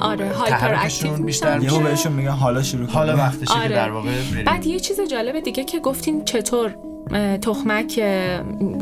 آره، 0.00 0.32
hyper 0.32 0.56
تحرکشون 0.56 1.10
active 1.10 1.26
بیشتر 1.26 1.58
میشن. 1.58 1.74
یهو 1.74 1.82
بهشون 1.82 2.12
میگن 2.12 2.30
حالا 2.30 2.62
شروع 2.62 2.86
کن 2.86 2.92
حالا 2.92 3.16
وقتشه 3.16 3.44
که 3.44 3.60
آره. 3.60 3.68
در 3.68 3.90
واقع 3.90 4.10
بریم. 4.32 4.44
بعد 4.44 4.66
یه 4.66 4.80
چیز 4.80 5.00
جالب 5.00 5.40
دیگه 5.40 5.64
که 5.64 5.80
گفتین 5.80 6.24
چطور 6.24 6.74
تخمک 7.42 7.98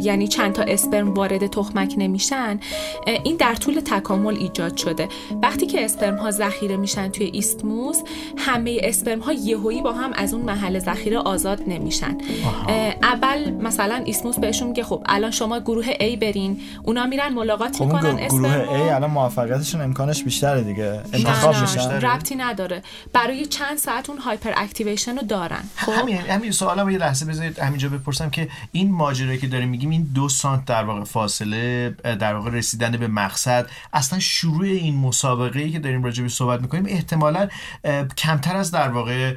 یعنی 0.00 0.28
چند 0.28 0.52
تا 0.52 0.62
اسپرم 0.62 1.14
وارد 1.14 1.46
تخمک 1.46 1.94
نمیشن 1.98 2.60
این 3.24 3.36
در 3.36 3.54
طول 3.54 3.80
تکامل 3.80 4.36
ایجاد 4.36 4.76
شده. 4.76 5.08
وقتی 5.42 5.66
که 5.66 5.84
اسپرم 5.84 6.16
ها 6.16 6.30
ذخیره 6.30 6.76
میشن 6.76 7.08
توی 7.08 7.26
isthmus 7.26 7.98
همه 8.38 8.78
اسپرم 8.82 9.20
ها 9.20 9.32
یهویی 9.32 9.82
با 9.82 9.92
هم 9.92 10.12
از 10.12 10.34
اون 10.34 10.44
محل 10.44 10.78
ذخیره 10.78 11.18
آزاد 11.18 11.62
نمیشن. 11.66 12.18
اول 13.02 13.50
مثلا 13.50 13.94
isthmus 13.94 14.38
بهشون 14.38 14.68
میگه 14.68 14.84
خب 14.84 15.02
الان 15.06 15.30
شما 15.30 15.60
گروه 15.60 15.86
A 15.92 16.16
برین 16.20 16.60
اونا 16.84 17.06
میرن 17.06 17.28
ملاقات 17.34 17.76
خب 17.76 17.84
می‌کنن 17.84 18.16
گروه- 18.16 18.28
گروه 18.28 18.88
A 18.88 18.92
الان 18.92 19.10
موفقیتشون 19.10 19.80
امکانش 19.80 20.22
بیشتره 20.24 20.62
دیگه. 20.62 21.00
انتخاب 21.12 21.54
میشن. 21.60 21.90
ربطی 21.90 22.34
نداره. 22.34 22.82
برای 23.12 23.46
چند 23.46 23.78
ساعت 23.78 24.10
اون 24.10 24.18
hyperactivation 24.18 25.16
رو 25.16 25.22
دارن. 25.22 25.64
خب؟ 25.76 25.92
همین 25.92 26.16
همین 26.16 26.50
سوالم 26.50 26.90
یه 26.90 26.98
لحظه 26.98 27.26
بذارید 27.26 27.58
همینجا 27.58 27.88
بپرسم 28.06 28.30
که 28.30 28.48
این 28.72 28.92
ماجرایی 28.92 29.38
که 29.38 29.46
داریم 29.46 29.68
میگیم 29.68 29.90
این 29.90 30.02
دو 30.02 30.28
سانت 30.28 30.64
در 30.64 30.84
واقع 30.84 31.04
فاصله 31.04 31.90
در 32.04 32.34
واقع 32.34 32.50
رسیدن 32.50 32.96
به 32.96 33.08
مقصد 33.08 33.70
اصلا 33.92 34.18
شروع 34.18 34.64
این 34.64 34.96
مسابقه 34.96 35.60
ای 35.60 35.70
که 35.70 35.78
داریم 35.78 36.04
راجع 36.04 36.22
به 36.22 36.28
صحبت 36.28 36.60
می‌کنیم 36.60 36.84
احتمالا 36.88 37.48
کمتر 38.18 38.56
از 38.56 38.70
در 38.70 38.88
واقع 38.88 39.36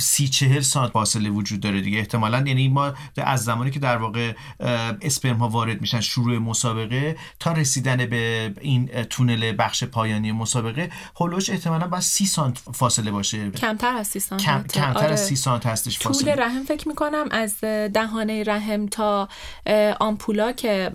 سی 0.00 0.28
چهل 0.28 0.60
سانت 0.60 0.92
فاصله 0.92 1.30
وجود 1.30 1.60
داره 1.60 1.80
دیگه. 1.80 1.98
احتمالا 1.98 2.44
یعنی 2.46 2.68
ما 2.68 2.92
از 3.16 3.44
زمانی 3.44 3.70
که 3.70 3.78
در 3.78 3.96
واقع 3.96 4.32
اسپرم 5.02 5.36
ها 5.36 5.48
وارد 5.48 5.80
میشن 5.80 6.00
شروع 6.00 6.38
مسابقه 6.38 7.16
تا 7.40 7.52
رسیدن 7.52 8.06
به 8.06 8.54
این 8.60 8.86
تونل 8.86 9.54
بخش 9.58 9.84
پایانی 9.84 10.32
مسابقه 10.32 10.90
هولوش 11.16 11.50
احتمالا 11.50 11.86
باید 11.86 12.02
سی 12.02 12.26
سانت 12.26 12.58
فاصله 12.74 13.10
باشه. 13.10 13.50
کمتر 13.50 13.96
از 13.96 14.06
سی 14.06 14.20
سانت 14.20 14.42
کم، 14.42 14.62
کمتر 14.62 14.98
آره. 14.98 15.12
از 15.12 15.26
سی 15.26 15.36
سانت 15.36 15.66
هستش 15.66 15.98
طول 15.98 16.12
فاصله. 16.12 16.34
رحم 16.34 16.64
فکر 16.64 16.88
می‌کنم 16.88 17.28
از 17.30 17.54
دهانه 18.04 18.42
رحم 18.42 18.86
تا 18.86 19.28
آمپولا 20.00 20.52
که 20.52 20.92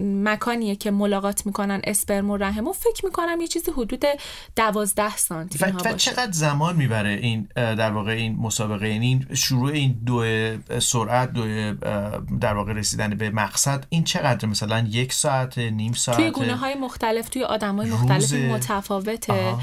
مکانیه 0.00 0.76
که 0.76 0.90
ملاقات 0.90 1.46
می‌کنن 1.46 1.80
اسپرم 1.84 2.30
و 2.30 2.36
رحم 2.36 2.66
و 2.68 2.72
فکر 2.72 3.04
می‌کنم 3.04 3.40
یه 3.40 3.46
چیزی 3.46 3.70
حدود 3.70 4.04
دوازده 4.56 5.16
سانت 5.16 5.62
و, 5.62 5.66
و 5.88 5.96
چقدر 5.96 6.32
زمان 6.32 6.76
می‌بره 6.76 7.10
این 7.10 7.48
در 7.56 7.90
واقع 7.90 8.12
این 8.12 8.36
مسابقه؟ 8.36 8.88
یعنی 8.88 9.06
این 9.06 9.26
شروع 9.34 9.72
این 9.72 9.96
دو 10.06 10.24
سرعت 10.80 11.32
دو 11.32 11.44
در 12.40 12.54
واقع 12.54 12.72
رسیدن 12.72 13.14
به 13.14 13.30
مقصد 13.30 13.86
این 13.88 14.04
چقدر 14.04 14.48
مثلا 14.48 14.86
یک 14.88 15.12
ساعت 15.12 15.58
نیم 15.58 15.92
ساعت؟ 15.92 16.18
توی 16.18 16.30
گونه 16.30 16.56
های 16.56 16.74
مختلف 16.74 17.28
توی 17.28 17.44
آدم 17.44 17.76
های 17.76 17.90
مختلفی 17.90 18.20
روزه. 18.20 18.48
متفاوته. 18.52 19.32
آها. 19.32 19.60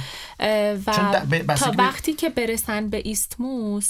و 0.87 1.21
ب- 1.31 1.55
تا 1.55 1.71
وقتی 1.77 2.13
که 2.13 2.29
برسن 2.29 2.89
به 2.89 3.01
ایستموس 3.05 3.89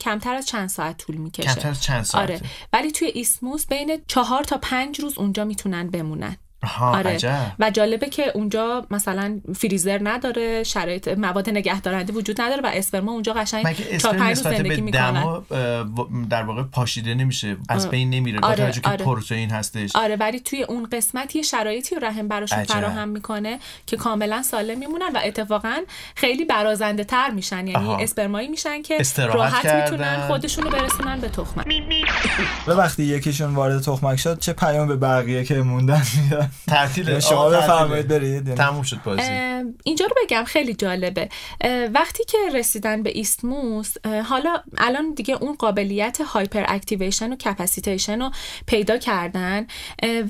کمتر 0.00 0.34
از 0.34 0.46
چند 0.46 0.68
ساعت 0.68 0.98
طول 0.98 1.16
می‌کشه. 1.16 1.48
کمتر 1.48 1.68
از 1.68 1.82
چند 1.82 2.04
ساعته 2.10 2.32
آره. 2.32 2.42
ولی 2.72 2.90
توی 2.92 3.08
ایستموس 3.08 3.66
بین 3.66 4.02
چهار 4.06 4.44
تا 4.44 4.58
پنج 4.58 5.00
روز 5.00 5.18
اونجا 5.18 5.44
می‌تونن 5.44 5.90
بمونن. 5.90 6.36
آره. 6.80 7.10
عجب. 7.10 7.52
و 7.58 7.70
جالبه 7.70 8.08
که 8.08 8.32
اونجا 8.34 8.86
مثلا 8.90 9.40
فریزر 9.56 10.00
نداره 10.02 10.62
شرایط 10.62 11.08
مواد 11.08 11.50
نگهدارنده 11.50 12.12
وجود 12.12 12.40
نداره 12.40 12.62
و 12.62 12.70
اسپرما 12.74 13.12
اونجا 13.12 13.32
قشنگ 13.32 13.66
اسپرم 13.90 14.16
پنج 14.16 14.36
روز 14.36 14.42
زندگی 14.42 14.80
می‌کنن. 14.80 15.42
در 16.30 16.42
واقع 16.42 16.62
پاشیده 16.62 17.14
نمیشه 17.14 17.56
از 17.68 17.88
بین 17.88 18.10
نمیره 18.10 18.40
آره، 18.42 18.56
توجه 18.56 18.80
که 18.80 18.90
آره. 18.90 19.04
پروتئین 19.04 19.50
هستش. 19.50 19.96
آره 19.96 20.16
ولی 20.16 20.40
توی 20.40 20.62
اون 20.62 20.88
قسمت 20.92 21.36
یه 21.36 21.42
شرایطی 21.42 21.94
رو 21.94 22.04
رحم 22.04 22.28
براشون. 22.28 22.64
فراهم 22.64 23.08
می‌کنه 23.08 23.58
که 23.86 23.96
کاملا 23.96 24.42
سالم 24.42 24.78
میمونن 24.78 25.12
و 25.14 25.20
اتفاقا 25.24 25.76
خیلی 26.14 26.44
برازنده 26.44 27.04
تر 27.04 27.30
میشن. 27.30 27.66
یعنی 27.66 27.74
آها. 27.74 27.96
اسپرمایی 27.96 28.48
میشن 28.48 28.82
که 28.82 28.96
استراحت 29.00 29.36
راحت 29.36 29.62
کردن. 29.62 29.90
می‌تونن 29.90 30.26
خودشون 30.26 30.64
رو 30.64 30.70
برسونن 30.70 31.20
به 31.20 31.28
تخمک. 31.28 31.66
و 32.66 32.72
وقتی 32.72 33.02
یکیشون 33.02 33.54
وارد 33.54 33.82
تخمک 33.82 34.18
شد. 34.18 34.38
چه 34.38 34.52
پیام 34.52 34.88
به 34.88 34.96
بقیه 34.96 35.44
که 35.44 35.54
موندن 35.54 36.02
میدن 36.22 36.49
تعطیل 36.66 37.20
شما 37.20 37.38
آه، 37.38 37.52
تعطیله. 37.52 37.72
بفرمایید 37.72 38.08
برید 38.08 38.46
یعنی 38.46 38.54
تموم 38.54 38.82
شد 38.82 39.02
بازی 39.04 39.22
اینجا 39.84 40.06
رو 40.06 40.14
بگم 40.24 40.44
خیلی 40.44 40.74
جالبه 40.74 41.28
وقتی 41.92 42.24
که 42.24 42.38
رسیدن 42.54 43.02
به 43.02 43.10
isthmus 43.10 43.94
حالا 44.24 44.62
الان 44.78 45.14
دیگه 45.14 45.34
اون 45.40 45.54
قابلیت 45.54 46.20
hyperactivation 46.20 47.32
و 47.32 47.36
capacitation 47.36 48.22
رو 48.22 48.30
پیدا 48.66 48.98
کردن 48.98 49.66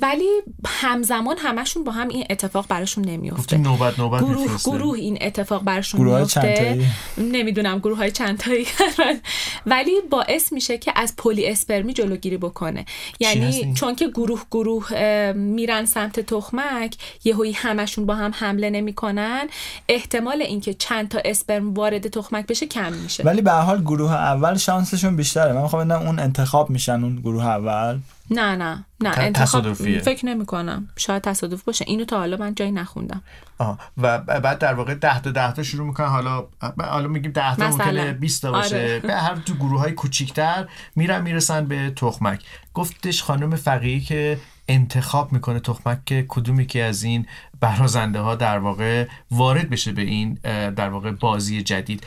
ولی 0.01 0.29
همزمان 0.65 1.37
همشون 1.37 1.83
با 1.83 1.91
هم 1.91 2.07
این 2.07 2.25
اتفاق 2.29 2.67
براشون 2.67 3.05
نمیفته 3.05 3.57
نوبت 3.57 3.99
نوبت 3.99 4.21
گروه 4.21 4.41
میفرسته. 4.41 4.71
گروه 4.71 4.99
این 4.99 5.17
اتفاق 5.21 5.63
براشون 5.63 5.99
گروه 5.99 6.13
های 6.13 6.21
میفته 6.21 6.41
چند 6.41 6.55
تایی؟ 6.55 6.87
نمی‌دونم 7.31 7.79
گروه 7.79 7.97
های 7.97 8.11
چند 8.11 8.37
تایی 8.37 8.67
ولی 9.65 10.01
باعث 10.09 10.53
میشه 10.53 10.77
که 10.77 10.93
از 10.95 11.15
polyspermy 11.15 11.93
جلوگیری 11.93 12.37
بکنه 12.37 12.85
یعنی؟ 13.19 13.73
چون 13.73 13.95
که 13.95 14.07
گروه 14.07 14.41
گروه 14.51 14.93
میرن 15.31 15.85
سمت 15.85 16.10
تخمک 16.19 16.95
یهویی 17.23 17.51
همشون 17.51 18.05
با 18.05 18.15
هم 18.15 18.31
حمله 18.35 18.69
نمی‌کنن. 18.69 19.47
احتمال 19.87 20.41
اینکه 20.41 20.73
چند 20.73 21.09
تا 21.09 21.19
اسپرم 21.25 21.73
وارد 21.73 22.07
تخمک 22.07 22.47
بشه 22.47 22.65
کم 22.65 22.93
میشه. 22.93 23.23
ولی 23.23 23.41
به 23.41 23.51
هر 23.51 23.61
حال 23.61 23.81
گروه 23.81 24.13
اول 24.13 24.57
شانسشون 24.57 25.15
بیشتره. 25.15 25.53
من 25.53 25.61
می‌خوام 25.61 25.87
بدونم 25.87 26.07
اون 26.07 26.19
انتخاب 26.19 26.69
میشن 26.69 27.03
اون 27.03 27.15
گروه 27.15 27.45
اول. 27.45 27.99
نه 28.31 28.55
نه 28.55 28.85
نه. 29.01 29.09
انتخاب 29.17 29.63
تصادفیه. 29.63 29.99
فکر 29.99 30.25
نمی 30.25 30.45
کنم 30.45 30.87
شاید 30.95 31.23
تصادف 31.23 31.63
باشه. 31.63 31.85
اینو 31.87 32.05
تا 32.05 32.17
حالا 32.17 32.37
من 32.37 32.55
جایی 32.55 32.71
نخوندم. 32.71 33.21
آه. 33.57 33.79
و 33.97 34.19
بعد 34.19 34.59
در 34.59 34.73
واقع 34.73 34.93
10 34.93 35.21
تا 35.21 35.31
10 35.31 35.53
تا 35.53 35.63
شروع 35.63 35.87
می‌کنن. 35.87 36.07
حالا 36.07 36.45
حالا 36.79 37.07
میگیم 37.07 37.31
10 37.31 37.55
تا. 37.55 37.67
ممکنه 37.69 38.11
20 38.13 38.41
تا 38.41 38.51
باشه. 38.51 38.75
آره. 38.75 38.99
به 38.99 39.15
هر 39.15 39.35
تو 39.35 39.53
گروه 39.53 39.79
های 39.79 39.91
کوچیکتر 39.91 40.67
میرن 40.95 41.21
می‌رسن 41.21 41.65
به 41.65 41.93
تخمک. 41.95 42.41
گفتش 42.73 43.23
خانم 43.23 43.55
فقیهی 43.55 44.01
که 44.01 44.37
انتخاب 44.71 45.31
می‌کنه 45.31 45.59
تخمک 45.59 46.05
که 46.05 46.25
کدومی 46.27 46.65
که 46.65 46.83
از 46.83 47.03
این 47.03 47.25
برازنده 47.61 48.19
ها 48.19 48.35
در 48.35 48.57
واقع 48.59 49.07
وارد 49.31 49.69
بشه 49.69 49.91
به 49.91 50.01
این 50.01 50.33
در 50.75 50.89
واقع 50.89 51.11
بازی 51.11 51.61
جدید. 51.61 52.03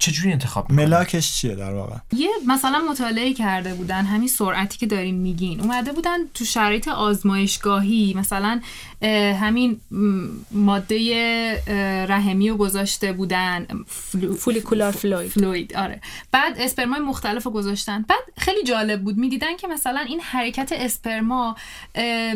چجوری 0.00 0.32
انتخاب 0.32 0.70
می‌کنه 0.70 0.86
ملاکش 0.86 1.32
چیه 1.34 1.54
در 1.54 1.72
واقع؟ 1.74 1.96
یه 2.12 2.28
مثلا 2.48 2.82
مطالعه 2.90 3.32
کرده 3.34 3.74
بودن 3.74 4.04
همین 4.04 4.28
سرعتی 4.28 4.78
که 4.78 4.86
داریم 4.86 5.14
میگین. 5.14 5.60
اومده 5.60 5.92
بودن 5.92 6.18
تو 6.34 6.44
شرایط 6.44 6.88
آزمایشگاهی 6.88 8.14
مثلا 8.16 8.60
همین 9.40 9.80
ماده 10.50 12.06
رحمی 12.08 12.48
رو 12.48 12.56
گذاشته 12.56 13.12
بودن. 13.12 13.66
flu- 13.86 14.34
follicular 14.34 14.92
fluid. 14.92 15.30
fluid 15.30 15.76
آره. 15.76 16.00
بعد 16.32 16.54
اسپرمای 16.58 17.00
مختلف 17.00 17.44
رو 17.44 17.50
گذاشتن. 17.50 18.02
بعد 18.02 18.22
خیلی 18.38 18.62
جالب 18.62 19.02
بود. 19.02 19.16
می‌دیدن 19.16 19.56
که 19.56 19.66
مثلا 19.66 20.00
این 20.00 20.20
حرکت 20.20 20.72
اسپرما 20.72 21.56
اه، 21.94 22.34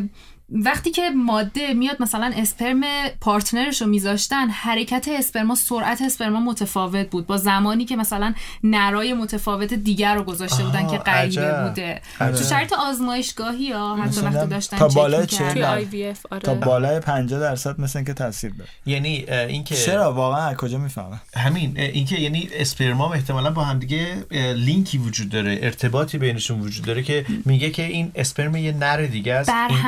وقتی 0.51 0.91
که 0.91 1.11
ماده 1.11 1.75
میاد 1.75 1.97
مثلا 2.03 2.33
اسپرم 2.37 2.81
پارتنرش 3.21 3.83
رو 3.83 3.89
میذاشتن 3.89 4.51
حرکت 4.51 5.09
اسپرما 5.19 5.55
سرعت 5.55 6.03
اسپرما 6.03 6.41
متفاوت 6.41 7.11
بود. 7.11 7.27
با 7.27 7.37
زمانی 7.37 7.85
که 7.85 7.97
مثلا 7.97 8.35
نرای 8.65 9.15
متفاوت 9.15 9.75
دیگر 9.75 10.15
رو 10.15 10.23
گذاشته 10.23 10.63
بودن 10.65 10.87
که 10.87 10.99
غریبه 10.99 11.43
عجب. 11.43 11.69
بوده. 11.69 12.01
آره. 12.21 12.33
تو 12.33 12.45
شرط 12.45 12.73
آزمایشگاهی 12.73 13.73
ها 13.73 13.97
حتی 13.97 14.09
مثلا 14.09 14.31
وقتی 14.31 14.47
داشتن 14.47 14.77
تا 14.77 14.89
بالای 14.89 15.23
اف 16.11 16.23
تا 16.43 16.53
آره. 16.53 16.61
بالای 16.61 17.01
50 17.01 17.41
درصد 17.41 17.81
مثل 17.81 17.99
اینکه 17.99 18.13
تاثیر 18.13 18.53
داره. 18.59 18.71
یعنی 18.87 19.25
اینکه 19.31 19.75
چرا؟ 19.75 20.13
واقعا 20.13 20.47
از 20.47 20.57
کجا 20.57 20.79
می‌فهمه 20.79 21.21
همین 21.37 21.79
اینکه 21.79 22.21
یعنی 22.21 22.49
اسپرمام 22.53 23.13
احتمالا 23.13 23.51
با 23.51 23.65
همدیگه 23.65 24.25
لینکی 24.57 24.99
وجود 24.99 25.29
داره 25.29 25.59
ارتباطی 25.63 26.19
بینشون 26.19 26.61
وجود 26.61 26.85
داره 26.85 27.03
که 27.03 27.25
میگه 27.45 27.71
که 27.71 27.83
این 27.83 28.13
اسپرم 28.15 28.57
یه 28.57 28.73
نر 28.73 29.03
دیگه 29.07 29.35
است. 29.35 29.49
این- 29.49 29.79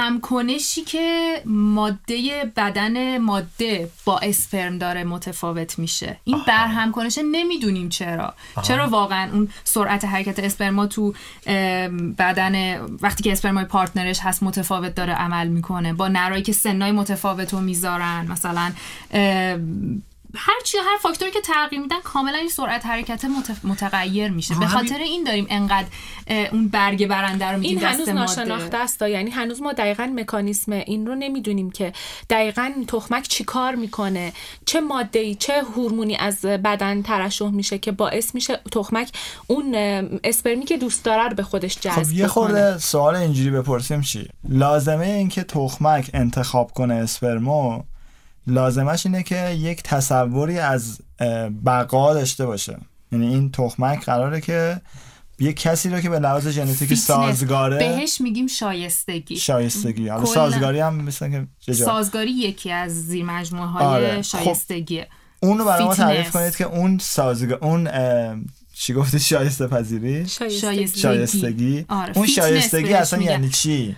کنشی 0.52 0.84
که 0.84 1.42
ماده 1.46 2.52
بدن 2.56 3.18
ماده 3.18 3.90
با 4.04 4.18
اسپرم 4.18 4.78
داره 4.78 5.04
متفاوت 5.04 5.78
میشه. 5.78 6.16
این 6.24 6.40
برهم 6.46 6.92
کنشه 6.92 7.22
نمی‌دونیم 7.22 7.88
چرا. 7.88 8.34
چرا 8.62 8.88
واقعا 8.88 9.30
اون 9.32 9.48
سرعت 9.64 10.04
حرکت 10.04 10.38
اسپرما 10.38 10.86
تو 10.86 11.14
بدن 12.18 12.80
وقتی 12.80 13.22
که 13.22 13.32
اسپرمای 13.32 13.64
پارتنرش 13.64 14.20
هست 14.20 14.42
متفاوت 14.42 14.94
داره 14.94 15.12
عمل 15.12 15.48
می‌کنه. 15.48 15.92
با 15.92 16.08
نرایی 16.08 16.42
که 16.42 16.52
سنای 16.52 16.92
متفاوت 16.92 17.52
رو 17.52 17.60
می‌ذارن 17.60 18.26
مثلا 18.28 18.72
هر 20.36 20.60
چی 20.64 20.78
هر 20.78 20.98
فاکتوری 21.02 21.30
که 21.30 21.40
تغییر 21.40 21.82
میدن 21.82 22.00
کاملا 22.04 22.38
این 22.38 22.48
سرعت 22.48 22.86
حرکت 22.86 23.24
متف- 23.24 23.64
متغیر 23.64 24.28
میشه 24.28 24.54
به 24.54 24.66
خاطر 24.66 24.98
این 24.98 25.24
داریم 25.24 25.46
انقدر 25.50 25.86
اون 26.52 26.68
برگ 26.68 27.06
برنده 27.06 27.46
رو 27.46 27.58
میدیم 27.58 27.78
این 27.78 27.88
دست 27.88 28.08
هنوز. 28.08 28.08
ناشناخته 28.08 28.76
است 28.76 29.02
یعنی 29.02 29.30
هنوز 29.30 29.62
ما 29.62 29.72
دقیقا 29.72 30.12
مکانیسم 30.16 30.72
این 30.72 31.06
رو 31.06 31.14
نمی‌دونیم 31.14 31.70
که 31.70 31.92
دقیقا 32.30 32.72
تخمک 32.88 33.28
چی 33.28 33.44
کار 33.44 33.74
می‌کنه 33.74 34.32
چه 34.66 34.80
ماده 34.80 35.18
ای 35.18 35.34
چه 35.34 35.62
هورمونی 35.62 36.16
از 36.16 36.40
بدن 36.40 37.02
ترشح 37.02 37.50
میشه 37.50 37.78
که 37.78 37.92
باعث 37.92 38.34
میشه 38.34 38.60
تخمک 38.72 39.12
اون 39.46 39.74
اسپرمی 40.24 40.64
که 40.64 40.76
دوست 40.76 41.04
داره 41.04 41.28
رو 41.28 41.34
به 41.34 41.42
خودش 41.42 41.78
جذب 41.80 42.02
خب 42.02 42.12
یه. 42.12 42.26
خورده 42.26 42.78
سوال 42.78 43.16
اینجوری 43.16 43.50
بپرسیم 43.50 44.00
چی 44.00 44.28
لازمه 44.48 45.06
این 45.06 45.28
که 45.28 45.42
تخمک 45.42 46.10
انتخاب 46.14 46.72
کنه 46.72 46.94
اسپرمو 46.94 47.82
لازمش 48.50 49.06
اینه 49.06 49.22
که 49.22 49.50
یک 49.50 49.82
تصوری 49.82 50.58
از 50.58 51.00
بقا 51.66 52.14
داشته 52.14 52.46
باشه 52.46 52.78
یعنی 53.12 53.26
این 53.26 53.50
تخمک 53.50 54.04
قراره 54.04 54.40
که 54.40 54.80
یک 55.38 55.60
کسی 55.60 55.90
رو 55.90 56.00
که 56.00 56.10
به 56.10 56.18
لحاظ 56.18 56.48
ژنتیکی. 56.48 56.96
سازگاره 56.96 57.78
بهش 57.78 58.20
میگیم 58.20 58.46
شایستگی 58.46 59.36
شایستگی 59.36 60.08
حالا 60.08 60.24
سازگاری 60.24 60.80
هم 60.80 60.94
مثل 60.94 61.30
که 61.30 61.46
ججا. 61.60 61.84
سازگاری 61.84 62.30
یکی 62.30 62.70
از 62.70 63.06
زیر 63.06 63.24
مجموعه 63.24 63.66
های 63.66 63.86
آره. 63.86 64.22
شایستگیه 64.22 65.08
اون 65.40 65.58
رو 65.58 65.64
برای 65.64 65.84
ما. 65.84 65.94
تعریف 65.94 66.30
کنید 66.30 66.56
که 66.56 66.64
اون 66.64 66.98
سازگار 66.98 67.58
اون 67.62 67.86
اه، 67.86 68.36
چی 68.74 68.94
گفتی 68.94 69.20
شایسته 69.20 69.66
پذیری 69.66 70.28
شایستگی. 70.28 70.86
شایستگی. 71.00 71.84
آره. 71.88 72.12
اون 72.16 72.26
شایستگی 72.26 72.92
اصلا 72.94 73.18
میگن. 73.18 73.30
یعنی 73.30 73.48
چی 73.48 73.96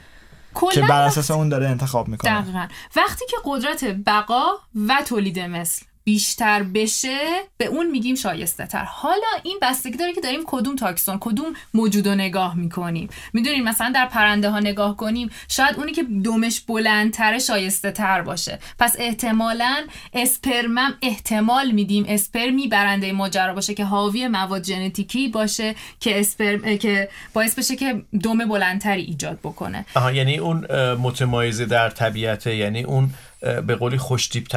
که 0.72 0.80
بر 0.80 1.02
اساس 1.02 1.30
اون 1.30 1.48
داره 1.48 1.68
انتخاب 1.68 2.08
می‌کنه. 2.08 2.42
دقیقا. 2.42 2.66
وقتی 2.96 3.26
که 3.26 3.36
قدرت 3.44 3.84
بقا 3.84 4.46
و 4.88 5.02
تولید 5.06 5.38
مثل 5.38 5.84
بیشتر 6.04 6.62
بشه 6.62 7.18
به 7.56 7.66
اون 7.66 7.90
میگیم 7.90 8.14
شایسته 8.14 8.66
تر 8.66 8.84
حالا 8.84 9.26
این 9.42 9.58
بستگی 9.62 9.96
داره 9.96 10.12
که 10.12 10.20
داریم 10.20 10.40
کدوم 10.46 10.76
تاکسون 10.76 11.16
کدوم 11.20 11.54
موجود 11.74 12.08
رو 12.08 12.14
نگاه 12.14 12.56
می‌کنیم. 12.56 13.08
می‌دونیم 13.32 13.64
مثلا 13.64 13.92
در 13.94 14.06
پرنده 14.06 14.50
ها 14.50 14.60
نگاه 14.60 14.96
کنیم 14.96 15.30
شاید 15.48 15.76
اونی 15.76 15.92
که 15.92 16.02
دومش 16.02 16.60
بلندتره 16.60 17.38
شایسته 17.38 17.90
تر 17.90 18.22
باشه. 18.22 18.58
پس 18.78 18.96
احتمالا 18.98 19.84
اسپرمم 20.14 20.94
احتمال 21.02 21.70
میدیم 21.70 22.04
اسپرمی 22.08 22.68
برنده 22.68 23.12
ماجرا 23.12 23.54
باشه 23.54 23.74
که 23.74 23.84
حاوی 23.84 24.28
مواد 24.28 24.64
ژنتیکی 24.64 25.28
باشه 25.28 25.74
که 26.00 26.20
اسپرم 26.20 26.78
که 26.78 27.08
باعث 27.34 27.58
بشه 27.58 27.76
که 27.76 28.02
دوم 28.22 28.38
بلندتری 28.38 29.02
ایجاد 29.02 29.38
بکنه. 29.38 29.86
آها 29.94 30.12
یعنی 30.12 30.38
اون 30.38 30.66
متمایزه 30.94 31.64
در 31.66 31.90
طبیعت 31.90 32.46
یعنی 32.46 32.82
اون 32.82 33.10
به 33.66 33.74
قولی 33.74 33.98
خوشتیب 33.98 34.48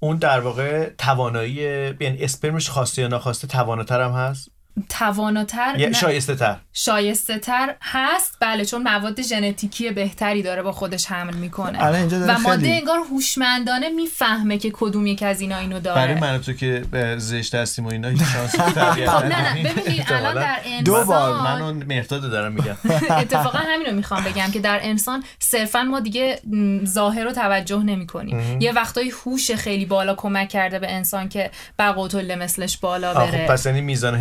اون 0.00 0.16
در 0.16 0.40
واقع 0.40 0.88
توانایی 0.88 1.54
یعنی 2.00 2.18
اسپرمش 2.24 2.70
خواسته 2.70 3.02
یا 3.02 3.08
ناخواسته 3.08 3.46
تواناتر 3.46 4.00
هم 4.00 4.12
هست؟ 4.12 4.50
تواناتر 4.88 5.92
شایسته 5.92 6.34
تر 6.34 6.56
شایسته 6.72 7.38
تر 7.38 7.74
هست. 7.82 8.36
بله 8.40 8.64
چون 8.64 8.82
مواد 8.82 9.22
ژنتیکی 9.22 9.90
بهتری 9.90 10.42
داره 10.42 10.62
با 10.62 10.72
خودش 10.72 11.06
حمل 11.06 11.34
می‌کنه. 11.34 11.84
و 12.26 12.38
ماده 12.38 12.68
انگار 12.68 12.98
هوشمندانه 13.10 13.88
می‌فهمه 13.88 14.58
که 14.58 14.70
کدوم 14.74 15.06
یک 15.06 15.22
از 15.22 15.40
اینا 15.40 15.58
اینو 15.58 15.80
داره. 15.80 16.00
برای 16.00 16.20
من 16.20 16.40
تو 16.40 16.52
که 16.52 16.82
زشت 17.18 17.54
هستیم 17.54 17.86
و 17.86 17.88
اینا 17.88 18.08
هیچ 18.08 18.22
شانسی 18.22 18.58
خب 19.06 19.24
نه 19.24 19.54
نه. 19.54 19.70
ببینید 19.70 20.04
الان 20.12 20.34
در 20.34 20.58
انسان 20.64 20.84
دو 20.84 21.04
بار 21.04 21.40
من 21.40 21.62
اون 21.62 21.84
مهداد 21.86 22.30
دارم 22.30 22.52
میگم. 22.52 22.76
اتفاقا 23.20 23.58
همین 23.58 23.86
رو 23.86 23.92
می‌خوام 23.92 24.24
بگم 24.24 24.50
که 24.52 24.60
در 24.60 24.80
انسان 24.82 25.24
صرفا 25.38 25.82
ما 25.82 26.00
دیگه 26.00 26.40
ظاهر 26.84 27.24
رو 27.24 27.32
توجه 27.32 27.82
نمی 27.82 28.06
کنیم 28.06 28.60
یه 28.60 28.72
وقتایی 28.72 29.10
هوش 29.10 29.50
خیلی 29.50 29.84
بالا 29.84 30.14
کمک 30.14 30.48
کرده 30.48 30.78
به 30.78 30.92
انسان 30.92 31.28
که 31.28 31.50
بقوتل 31.78 32.34
مثلش 32.34 32.78
بالا 32.78 33.14
بره 33.14 33.46
خب 33.46 33.52
پس 33.52 33.66
یعنی 33.66 33.80
میزان 33.80 34.14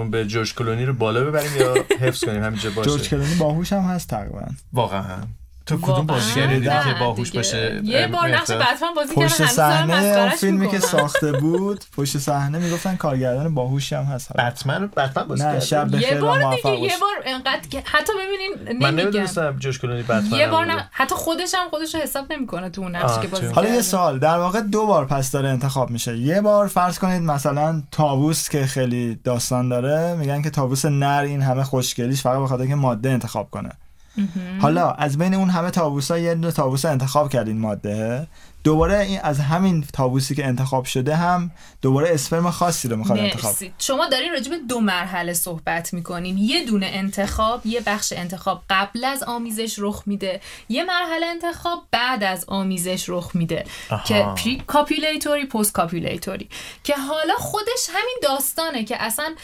حسادتمون 0.00 0.10
به 0.10 0.26
جورج 0.26 0.54
کلونی 0.54 0.84
رو 0.84 0.92
بالا 0.92 1.24
ببریم 1.24 1.50
یا 1.60 1.74
حفظ 2.06 2.24
کنیم 2.24 2.42
همینجا 2.44 2.70
باشه؟ 2.70 2.90
جورج 2.90 3.08
کلونی 3.08 3.34
باهوش 3.34 3.72
هم 3.72 3.82
هست 3.82 4.08
تقریبا. 4.08 4.46
واقعا. 4.72 5.22
تو 5.66 5.76
کدوم 5.76 6.06
بازیگر 6.06 6.46
دیدی 6.46 6.66
که 6.66 6.94
باهوش 7.00 7.32
باشه 7.32 7.80
یه 7.84 8.06
بار 8.06 8.28
نقش 8.28 8.50
بتمن 8.50 8.94
بازی 8.96 9.14
پشت 9.14 9.46
صحنه 9.46 9.94
اون 9.94 10.28
فیلمی 10.28 10.68
که 10.68 10.78
ساخته 10.78 11.32
بود 11.32 11.84
پشت 11.96 12.18
صحنه 12.18 12.58
می‌گفتن 12.58 12.96
کارگردان 12.96 13.54
باهوشی 13.54 13.94
هم 13.94 14.04
هست. 14.04 14.32
بتمن 14.32 14.86
بتمن 14.86 15.24
بازی 15.24 15.44
نه 15.44 15.60
شب 15.60 15.94
یه 15.94 16.20
بار 16.20 16.54
دیگه 16.54 16.70
یه 16.70 16.92
بار 17.00 17.34
انقدر 17.34 17.68
که 17.70 17.82
حتی 17.86 18.12
ببینین 18.12 18.82
من 18.82 18.94
نمی‌دونستم 18.94 19.56
جورج 19.58 19.80
کلونی 19.80 20.02
بتمن 20.02 20.38
یه 20.38 20.48
بار 20.48 20.64
نه 20.64 20.88
حتی 20.92 21.14
خودش 21.14 21.54
هم 21.54 21.68
خودش 21.70 21.94
رو 21.94 22.00
حساب 22.00 22.32
نمی‌کنه 22.32 22.70
تو 22.70 22.82
اون 22.82 22.96
نقشی 22.96 23.20
که 23.20 23.28
بازی 23.28 23.46
حالا 23.46 23.68
یه 23.68 23.82
سوال. 23.82 24.18
در 24.18 24.38
واقع 24.38 24.60
دو 24.60 24.86
بار 24.86 25.06
پس 25.06 25.30
داره 25.30 25.48
انتخاب 25.48 25.90
میشه. 25.90 26.16
یه 26.18 26.40
بار 26.40 26.66
فرض 26.66 26.98
کنید 26.98 27.22
مثلا 27.22 27.82
تابوس 27.90 28.48
که 28.48 28.66
خیلی 28.66 29.20
داستان 29.24 29.68
داره 29.68 30.14
میگن 30.14 30.42
که 30.42 30.50
تابوس 30.50 30.84
نر 30.84 31.22
این 31.26 31.42
همه 31.42 31.64
خوشگلیش 31.64 32.22
فقط 32.22 32.38
بخاطر 32.38 32.66
که 32.66 32.74
ماده 32.74 33.10
انتخاب 33.10 33.50
کنه. 33.50 33.70
حالا 34.60 34.90
از 34.90 35.18
بین 35.18 35.34
اون 35.34 35.50
همه 35.50 35.70
تابوس 35.70 36.10
ها 36.10 36.18
یه 36.18 36.34
دونه 36.34 36.52
تابوس 36.52 36.84
انتخاب 36.84 37.28
کردین 37.28 37.58
ماده. 37.58 38.26
دوباره 38.64 38.98
این 38.98 39.20
از 39.22 39.40
همین 39.40 39.84
تابوسی 39.92 40.34
که 40.34 40.46
انتخاب 40.46 40.84
شده 40.84 41.16
هم 41.16 41.50
دوباره 41.82 42.14
اسپرم 42.14 42.50
خاصی 42.50 42.88
رو 42.88 42.96
می‌خواد 42.96 43.18
انتخاب. 43.18 43.54
شما 43.78 44.08
دارین 44.08 44.32
راجع 44.32 44.50
به 44.50 44.58
دو 44.68 44.80
مرحله 44.80 45.32
صحبت 45.32 45.92
می‌کنین. 45.92 46.38
یه 46.38 46.66
دونه 46.66 46.86
انتخاب 46.86 47.66
یه 47.66 47.80
بخش 47.80 48.12
انتخاب 48.16 48.62
قبل 48.70 49.04
از 49.04 49.22
آمیزش 49.22 49.74
رخ 49.78 50.02
میده. 50.06 50.40
یه 50.68 50.84
مرحله 50.84 51.26
انتخاب 51.26 51.82
بعد 51.90 52.24
از 52.24 52.44
آمیزش 52.48 53.04
رخ 53.08 53.30
میده. 53.34 53.64
که 54.06 54.26
pre 54.36 54.62
copulatory 54.66 55.46
post 55.46 55.72
copulatory 55.72 56.48
که 56.84 56.96
حالا 56.96 57.34
خودش 57.38 57.88
همین 57.88 58.16
داستانه 58.22 58.84
که 58.84 59.02
اصلا 59.02 59.34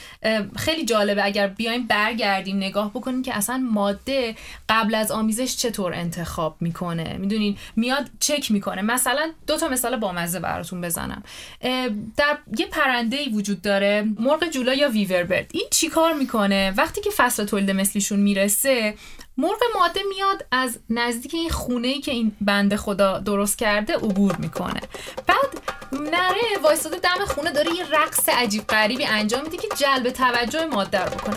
خیلی 0.57 0.85
جالبه. 0.85 1.25
اگر 1.25 1.47
بیایم 1.47 1.87
برگردیم 1.87 2.57
نگاه 2.57 2.91
بکنیم 2.91 3.23
که 3.23 3.37
اصلا 3.37 3.69
ماده 3.73 4.35
قبل 4.69 4.95
از 4.95 5.11
آمیزش 5.11 5.57
چطور 5.57 5.95
انتخاب 5.95 6.57
می‌کنه. 6.61 7.17
می‌دونین؟ 7.17 7.57
میاد 7.77 8.11
چک 8.21 8.51
می‌کنه. 8.51 8.83
مثلا 8.83 9.06
دو 9.47 9.57
تا 9.57 9.69
مثال 9.69 9.97
بامزه 9.97 10.41
براتون 10.41 10.81
بزنم. 10.81 11.23
در 12.17 12.39
یه 12.59 12.67
پرنده 12.67 13.17
ای 13.17 13.29
وجود 13.29 13.63
داره 13.63 14.07
مرغ 14.19 14.49
جولا 14.49 14.75
یا 14.75 14.89
ویور 14.89 15.23
برد. 15.23 15.51
این 15.53 15.67
چیکار 15.71 16.13
می‌کنه؟ 16.13 16.75
وقتی 16.77 17.01
که 17.01 17.11
فصل 17.17 17.45
تولد 17.45 17.71
مثلیشون 17.71 18.21
می‌رسه 18.21 18.95
مرغ 19.39 19.59
ماده 19.75 20.01
میاد 20.09 20.47
از 20.53 20.79
نزدیک 20.91 21.35
این 21.35 21.51
خونه 21.51 21.89
ای 21.89 22.01
که 22.01 22.13
این 22.13 22.37
بنده 22.41 22.77
خدا 22.77 23.19
درست 23.19 23.59
کرده 23.59 23.95
عبور 23.95 24.37
می‌کنه. 24.37 24.81
بعد 25.27 25.77
نره 25.93 26.63
وایستاده 26.63 26.97
دم 26.97 27.25
خونه 27.25 27.53
داره 27.53 27.75
یه 27.75 27.91
رقص 27.91 28.29
عجیب 28.29 28.67
غریبی 28.67 29.05
انجام 29.05 29.43
میده 29.43 29.57
که 29.57 29.69
جلب 29.77 30.11
توجه 30.11 30.67
ماده 30.67 31.05
رو 31.05 31.11
بکنه. 31.11 31.37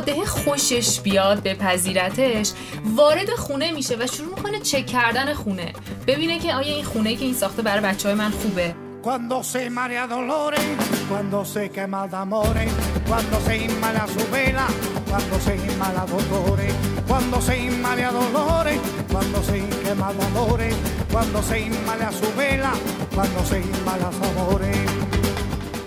ماده 0.00 0.24
خوشش 0.24 1.00
بیاد 1.00 1.42
به 1.42 1.54
پذیرتش 1.54 2.52
وارد 2.96 3.30
خونه 3.30 3.72
میشه 3.72 3.96
و 3.96 4.06
شروع 4.06 4.34
می‌کنه 4.36 4.60
چک 4.60 4.86
کردن 4.86 5.34
خونه 5.34 5.72
ببینه 6.06 6.38
که 6.38 6.54
آیا 6.54 6.74
این 6.74 6.84
خونه 6.84 7.16
که 7.16 7.24
این 7.24 7.34
ساخته 7.34 7.62
برای 7.62 7.80
بچه 7.80 8.08
های 8.08 8.18
من 8.18 8.30
خوبه 8.30 8.74
Cuando 9.02 9.42
se 9.52 9.62
marea 9.78 10.04
dolores, 10.16 10.66
cuando 11.10 11.38
se 11.52 11.62
quema 11.76 12.02
de 12.12 12.18
amores, 12.24 12.70
cuando 13.08 13.36
se 13.46 13.54
inmala 13.68 14.04
su 14.14 14.22
vela, 14.36 14.66
cuando 15.10 15.36
se 15.46 15.54
inmala 15.68 16.02
dolores, 16.14 16.74
cuando 17.08 17.36
se 17.46 17.54
inmala 17.68 18.08
dolores, 18.20 18.78
cuando 19.12 19.38
se 19.48 19.56
quema 19.84 20.08
de 20.16 20.22
amores, 20.30 20.74
cuando 21.12 21.38
se 21.48 21.56
inmala 21.70 22.08
su 22.20 22.28
vela, 22.40 22.72
cuando 23.14 23.40
se 23.50 23.58
inmala 23.72 24.08
su 24.18 24.24
amores. 24.30 24.90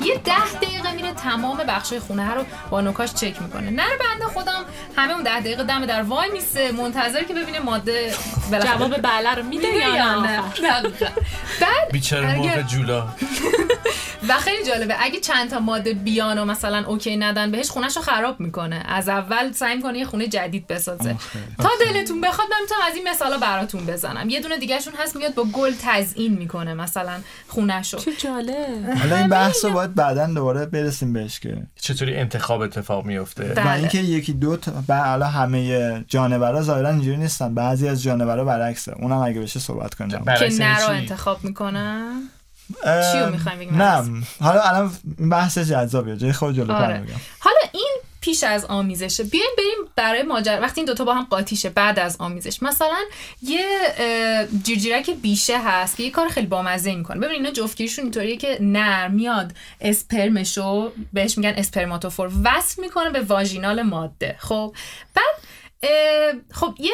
یه 0.03 0.17
ده 0.25 0.72
تمام 1.13 1.57
بخشای 1.57 1.99
خونه 1.99 2.33
رو 2.33 2.43
با 2.69 2.81
نوکاش 2.81 3.13
چک 3.13 3.41
می‌کنه. 3.41 3.69
نر 3.69 3.97
بنده 3.99 4.25
خودم 4.33 4.65
همه 4.97 5.13
اون 5.13 5.23
ده 5.23 5.39
دقیقه 5.39 5.63
دم 5.63 5.85
در 5.85 6.01
وای 6.01 6.31
میسه. 6.31 6.71
منتظر 6.71 7.23
که 7.23 7.33
ببینه 7.33 7.59
ماده 7.59 8.13
جواب 8.51 9.01
بله 9.01 9.35
رو 9.35 9.43
میده 9.43 9.67
یا 9.67 10.21
نه؟ 10.21 10.41
بعد 11.61 11.91
بیچاره 11.91 12.39
مرغ 12.39 12.67
جولا. 12.67 13.07
و 14.29 14.33
خیلی 14.33 14.65
جالبه 14.65 14.95
اگه 14.99 15.19
چند 15.19 15.49
تا 15.49 15.59
ماده 15.59 15.93
بیان 15.93 16.37
و 16.37 16.45
مثلا 16.45 16.83
اوکی 16.87 17.17
ندن 17.17 17.51
بهش 17.51 17.69
خونش 17.69 17.95
رو 17.95 18.01
خراب 18.01 18.39
می‌کنه. 18.39 18.83
از 18.87 19.09
اول 19.09 19.51
سعی 19.51 19.81
کنه 19.81 19.99
یه 19.99 20.05
خونه 20.05 20.27
جدید 20.27 20.67
بسازه. 20.67 21.15
تا 21.57 21.69
دلتون 21.85 22.21
بخواد 22.21 22.47
من 22.51 22.57
می‌تونم 22.61 22.81
از 22.89 22.95
این 22.95 23.09
مثالا 23.09 23.37
براتون 23.37 23.85
بزنم. 23.85 24.29
یه 24.29 24.39
دونه 24.41 24.57
دیگهشون 24.57 24.93
هست 25.03 25.15
میاد 25.15 25.33
با 25.33 25.43
گل 25.43 25.73
تزیین 25.81 26.33
می‌کنه 26.33 26.73
مثلا 26.73 27.13
خونش 27.47 27.93
رو 27.93 27.99
چه 27.99 28.13
جالب. 28.13 28.97
حالا 28.99 29.15
این 29.15 29.27
بحث 29.27 29.65
رو 29.65 29.71
باید 29.71 29.95
بعدا 29.95 30.27
دوباره 30.27 30.65
برسیم 30.65 31.02
بهش 31.05 31.39
که 31.39 31.57
چطوری 31.75 32.15
انتخاب 32.15 32.61
اتفاق 32.61 33.05
میفته 33.05 33.53
و 33.57 33.67
اینکه 33.67 33.97
یکی 33.97 34.33
دو 34.33 34.57
تا 34.57 34.71
حالا 34.87 35.27
همه 35.27 36.05
جانورا 36.07 36.61
ظاهرا 36.61 36.89
اینجوری 36.89 37.17
نیستن. 37.17 37.53
بعضی 37.53 37.87
از 37.87 38.03
جانورا 38.03 38.45
برعکسه. 38.45 38.93
اونم 38.99 39.17
اگه 39.17 39.41
بشه 39.41 39.59
صحبت 39.59 39.93
کنیم 39.93 40.09
که 40.09 40.49
نرو 40.59 40.89
انتخاب 40.89 41.43
می‌کنن؟ 41.43 42.29
چی 42.83 43.19
رو 43.19 43.29
می‌خوایم 43.31 43.59
بگیم 43.59 43.81
نه. 43.81 44.23
حالا 44.39 44.61
الان 44.61 44.91
بحث 45.31 45.57
جذابیه. 45.57 46.17
جای 46.17 46.33
خود 46.33 46.55
جلو 46.55 46.73
آره. 46.73 46.99
میگم. 46.99 47.13
حالا 47.39 47.59
این 47.73 47.97
پیش 48.23 48.43
از 48.43 48.65
آمیزشه 48.65 49.23
بیایم 49.23 49.49
بریم 49.57 49.91
برای 49.95 50.23
ماجرا. 50.23 50.61
وقتی 50.61 50.81
این 50.81 50.85
دوتا 50.85 51.05
با 51.05 51.13
هم 51.13 51.27
قاطیشه 51.29 51.69
بعد 51.69 51.99
از 51.99 52.15
آمیزش. 52.19 52.63
مثلا 52.63 52.97
یه 53.41 53.65
جیرجیرک 54.63 55.09
بیشه 55.09 55.59
هست 55.59 55.97
که 55.97 56.03
یه 56.03 56.09
کار 56.09 56.29
خیلی 56.29 56.47
بامزه 56.47 56.95
می‌کنه. 56.95 57.19
ببین 57.19 57.35
اینا 57.35 57.51
جفتگیریشون 57.51 58.03
اینطوریه 58.05 58.37
که 58.37 58.57
نر 58.61 59.07
میاد 59.07 59.51
اسپرمشو 59.81 60.91
بهش 61.13 61.37
میگن 61.37 61.53
اسپرماتوفور. 61.57 62.31
وصل 62.43 62.81
می‌کنه 62.81 63.09
به 63.09 63.21
واژینال 63.21 63.81
ماده. 63.81 64.35
خب؟ 64.39 64.75
بعد 65.15 65.35
خب 66.51 66.75
یه 66.79 66.93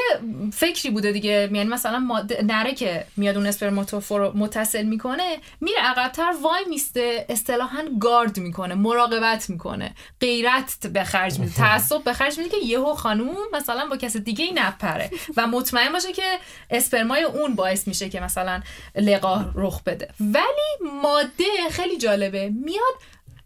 فکری 0.54 0.90
بوده 0.92 1.12
دیگه. 1.12 1.32
یعنی 1.32 1.64
مثلا 1.64 2.26
نره 2.44 2.74
که 2.74 3.06
میاد 3.18 3.38
اون 3.38 3.48
اسپرماتوفور 3.48 4.32
متصل 4.32 4.84
می‌کنه 4.84 5.38
میره 5.62 5.80
عقبتر 5.80 6.34
وای 6.44 6.66
میسته 6.70 7.26
اصطلاحا 7.30 7.86
گارد 8.00 8.40
می‌کنه 8.40 8.76
مراقبت 8.76 9.50
می‌کنه. 9.50 9.96
غیرت 10.22 10.88
به 10.88 11.04
خرج 11.04 11.40
میده 11.40 11.54
تعصب 11.54 12.04
به 12.04 12.14
خرج 12.14 12.38
میده 12.38 12.50
که 12.50 12.66
یهو 12.66 12.94
خانوم 12.94 13.36
مثلا 13.54 13.88
با 13.90 13.98
کس 13.98 14.18
دیگه 14.18 14.46
ای 14.46 14.52
نپره 14.52 15.10
و 15.38 15.48
مطمئن 15.48 15.92
باشه 15.92 16.14
که 16.14 16.40
اسپرمای 16.70 17.24
اون 17.24 17.56
باعث 17.56 17.88
میشه 17.88 18.10
که 18.10 18.20
مثلا 18.20 18.62
لقاه 18.96 19.52
رخ 19.56 19.84
بده. 19.84 20.08
ولی 20.20 20.92
ماده 21.04 21.70
خیلی 21.72 21.98
جالبه. 21.98 22.50
میاد 22.50 22.94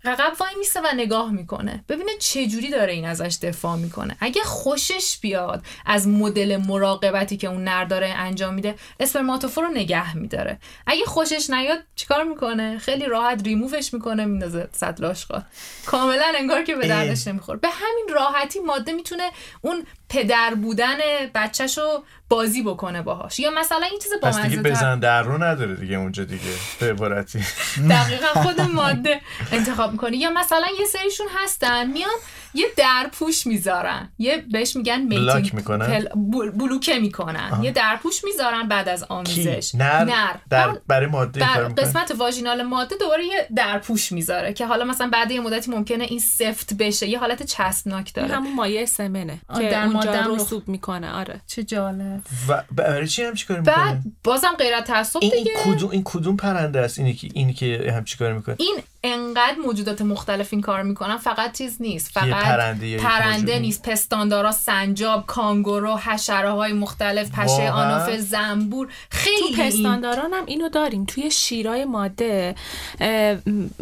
عقب 0.05 0.33
وای 0.39 0.55
میسته 0.57 0.81
و 0.81 0.87
نگاه 0.95 1.31
می‌کنه. 1.31 1.83
ببینه 1.89 2.11
چه 2.19 2.47
جوری 2.47 2.69
داره 2.69 2.93
این 2.93 3.05
ازش 3.05 3.37
دفاع 3.41 3.75
می‌کنه. 3.75 4.17
اگه 4.19 4.43
خوشش 4.43 5.17
بیاد 5.21 5.65
از 5.85 6.07
مدل 6.07 6.57
مراقبتی 6.57 7.37
که 7.37 7.47
اون 7.47 7.63
نر 7.63 7.83
داره 7.83 8.07
انجام 8.07 8.53
میده 8.53 8.75
اسپرماتوفور 8.99 9.63
رو 9.63 9.71
نگه 9.71 10.17
میداره. 10.17 10.59
اگه 10.87 11.05
خوشش 11.05 11.49
نیاد 11.49 11.79
چیکار 11.95 12.23
می‌کنه؟ 12.23 12.77
خیلی 12.77 13.05
راحت 13.05 13.41
ریموفش 13.43 13.93
می‌کنه 13.93 14.25
میندازه 14.25 14.69
سطل 14.71 15.05
آشغال 15.05 15.43
کاملا 15.85 16.33
انگار 16.37 16.63
که 16.63 16.75
به 16.75 16.87
دردش 16.87 17.27
نمی‌خوره. 17.27 17.59
به 17.59 17.69
همین 17.69 18.05
راحتی 18.13 18.59
ماده 18.59 18.91
می‌تونه 18.93 19.31
اون 19.61 19.85
پدر 20.13 20.53
بودن 20.53 20.97
بچهشو 21.35 22.03
بازی 22.29 22.63
بکنه 22.63 23.01
باهاش. 23.01 23.39
یا 23.39 23.51
مثلا 23.51 23.85
این 23.85 23.99
چیز 23.99 24.11
پس 24.21 24.41
دیگه 24.41 24.55
بامزه 24.55 24.71
بزن 24.71 24.99
در 24.99 25.21
رو 25.21 25.43
نداره 25.43 25.75
دیگه 25.75 25.95
اونجا 25.95 26.23
دیگه 26.23 26.51
به 26.79 26.89
عبارتی. 26.89 27.39
دقیقا 27.89 28.41
خود 28.41 28.61
ماده 28.61 29.21
انتخاب 29.51 29.91
می‌کنه 29.91 30.17
یا 30.17 30.29
مثلا 30.29 30.67
یه 30.79 30.85
سریشون 30.85 31.27
هستن 31.43 31.87
میان 31.87 32.09
یه 32.53 32.65
درپوش 32.77 33.47
می‌ذارن. 33.47 34.09
یه 34.17 34.45
بهش 34.51 34.75
میگن 34.75 35.09
بلاک 35.09 35.35
میتینگ 35.35 35.53
می‌کنن؟ 35.53 35.87
پل- 35.87 36.09
بل- 36.15 36.51
بلوکه 36.51 36.99
می‌کنن. 36.99 37.59
یه 37.61 37.71
درپوش 37.71 38.23
می‌ذارن 38.23 38.67
بعد 38.67 38.89
از 38.89 38.99
کی؟ 38.99 39.05
آمیزش 39.09 39.75
نر, 39.75 40.03
نر. 40.03 40.33
در 40.49 40.77
برای 40.87 41.07
ماده 41.07 41.39
بر 41.39 41.63
قسمت 41.63 42.11
واژینال 42.17 42.63
ماده 42.63 42.95
دوباره 42.99 43.25
یه 43.25 43.47
درپوش 43.55 44.11
می‌ذاره 44.11 44.53
که 44.53 44.65
حالا 44.65 44.85
مثلا 44.85 45.09
بعد 45.13 45.31
یه 45.31 45.39
مدتی 45.39 45.71
ممکنه 45.71 46.03
این 46.03 46.19
سفت 46.19 46.73
بشه. 46.73 47.07
یه 47.07 47.19
حالت 47.19 47.43
چسبناک 47.43 48.13
داره. 48.13 48.35
همون 48.35 48.55
مایع 48.55 48.85
سمنه 48.85 49.41
آه، 49.49 49.61
که 49.61 49.69
در 49.69 49.83
اونجا 49.83 50.11
مادم 50.11 50.35
رسوب 50.35 50.67
می‌کنه. 50.67 51.11
آره. 51.11 51.41
چه 51.47 51.63
جالب. 51.63 52.21
و 52.47 52.63
برای 52.71 53.07
چی 53.07 53.23
هم 53.23 53.33
چیکار 53.33 53.61
بعد 53.61 53.95
می‌کنه 53.95 54.13
بازم 54.23 54.53
غیر 54.57 54.73
از 54.73 54.83
تعصب 54.83 55.19
این, 55.21 55.33
این 55.33 55.43
دیگه. 55.43 55.55
کدوم 55.65 55.89
این 55.89 56.01
کدوم 56.05 56.37
پرنده 56.37 56.79
است؟ 56.79 56.99
اینی 56.99 57.13
که 57.13 57.29
اینی 57.33 57.53
که 57.53 57.93
هم 57.97 58.03
چیکار 58.03 58.33
می‌کنه 58.33 58.55
این 58.59 58.75
انقدر 59.03 59.55
موجودات 59.65 60.01
مختلف 60.01 60.47
این 60.51 60.61
کار 60.61 60.83
می‌کنن 60.83 61.17
فقط 61.17 61.57
چیز 61.57 61.77
نیست. 61.79 62.17
یه 62.17 62.35
فقط 62.43 62.59
پرنده 62.59 62.97
پرنده 62.97 63.59
نیست. 63.59 63.89
پستاندارا 63.89 64.51
سنجاب 64.51 65.25
کانگورو 65.25 65.97
حشره 65.97 66.51
های 66.51 66.73
مختلف 66.73 67.31
پشه؟ 67.31 67.71
آنوف 67.71 68.17
زنبور. 68.17 68.87
خیلی 69.09 69.55
تو 69.55 69.63
پستانداران 69.63 70.33
هم 70.33 70.43
اینو 70.45 70.69
داریم. 70.69 71.05
توی 71.05 71.31
شیرای 71.31 71.85
ماده 71.85 72.55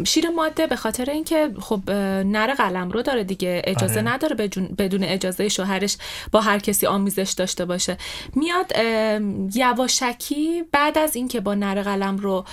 شیر 0.06 0.28
ماده 0.36 0.66
به 0.66 0.76
خاطر 0.76 1.10
اینکه 1.10 1.50
خب 1.60 1.90
نر 2.24 2.54
قلم 2.54 2.90
رو 2.90 3.02
داره 3.02 3.24
دیگه. 3.24 3.62
اجازه 3.64 4.00
آره. 4.00 4.12
نداره 4.12 4.34
بدون 4.78 5.04
اجازه 5.04 5.48
شوهرش 5.48 5.96
با 6.32 6.40
هر 6.40 6.58
کسی 6.58 6.86
آمیزش 6.86 7.34
داشته 7.36 7.64
باشه. 7.64 7.96
میاد 8.34 8.72
یواشکی 9.54 10.62
بعد 10.72 10.98
از 10.98 11.16
اینکه 11.16 11.40
با 11.40 11.54
نر 11.54 11.82
قلمرو 11.82 12.44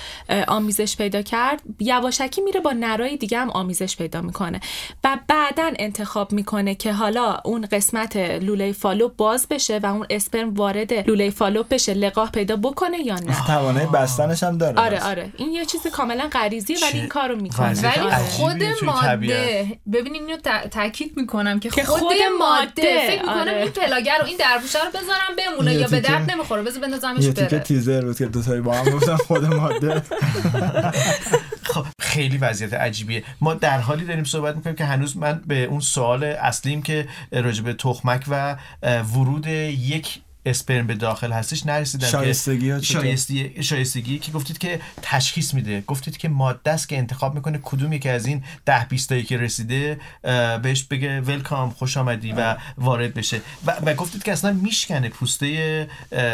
آمیزش 0.48 0.98
پیدا 0.98 1.22
کرد 1.22 1.62
یواشکی 1.80 2.42
میره 2.42 2.60
با 2.60 2.72
نرای 2.72 3.18
دیگه 3.18 3.40
هم 3.40 3.50
آمیزش 3.50 3.98
پیدا 3.98 4.22
می‌کنه. 4.22 4.60
و 5.04 5.18
بعدا 5.28 5.72
انتخاب 6.00 6.32
می‌کنه 6.32 6.76
که 6.76 6.94
حالا 6.94 7.38
اون 7.46 7.68
قسمت 7.72 8.16
لوله 8.16 8.72
فالوپ 8.72 9.16
باز 9.16 9.48
بشه 9.50 9.80
و 9.84 9.86
اون 9.86 10.06
اسپرم 10.10 10.54
وارد 10.54 10.94
لوله 10.94 11.30
فالوپ 11.30 11.68
بشه 11.70 11.94
لقاح 11.94 12.32
پیدا 12.32 12.56
بکنه 12.56 12.98
یا 13.06 13.16
نه؟ 13.16 13.46
توانایی 13.48 13.88
بستنش 13.88 14.44
هم 14.44 14.58
داره. 14.58 14.80
آره. 14.80 15.04
آره. 15.04 15.30
این 15.38 15.52
یه 15.52 15.66
چیز 15.66 15.88
کاملا 15.88 16.30
غریزیه 16.32 16.76
چه 16.76 16.86
ولی 16.86 17.00
این 17.00 17.08
کارو 17.08 17.36
می‌کنه. 17.36 17.82
ولی 17.82 18.10
خود 18.10 18.64
ماده. 18.84 19.68
ببینین 19.94 20.24
اینو 20.24 20.38
تا- 20.38 20.68
تاکید 20.72 21.18
می‌کنم 21.18 21.60
که, 21.60 21.70
خود, 21.70 21.84
خود 21.84 22.02
ماده 22.02 22.30
ماده، 22.40 23.08
فکر 23.08 23.22
می‌کنم 23.22 23.40
آره. 23.40 23.56
این 23.62 23.72
پلاگر 23.72 24.18
رو 24.20 24.26
این 24.26 24.38
درپوشه 24.38 24.80
رو 24.86 24.90
بذارم 24.90 25.36
بمونه 25.38 25.74
یا 25.74 25.88
به 25.88 26.00
درد 26.00 26.32
نمی‌خوره. 26.32 26.64
بذار 26.64 26.82
بندازمش 26.82 27.24
یه 27.24 27.34
تیکه 27.34 27.48
بره. 27.48 27.60
تیزر 27.60 28.02
بود 28.02 28.18
که 28.18 28.26
دوتایی 28.26 28.62
با 28.62 28.74
هم 28.74 28.90
گفتن 28.90 29.16
خود 29.16 29.46
ماده. 29.46 30.02
خب 31.70 31.86
خیلی 32.02 32.38
وضعیت 32.38 32.74
عجیبیه. 32.74 33.24
ما 33.42 33.54
در 33.54 33.80
حالی 33.80 34.06
داریم 34.06 34.24
صحبت 34.24 34.56
می‌کنیم 34.56 34.76
که 34.76 34.86
هنوز 34.86 35.18
من 35.18 35.42
به 35.48 35.64
اون 35.64 35.80
سوال 35.80 36.24
اصلیم 36.24 36.82
که 36.82 37.08
راجع 37.32 37.64
به 37.64 37.74
تخمک 37.74 38.26
و 38.28 38.56
ورود 38.84 39.48
یک 39.48 40.20
اسپرم 40.50 40.88
به 40.88 40.94
داخل 40.94 41.32
هستش 41.32 41.66
نرسیدم 41.66 42.08
که 42.08 42.12
شایستگی؟ 42.12 42.82
شایستی 42.82 43.64
شایستگی. 43.64 44.20
که 44.20 44.32
گفتید 44.32 44.58
که 44.58 44.80
تشخیص 45.02 45.54
میده. 45.54 45.82
گفتید 45.82 46.18
که 46.18 46.30
ماده 46.30 46.72
است 46.72 46.90
که 46.90 46.98
انتخاب 46.98 47.36
می‌کنه 47.36 47.60
کدوم 47.64 47.94
یکی 47.94 48.10
از 48.10 48.26
این 48.26 48.44
ده 48.66 48.86
20 48.86 49.10
تایی 49.10 49.24
که 49.24 49.38
رسیده 49.38 50.00
بهش 50.62 50.84
بگه 50.84 51.22
ولکام 51.22 51.70
خوش 51.70 51.98
آمدی 51.98 52.32
و 52.32 52.58
وارد 52.78 53.14
بشه. 53.14 53.42
و, 53.66 53.76
و 53.86 53.94
گفتید 53.94 54.24
که 54.24 54.32
اصلا 54.32 54.54
میشکنه 54.54 55.10
پوسته 55.10 55.88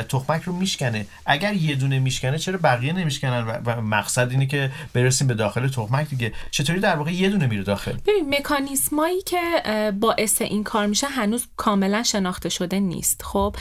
تخمک 0.09 0.43
رو 0.43 0.55
میشکنه. 0.55 1.05
اگر 1.25 1.53
یه 1.53 1.75
دونه 1.75 1.99
میشکنه 1.99 2.37
چرا 2.37 2.59
بقیه 2.63 2.93
نمیشکنن؟ 2.93 3.47
و, 3.47 3.51
و 3.51 3.81
مقصد 3.81 4.31
اینه 4.31 4.45
که 4.45 4.71
برسیم 4.93 5.27
به 5.27 5.33
داخل 5.33 5.67
تخمک 5.67 6.09
دیگه. 6.09 6.33
چطوری 6.51 6.79
در 6.79 6.95
واقع 6.95 7.11
یه 7.11 7.29
دونه 7.29 7.47
میره 7.47 7.63
داخل؟ 7.63 7.93
ببین 8.05 8.35
مکانیسمایی 8.39 9.21
که 9.21 9.91
باعث 9.99 10.41
این 10.41 10.63
کار 10.63 10.85
میشه 10.85 11.07
هنوز 11.07 11.47
کاملا 11.57 12.03
شناخته 12.03 12.49
شده 12.49 12.79
نیست. 12.79 13.21
خب؟ 13.23 13.55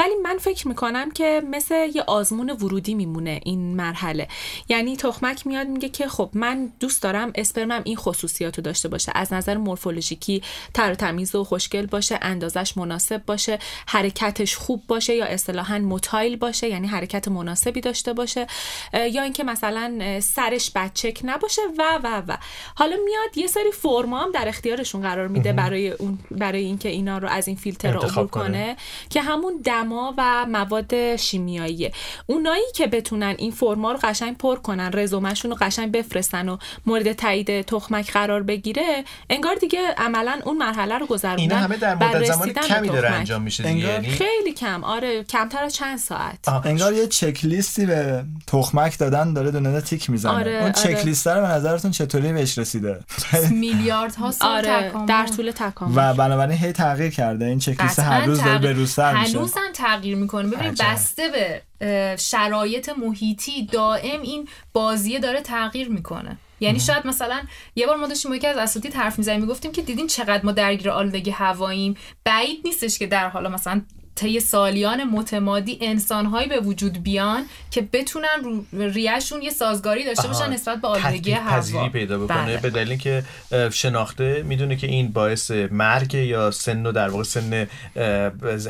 ولی 0.00 0.14
من 0.22 0.38
فکر 0.38 0.68
می‌کنم 0.68 1.10
که 1.10 1.42
مثل 1.50 1.88
یه 1.94 2.02
آزمون 2.06 2.50
ورودی 2.50 2.94
میمونه 2.94 3.40
این 3.44 3.76
مرحله. 3.76 4.28
یعنی 4.68 4.96
تخمک 4.96 5.46
میاد 5.46 5.66
میگه 5.66 5.88
که 5.88 6.08
خب 6.08 6.30
من 6.34 6.72
دوست 6.80 7.02
دارم 7.02 7.32
اسپرمم 7.34 7.80
این 7.84 7.96
خصوصیات 7.96 8.58
رو 8.58 8.62
داشته 8.62 8.88
باشه. 8.88 9.12
از 9.14 9.32
نظر 9.32 9.56
مورفولوژیکی 9.56 10.42
تر 10.74 10.92
و 10.92 10.94
تمیز 10.94 11.34
و 11.34 11.44
خوشگل 11.44 11.86
باشه 11.86 12.18
اندازش 12.22 12.76
مناسب 12.76 13.26
باشه 13.26 13.58
حرکتش 13.86 14.56
خوب 14.56 14.82
باشه 14.88 15.14
یا 15.14 15.24
اصطلاحا 15.24 15.78
متایل 15.78 16.36
باشه 16.36 16.68
یعنی 16.68 16.86
حرکت 16.86 17.28
مناسبی 17.28 17.80
داشته 17.80 18.12
باشه 18.12 18.46
یا 18.92 19.22
اینکه 19.22 19.44
مثلا 19.44 20.20
سرش 20.20 20.70
بچک 20.74 21.20
نباشه 21.24 21.62
و 21.78 21.98
و 22.04 22.22
و. 22.28 22.36
حالا 22.74 22.96
میاد 23.04 23.38
یه 23.38 23.46
سری 23.46 23.72
فرما 23.72 24.18
هم 24.18 24.32
در 24.32 24.48
اختیارشون 24.48 25.02
قرار 25.02 25.28
میده 25.28 25.52
برای 25.52 25.90
اون 25.90 26.18
برای 26.30 26.64
اینکه 26.64 26.88
اینا 26.88 27.18
رو 27.18 27.28
از 27.28 27.48
این 27.48 27.56
فیلتر 27.56 27.96
عبور 27.96 28.26
کنه. 28.26 28.26
کنه 28.26 28.76
که 29.10 29.22
همون 29.22 29.60
دما 29.80 30.14
و 30.18 30.46
مواد 30.48 31.16
شیمیاییه. 31.16 31.92
اونایی 32.26 32.64
که 32.74 32.86
بتونن 32.86 33.34
این 33.38 33.50
فرما 33.50 33.92
رو 33.92 33.98
قشنگ 34.02 34.38
پر 34.38 34.56
کنن 34.56 34.90
رزومشون 34.94 35.50
رو 35.50 35.56
قشنگ 35.60 35.92
بفرستن 35.92 36.48
و 36.48 36.56
مورد 36.86 37.12
تایید 37.12 37.62
تخمک 37.62 38.12
قرار 38.12 38.42
بگیره 38.42 39.04
انگار 39.30 39.54
دیگه 39.54 39.78
عملا 39.96 40.40
اون 40.44 40.56
مرحله 40.56 40.98
رو 40.98 41.06
گذروندن 41.06 41.40
اینا 41.40 41.56
همه 41.56 41.76
در 41.76 41.94
مدت 41.94 42.24
زمان 42.24 42.52
کمی 42.52 42.88
داره. 42.88 43.10
انجام 43.10 43.42
میشه 43.42 43.62
دیگه 43.62 43.74
انگار 43.74 43.92
یعنی 43.92 44.08
خیلی 44.16 44.52
کم. 44.52 44.84
آره 44.84 45.24
کمتر 45.24 45.64
از 45.64 45.74
چند 45.74 45.98
ساعت. 45.98 46.48
آه، 46.48 46.66
انگار 46.66 46.92
یه 46.92 47.06
چک 47.06 47.44
لیستی 47.44 47.86
به 47.86 48.24
تخمک 48.46 48.98
دادن 48.98 49.32
داره 49.32 49.50
دونه 49.50 49.80
تیک 49.80 50.10
می‌زنه. 50.10 50.32
آره، 50.32 50.58
اون 50.62 50.72
چک 50.72 50.86
آره. 50.86 51.02
لیست 51.02 51.26
رو 51.26 51.40
به 51.40 51.48
نظرتون 51.48 51.90
چطوری 51.90 52.32
بهش 52.32 52.58
رسیده؟ 52.58 53.00
میلیاردها 53.50 54.30
سال 54.30 54.48
آره 54.48 54.88
تکامل. 54.88 55.06
در 55.06 55.26
طول 55.26 55.50
تکامل. 55.50 55.92
و 55.96 56.14
بنابراین 56.14 56.58
هی 56.58 56.72
تغییر 56.72 57.10
کرده. 57.10 57.44
این 57.44 57.58
چک 57.58 57.80
لیست 57.82 57.98
هر 57.98 58.24
روز 58.24 58.42
داره 58.44 58.58
به 58.58 58.72
روزتر 58.72 59.20
میشه. 59.20 59.38
هم 59.70 59.96
تغییر 59.96 60.16
می‌کنه. 60.16 60.48
ببینید 60.48 60.82
عجب. 60.82 60.92
بسته 60.92 61.28
به 61.28 62.16
شرایط 62.16 62.88
محیطی 62.88 63.66
دائم 63.66 64.22
این 64.22 64.48
بازیه 64.72 65.18
داره 65.18 65.40
تغییر 65.40 65.88
می‌کنه. 65.88 66.38
یعنی 66.60 66.80
شاید 66.80 67.06
مثلا 67.06 67.42
یه 67.76 67.86
بار 67.86 67.96
ما 67.96 68.06
داشتیم 68.06 68.34
یکی 68.34 68.46
از 68.46 68.56
اساتید 68.56 68.94
حرف 68.94 69.18
می‌زنیم 69.18 69.40
می‌گفتیم 69.40 69.72
که 69.72 69.82
دیدین 69.82 70.06
چقدر 70.06 70.44
ما 70.44 70.52
درگیر 70.52 70.90
آلودگی 70.90 71.30
هواییم. 71.30 71.96
بعید 72.24 72.60
نیستش 72.64 72.98
که 72.98 73.06
در 73.06 73.28
حالا 73.28 73.50
مثلا 73.50 73.82
طی 74.20 74.40
سالیان 74.40 75.04
متمادی 75.04 75.78
انسانهایی 75.80 76.48
به 76.48 76.60
وجود 76.60 77.02
بیان 77.02 77.44
که 77.70 77.88
بتونن 77.92 78.64
ریشون 78.72 79.42
یه 79.42 79.50
سازگاری 79.50 80.04
داشته 80.04 80.28
باشن. 80.28 80.52
نسبت 80.52 80.80
به 80.80 80.88
آلودگی 80.88 81.32
هوا 81.32 81.88
پیدا 81.88 82.18
بکنه 82.18 82.44
بله. 82.44 82.56
به 82.56 82.70
دلیل 82.70 82.98
که 82.98 83.24
شناخته 83.72 84.42
می‌دونه 84.42 84.76
که 84.76 84.86
این 84.86 85.12
باعث 85.12 85.50
مرگ 85.50 86.14
یا 86.14 86.50
سن 86.50 86.86
و 86.86 86.92
در 86.92 87.08
واقع 87.08 87.22
سن 87.22 87.66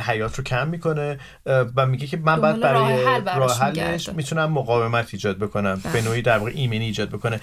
حیات 0.07 0.37
رو 0.39 0.45
کم 0.45 0.69
می‌کنه 0.69 1.19
و 1.77 1.87
میگه 1.87 2.07
که 2.07 2.17
من 2.17 2.41
بعد 2.41 2.61
برای 2.61 3.05
راه 3.37 3.59
حلش. 3.59 4.09
می‌تونم 4.09 4.53
مقاومت 4.53 5.09
ایجاد 5.13 5.39
بکنم 5.39 5.81
بله. 5.85 5.93
به 5.93 6.03
نوعی 6.03 6.23
در 6.23 6.39
واقع 6.39 6.51
ایمنی 6.55 6.85
ایجاد 6.85 7.09
بکنه 7.09 7.41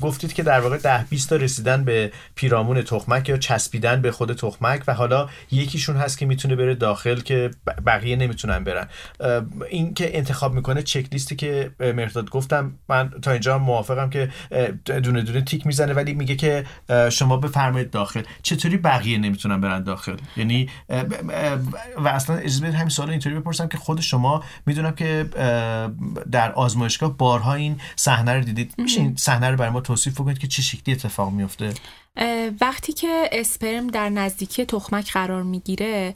گفتید 0.00 0.32
که 0.32 0.42
در 0.42 0.60
واقع 0.60 0.78
ده 0.78 1.04
20 1.04 1.28
تا 1.28 1.36
رسیدن 1.36 1.84
به 1.84 2.12
پیرامون 2.34 2.82
تخمک 2.82 3.28
یا 3.28 3.36
چسبیدن 3.36 4.02
به 4.02 4.12
خود 4.12 4.32
تخمک 4.32 4.82
و 4.86 4.94
حالا 4.94 5.28
یکیشون 5.50 5.96
هست 5.96 6.18
که 6.18 6.26
می‌تونه 6.26 6.56
بره 6.56 6.74
داخل 6.74 7.20
که 7.20 7.43
ب- 7.48 7.84
بقیه 7.86 8.16
نمی‌تونن 8.16 8.64
برن. 8.64 8.88
این 9.70 9.94
که 9.94 10.18
انتخاب 10.18 10.54
می‌کنه 10.54 10.82
چک 10.82 11.06
لیستی 11.12 11.36
که 11.36 11.70
مرداد 11.80 12.30
گفتم 12.30 12.72
من 12.88 13.10
تا 13.22 13.30
اینجا 13.30 13.58
موافقم 13.58 14.10
که 14.10 14.28
دونه 14.84 15.22
دونه 15.22 15.40
تیک 15.40 15.66
می‌زنه 15.66 15.92
ولی 15.92 16.14
میگه 16.14 16.36
که 16.36 16.64
شما 17.10 17.36
بفرمایید 17.36 17.90
داخل. 17.90 18.22
چطوری 18.42 18.76
بقیه 18.76 19.18
نمی‌تونن 19.18 19.60
برن 19.60 19.82
داخل؟ 19.82 20.16
یعنی 20.36 20.68
و 21.98 22.08
اصلا 22.08 22.36
اجازه 22.36 22.66
همین 22.66 22.88
سوال 22.88 23.10
اینطوری 23.10 23.34
بپرسم 23.34 23.68
که 23.68 23.78
خود 23.78 24.00
شما 24.00 24.44
می‌دونم 24.66 24.90
که 24.90 25.26
در 26.30 26.52
آزمایشگاه 26.52 27.16
بارها 27.16 27.54
این 27.54 27.80
صحنه 27.96 28.32
رو 28.32 28.40
دیدید. 28.40 28.74
میشه 28.78 29.00
این 29.00 29.16
صحنه 29.16 29.50
رو 29.50 29.56
برای 29.56 29.70
ما 29.72 29.80
توصیف 29.80 30.14
بکنید 30.20 30.38
که 30.38 30.46
چه 30.46 30.62
شکلی 30.62 30.94
اتفاق 30.94 31.32
میفته 31.32 31.74
وقتی 32.60 32.92
که 32.92 33.28
اسپرم 33.32 33.86
در 33.86 34.08
نزدیکی 34.08 34.64
تخمک 34.64 35.12
قرار 35.12 35.42
می‌گیره 35.42 36.14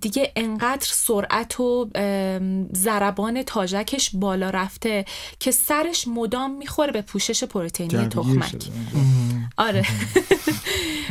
دیگه 0.00 0.32
انقدر 0.36 0.86
سرعت 0.90 1.60
و 1.60 1.90
ام، 1.94 2.68
ضربان 2.74 3.42
تاژکش 3.42 4.10
بالا 4.14 4.50
رفته 4.50 5.04
که 5.40 5.50
سرش 5.50 6.08
مدام 6.08 6.50
می‌خوره 6.50 6.92
به 6.92 7.02
پوشش 7.02 7.44
پروتئینی 7.44 8.08
تخمک 8.08 8.48
شده. 8.48 8.66
آره. 9.56 9.82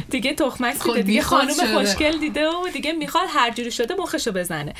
دیگه 0.10 0.34
تخمک 0.34 0.78
خب 0.78 0.86
دیده 0.94 1.02
دیگه 1.02 1.20
بیخود 1.20 1.52
خانم. 1.52 1.78
خوشگل 1.78 2.18
دیده 2.18 2.48
و 2.48 2.70
دیگه 2.74 2.94
می‌خواد 2.94 3.28
هر 3.30 3.52
جوری 3.52 3.72
شده 3.72 3.96
مخشو 3.96 4.32
بزنه. 4.32 4.74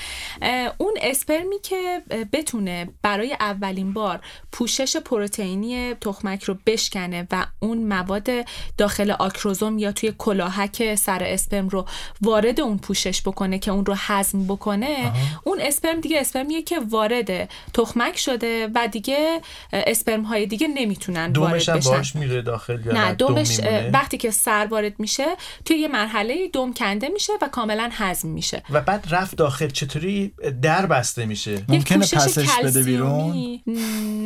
اون 0.78 0.94
اسپرمی 1.02 1.56
که 1.64 2.02
بتونه 2.34 2.90
برای 3.02 3.34
اولین 3.40 3.94
بار 3.94 4.20
پوشش 4.52 4.98
پروتئینی 4.98 5.94
تخمک 5.94 6.44
رو 6.44 6.58
بشکنه 6.66 7.28
و 7.32 7.46
اون 7.60 7.78
مواد 7.78 8.30
داخل 8.78 9.12
آکروزوم 9.12 9.78
یا 9.78 9.92
توی 9.92 10.14
کلاهک 10.18 10.96
سر 10.96 11.24
اسپرم 11.24 11.70
رو 11.70 11.86
وارد 12.22 12.60
اون 12.60 12.78
پوشش 12.78 13.22
بکنه 13.22 13.60
که 13.60 13.72
اون 13.72 13.86
رو 13.86 13.94
هضم 13.98 14.48
بکنه 14.48 15.12
اون 15.44 15.62
اسپرم 15.62 16.02
دیگه 16.02 16.20
اسپرمیه 16.20 16.62
که 16.62 16.80
وارد 16.90 17.50
تخمک 17.74 18.18
شده 18.18 18.70
و 18.76 18.88
دیگه 18.88 19.42
اسپرم 19.74 20.22
های 20.24 20.46
دیگه 20.46 20.68
نمی‌تونن 20.68 21.32
دومش 21.32 21.52
وارد 21.52 21.70
هم 21.70 21.78
بشن. 21.78 21.90
باش 21.90 22.16
میره 22.16 22.42
داخل 22.42 22.86
یا 22.86 22.94
نه 22.94 23.14
دوم 23.14 23.36
دومش 23.36 23.45
وقتی 23.94 24.18
که 24.18 24.32
سر 24.32 24.68
وارد 24.70 25.00
میشه 25.00 25.26
توی 25.66 25.78
یه 25.78 25.88
مرحله 25.88 26.48
دوم 26.54 26.74
کنده 26.74 27.10
میشه 27.10 27.34
و 27.42 27.48
کاملا 27.48 27.90
هضم 27.94 28.30
میشه 28.30 28.64
و 28.70 28.82
بعد 28.82 29.08
رفت 29.10 29.38
داخل 29.38 29.68
چطوری 29.68 30.34
در 30.62 30.86
بسته 30.86 31.26
میشه 31.26 31.62
ممکنه 31.68 31.98
پسش 31.98 32.50
بده 32.64 32.84
بیرون 32.84 33.20
کلسیومی؟ 33.20 33.64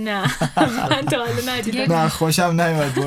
نه 0.05 0.21
من 0.91 1.05
تا 1.05 1.17
حالا 1.17 1.55
ندیدم 1.55 1.93
نه 1.93 2.09
خوشم 2.09 2.43
نمیاد. 2.43 2.99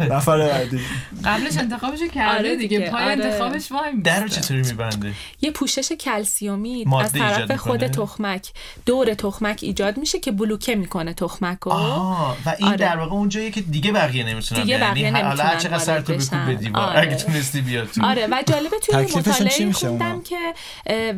نفر 0.00 0.38
بعدی 0.38 0.80
قبلش 1.24 1.58
انتخابشو 1.58 2.08
کرده 2.08 2.38
آره 2.38 2.56
دیگه 2.56 2.90
پای 2.90 3.02
آره. 3.02 3.12
انتخابش 3.12 3.72
وای 3.72 3.92
میسته. 3.92 4.10
در 4.10 4.22
رو 4.22 4.28
چطوری 4.28 4.62
میبنده 4.62 5.12
یه 5.40 5.50
پوشش 5.50 5.92
کلسیومی 5.92 6.86
از 7.00 7.12
طرف 7.12 7.52
خود؟ 7.56 7.86
تخمک 7.86 8.52
دور 8.86 9.14
تخمک 9.14 9.58
ایجاد 9.62 9.96
میشه 9.96 10.18
که 10.18 10.32
بلوکه 10.32 10.76
می‌کنه 10.76 11.14
تخمک 11.14 11.58
رو 11.60 11.72
آها 11.72 12.36
و 12.46 12.54
این 12.58 12.68
آره. 12.68 12.76
در 12.76 12.96
واقع 12.96 13.12
اونجاییه 13.12 13.50
که 13.50 13.60
دیگه 13.60 13.92
بقیه 13.92 14.24
نمی‌تونن 14.24 14.62
دیگه. 14.62 14.78
بقیه 14.78 15.02
یعنی 15.02 15.22
نمی‌تونن 15.22 15.45
هر 15.46 15.56
چقدر 15.56 15.78
سرتو 15.78 16.12
وارد 16.12 16.26
بکوب 16.26 16.46
به. 16.46 16.54
دیوار 16.54 16.82
آره. 16.82 17.00
اگه 17.00 17.16
تونستی 17.16 17.60
بیاد 17.60 17.88
تو 17.90 18.06
آره 18.06 18.26
و 18.26 18.42
جالبه 18.46 18.78
توی 18.78 18.96
مطالعه 18.96 19.72
خوندم؟ 19.72 20.22
که 20.22 20.36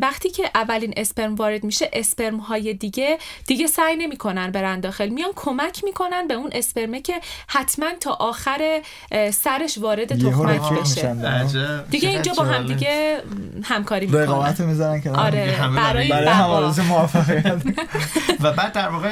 وقتی 0.01 0.31
که 0.31 0.51
اولین 0.55 0.95
اسپرم 0.97 1.35
وارد 1.35 1.65
میشه 1.65 1.91
اسپرم 1.93 2.37
های 2.37 2.75
دیگه 2.75 3.19
دیگه 3.47 3.67
سعی 3.67 3.97
نمی‌کنن 3.97 4.51
برن 4.51 4.81
داخل 4.81 5.09
میان 5.09 5.31
کمک 5.37 5.85
می‌کنن 5.85 6.29
به 6.29 6.35
اون 6.35 6.51
اسپرمه 6.53 7.01
که 7.01 7.21
حتما 7.47 7.87
تا 8.01 8.13
آخر 8.13 8.81
سرش 9.33 9.79
وارد 9.79 10.29
تخمک 10.29 10.81
بشه. 10.81 11.17
دیگه 11.91 12.09
اینجا 12.09 12.33
با 12.33 12.45
هم. 12.45 12.67
دیگه 12.67 13.23
همکاری 13.65 14.07
می‌کنن 14.07 14.23
رقابت 14.23 14.61
می‌ذارن 14.61 15.01
که 15.01 15.11
آره 15.11 15.59
برای 15.77 16.09
برای. 16.09 16.29
همارز 16.29 16.81
موافقت 16.81 17.63
و 18.43 18.53
بعد 18.53 18.73
در 18.73 18.89
واقع 18.89 19.11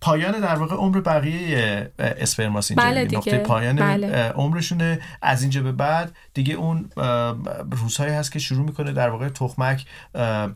پایان 0.00 0.40
در 0.40 0.54
واقع 0.54 0.76
عمر 0.76 1.00
بقیه 1.00 1.90
اسپرماس 1.98 2.70
اینجا 2.70 2.84
بله. 2.84 3.04
دیگه. 3.04 3.18
نقطه 3.18 3.38
پایان 3.38 3.76
بله. 3.76 4.08
عمرشونه 4.16 5.00
از 5.22 5.42
اینجا 5.42 5.62
به 5.62 5.72
بعد 5.72 6.16
دیگه 6.34 6.54
اون 6.54 6.90
روزهایی 7.70 8.12
هست 8.12 8.32
که 8.32 8.38
شروع 8.38 8.66
می‌کنه 8.66 8.92
در 8.92 9.08
واقع 9.08 9.28
تخمک 9.28 9.84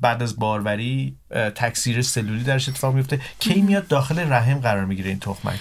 بعد 0.01 0.23
از 0.23 0.39
باروری 0.39 1.17
تکثیر 1.55 2.03
سلولی 2.03 2.45
درش 2.45 2.69
اتفاق 2.69 2.95
میفته 2.95 3.21
کی 3.39 3.61
میاد 3.61 3.89
داخل 3.89 4.33
رحم 4.33 4.59
قرار 4.59 4.85
می‌گیره 4.85 5.09
این 5.09 5.19
تخمک 5.19 5.59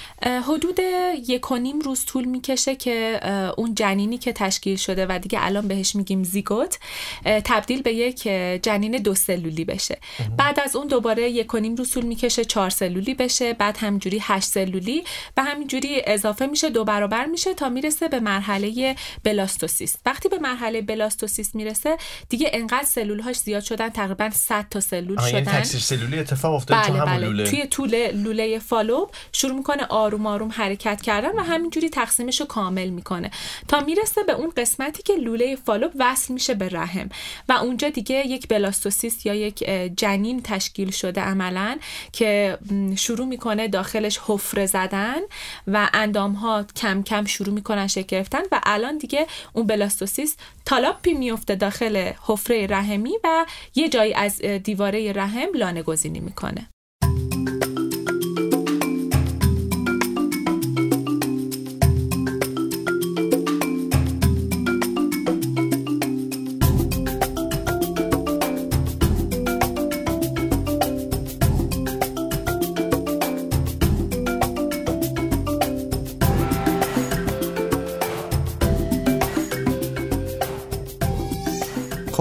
حدود 0.47 0.79
یک 1.27 1.51
و 1.51 1.57
نیم 1.57 1.79
روز 1.79 2.05
طول 2.05 2.25
می‌کشه 2.25 2.75
که 2.75 3.19
اون 3.57 3.75
جنینی 3.75 4.17
که 4.17 4.33
تشکیل 4.33 4.77
شده 4.77 5.05
و 5.09 5.19
دیگه 5.19 5.39
الان 5.41 5.67
بهش 5.67 5.95
میگیم 5.95 6.23
زیگوت 6.23 6.79
تبدیل 7.25 7.81
به 7.81 7.93
یک 7.93 8.23
جنین 8.63 8.97
دو 8.97 9.15
سلولی 9.15 9.65
بشه 9.65 9.97
بعد 10.37 10.59
از 10.59 10.75
اون 10.75 10.87
دوباره 10.87 11.29
یک 11.29 11.53
و 11.53 11.57
نیم 11.57 11.75
روز 11.75 11.91
طول 11.91 12.05
می‌کشه 12.05 12.45
چهار 12.45 12.69
سلولی 12.69 13.13
بشه 13.13 13.53
بعد 13.53 13.68
همینجوری 13.77 14.19
هشت 14.21 14.47
سلولی 14.47 15.03
و 15.37 15.43
همینجوری 15.43 16.01
اضافه 16.07 16.45
میشه 16.45 16.69
دو 16.69 16.83
برابر 16.83 17.25
میشه 17.25 17.53
تا 17.53 17.69
می‌رسه 17.69 18.07
به 18.07 18.19
مرحله 18.19 18.95
بلاستوسیست 19.23 19.99
وقتی 20.05 20.29
به 20.29 20.37
مرحله 20.39 20.81
بلاستوسیست 20.81 21.55
می‌رسه 21.55 21.97
دیگه 22.29 22.49
انقدر 22.53 22.85
سلول 22.87 23.19
هاش 23.19 23.37
زیاد 23.37 23.63
شدن 23.63 23.89
تقریبا 23.89 24.29
100 24.29 24.65
تا 24.69 24.79
سلول 24.79 25.17
یعنی 25.19 25.29
شدن. 25.29 25.59
تکثیر 25.59 25.79
سلولی 25.79 26.19
اتفاق 26.19 26.53
افتاده 26.53 26.87
تو 26.87 26.93
بله 26.93 27.01
همون 27.01 27.15
بله. 27.15 27.27
لوله. 27.27 27.49
توی 27.49 27.67
طول 27.67 28.11
لوله 28.11 28.59
فالوب 28.59 29.11
شروع 29.31 29.55
می‌کنه 29.55 29.85
آروم 29.85 30.25
آروم 30.25 30.49
حرکت 30.49 31.01
کردن 31.01 31.29
و 31.39 31.43
همینجوری 31.43 31.89
تقسیمش 31.89 32.39
رو 32.39 32.45
کامل 32.45 32.89
می‌کنه. 32.89 33.31
تا 33.67 33.79
می‌رسه 33.79 34.23
به 34.23 34.33
اون 34.33 34.49
قسمتی 34.57 35.03
که 35.03 35.13
لوله 35.15 35.55
فالوب 35.65 35.91
وصل 35.99 36.33
میشه 36.33 36.53
به 36.53 36.69
رحم. 36.69 37.09
و 37.49 37.53
اونجا 37.53 37.89
دیگه 37.89 38.27
یک 38.27 38.47
بلاستوسیست 38.47 39.25
یا 39.25 39.33
یک 39.33 39.69
جنین 39.97 40.41
تشکیل 40.43 40.91
شده 40.91 41.21
عملا 41.21 41.77
که 42.13 42.57
شروع 42.97 43.27
می‌کنه 43.59 43.67
داخلش 43.67 44.19
حفره 44.27 44.65
زدن 44.65 45.19
و 45.67 45.89
اندام 45.93 46.33
ها 46.33 46.65
کم 46.75 47.03
کم 47.03 47.25
شروع 47.25 47.53
می‌کنن 47.53 47.87
شکل 47.87 48.07
گرفتن 48.07 48.41
و 48.51 48.61
الان 48.63 48.97
دیگه 48.97 49.27
اون 49.53 49.67
بلاستوسیست 49.67 50.39
تالاپی 50.65 51.13
میفته 51.13 51.55
داخل 51.55 52.11
حفره 52.21 52.67
رحمی 52.67 53.13
و 53.23 53.45
یه 53.75 53.89
جایی 53.89 54.13
از 54.13 54.41
دیواره 54.41 55.13
رحم 55.13 55.49
لانه 55.55 55.83
گزینی 55.83 56.19
می‌کنه. 56.19 56.69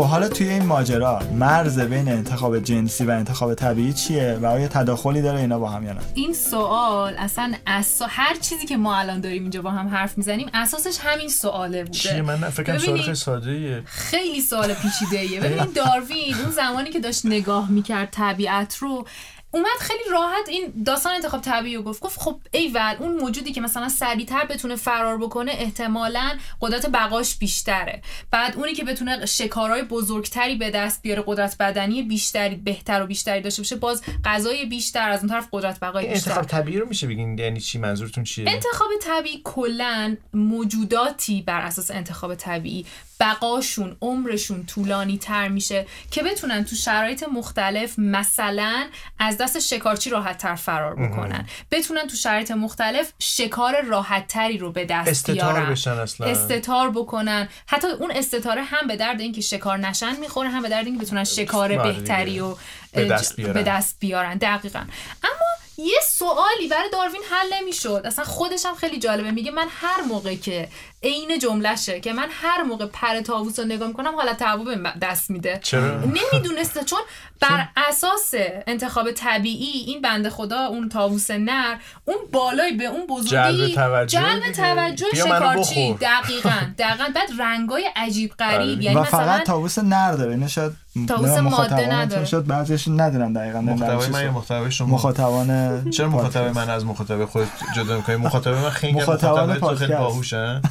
حالا 0.09 0.28
توی 0.28 0.48
این 0.48 0.66
ماجرا 0.66 1.22
مرز 1.34 1.78
بین 1.78 2.09
انتخاب 2.09 2.59
جنسی 2.59 3.04
و 3.04 3.11
انتخاب 3.11 3.54
طبیعی 3.54 3.92
چیه 3.92 4.38
و 4.42 4.46
آیا 4.46 4.68
تداخلی 4.68 5.22
داره 5.22 5.40
اینا 5.40 5.59
با 5.59 5.70
هم 5.70 5.84
یا 5.84 5.92
نه؟ 5.92 6.00
این 6.14 6.34
سوال 6.34 7.14
اصلا 7.18 7.52
اسا... 7.66 8.06
هر 8.09 8.34
چیزی 8.34 8.66
که 8.66 8.76
ما 8.76 8.96
الان 8.96 9.20
داریم 9.20 9.42
اینجا 9.42 9.62
با 9.62 9.70
هم 9.70 9.88
حرف 9.88 10.18
می‌زنیم 10.18 10.48
اساسش 10.54 10.98
همین 11.00 11.28
سواله 11.28 11.84
بوده. 11.84 11.98
چیه 11.98 12.22
من 12.22 12.36
فکر 12.50 12.62
کنم 12.62 12.78
سوال 12.78 12.98
خیلی 12.98 13.14
ساده 13.14 13.50
ایه. 13.50 13.82
خیلی 13.86 14.40
سوال 14.40 14.74
پیچیده 14.74 15.18
ایه 15.18 15.40
ببینید 15.40 15.72
داروین 15.84 16.34
اون 16.42 16.50
زمانی 16.50 16.90
که 16.90 17.00
داشت 17.00 17.26
نگاه 17.26 17.70
می‌کرد 17.70 18.09
طبیعت 18.11 18.76
رو 18.76 19.06
اومد 19.51 19.78
خیلی 19.80 20.03
راحت 20.11 20.49
این 20.49 20.82
داستان 20.86 21.14
انتخاب 21.14 21.40
طبیعی 21.40 21.76
رو 21.76 21.82
گفت. 21.82 22.01
گفت 22.01 22.20
خب 22.20 22.40
ایول 22.53 22.96
اون 22.99 23.16
موجودی 23.16 23.53
که 23.53 23.61
مثلا 23.61 23.88
سریعتر 23.88 24.44
بتونه 24.44 24.76
فرار 24.76 25.18
بکنه 25.18 25.53
احتمالا 25.53 26.38
قدرت 26.61 26.86
بقاش 26.86 27.36
بیشتره. 27.36 28.03
بعد 28.30 28.57
اونی 28.57 28.74
که 28.74 28.84
بتونه 28.84 29.26
شکارهای 29.26 29.82
بزرگتری 29.82 30.57
به 30.57 30.70
دست 30.70 31.03
بیاره 31.03 31.24
قدرت 31.26 31.57
بدنی 31.59 32.03
بیشتری 32.03 32.55
بهتر 32.55 33.03
و 33.03 33.07
بیشتری 33.07 33.40
داشته 33.40 33.62
باشه 33.62 33.76
باز 33.76 34.03
غذای 34.24 34.66
بیشتر 34.66 35.11
از 35.11 35.20
اون 35.20 35.28
طرف 35.28 35.49
قدرت 35.53 35.80
بقای 35.80 36.07
بیشتر. 36.07 36.30
انتخاب 36.30 36.46
طبیعی 36.46 36.78
رو 36.78 36.88
میشه 36.88 37.07
بگین؟ 37.07 37.38
یعنی 37.38 37.61
چی؟ 37.61 37.78
منظورتون 37.78 38.24
چیه؟ 38.24 38.51
انتخاب 38.51 38.88
طبیعی 39.03 39.40
کلا 39.44 40.16
موجوداتی 40.34 41.42
بر 41.42 41.61
اساس 41.61 41.90
انتخاب 41.90 42.34
طبیعی. 42.34 42.86
بقاشون 43.20 43.96
عمرشون 44.00 44.66
طولانی 44.66 45.18
تر 45.18 45.48
میشه 45.48 45.86
که 46.10 46.22
بتونن 46.22 46.64
تو 46.64 46.76
شرایط 46.76 47.24
مختلف 47.32 47.94
مثلا 47.98 48.86
از 49.18 49.38
دست 49.38 49.58
شکارچی 49.58 50.10
راحت 50.10 50.38
تر 50.38 50.54
فرار 50.54 50.94
بکنن. 50.94 51.46
بتونن 51.70 52.06
تو 52.06 52.16
شرایط 52.16 52.50
مختلف 52.50 53.12
شکار 53.18 53.80
راحت 53.80 54.26
تری 54.26 54.58
رو 54.58 54.72
به 54.72 54.84
دست 54.84 55.08
استتار 55.08 55.34
بیارن. 55.34 55.70
بشن 55.70 55.90
اصلا. 55.90 56.26
استتار 56.26 56.90
بکنن. 56.90 57.48
حتی 57.66 57.88
اون 57.88 58.10
استتاره 58.10 58.62
هم 58.62 58.86
به 58.86 58.96
درد 58.96 59.20
اینکه 59.20 59.40
شکار 59.40 59.78
نشن 59.78 60.16
می‌خوره 60.16 60.48
هم 60.48 60.62
به 60.62 60.68
درد 60.68 60.86
اینکه 60.86 61.04
بتونن 61.04 61.24
شکار 61.24 61.68
بله 61.76 61.92
بهتری. 61.92 62.40
و 62.40 62.54
به 62.92 63.04
دست 63.04 63.36
بیارن. 63.36 63.52
به 63.52 63.62
دست 63.62 63.96
بیارن. 64.00 64.38
دقیقا. 64.38 64.78
اما 65.24 65.48
یه 65.78 66.00
سوالی 66.08 66.68
برای 66.70 66.90
داروین 66.92 67.22
حل 67.30 67.62
نمی‌شد. 67.62 68.02
اصلا 68.04 68.24
خودش 68.24 68.66
هم 68.66 68.74
خیلی 68.74 68.98
جالبه. 68.98 69.30
میگه 69.30 69.50
من 69.50 69.66
هر 69.70 70.02
موقع 70.02 70.34
که 70.34 70.68
عین 71.03 71.38
جملهشه 71.38 72.01
که 72.01 72.12
من 72.12 72.28
هر 72.30 72.62
موقع 72.62 72.86
پر 72.86 73.20
تاووس 73.20 73.59
رو 73.59 73.64
نگاه 73.64 73.88
می‌کنم 73.88 74.14
حالت 74.14 74.36
تهوع 74.36 74.74
به 74.76 74.92
دست 75.03 75.30
میده 75.30 75.61
چرا 75.62 76.01
نمی‌دونسته 76.01 76.84
چون 76.84 76.99
بر 77.40 77.68
اساس 77.76 78.34
انتخاب 78.66 79.12
طبیعی 79.12 79.80
این 79.86 80.03
بنده 80.03 80.30
خدا 80.30 80.66
اون 80.66 80.88
تاووس 80.88 81.30
نر 81.30 81.74
اون 82.05 82.16
بالای 82.32 82.72
به 82.72 82.84
اون 82.84 83.07
بزرگی 83.07 83.66
جلب 83.66 83.74
توجه 83.74 84.20
جلب. 84.20 84.53
توجه 84.53 85.07
شکارچی. 85.14 85.94
دقیقا 85.94 86.51
دقیقا 86.78 87.05
بعد 87.14 87.28
رنگای 87.40 87.90
عجیب 87.96 88.32
غریب 88.38 88.78
آره. 88.78 88.84
یعنی 88.84 88.96
و 88.96 89.01
مثلا 89.01 89.20
فقط 89.20 89.42
تابوس 89.42 89.78
نر 89.78 90.12
داره 90.12 90.30
اینو 90.30 90.49
شاید 90.49 90.72
طاووس 91.09 91.38
ماده 91.38 91.94
نداره. 91.94 92.24
شاید 92.24 92.46
بعضیشون 92.46 93.01
ندونن 93.01 93.32
دقیقا 93.32 93.61
محتوای 93.61 94.09
من 94.09 94.28
محتوای 94.28 94.70
شما 94.70 94.94
مخاطبان 94.94 95.90
چرا 95.90 96.09
مخاطب. 96.09 96.55
من 96.55 96.70
از 96.70 96.86
مخاطب 96.86 97.24
خود 97.24 97.49
جدا 97.76 97.96
می‌کنی 97.96 98.16
مخاطب 98.16 98.51
من 98.51 98.70
خیلی 98.70 98.92
مخاطب 98.92 99.59
تو 99.59 99.74
خیلی. 99.74 99.92
باهوشن. 99.94 100.62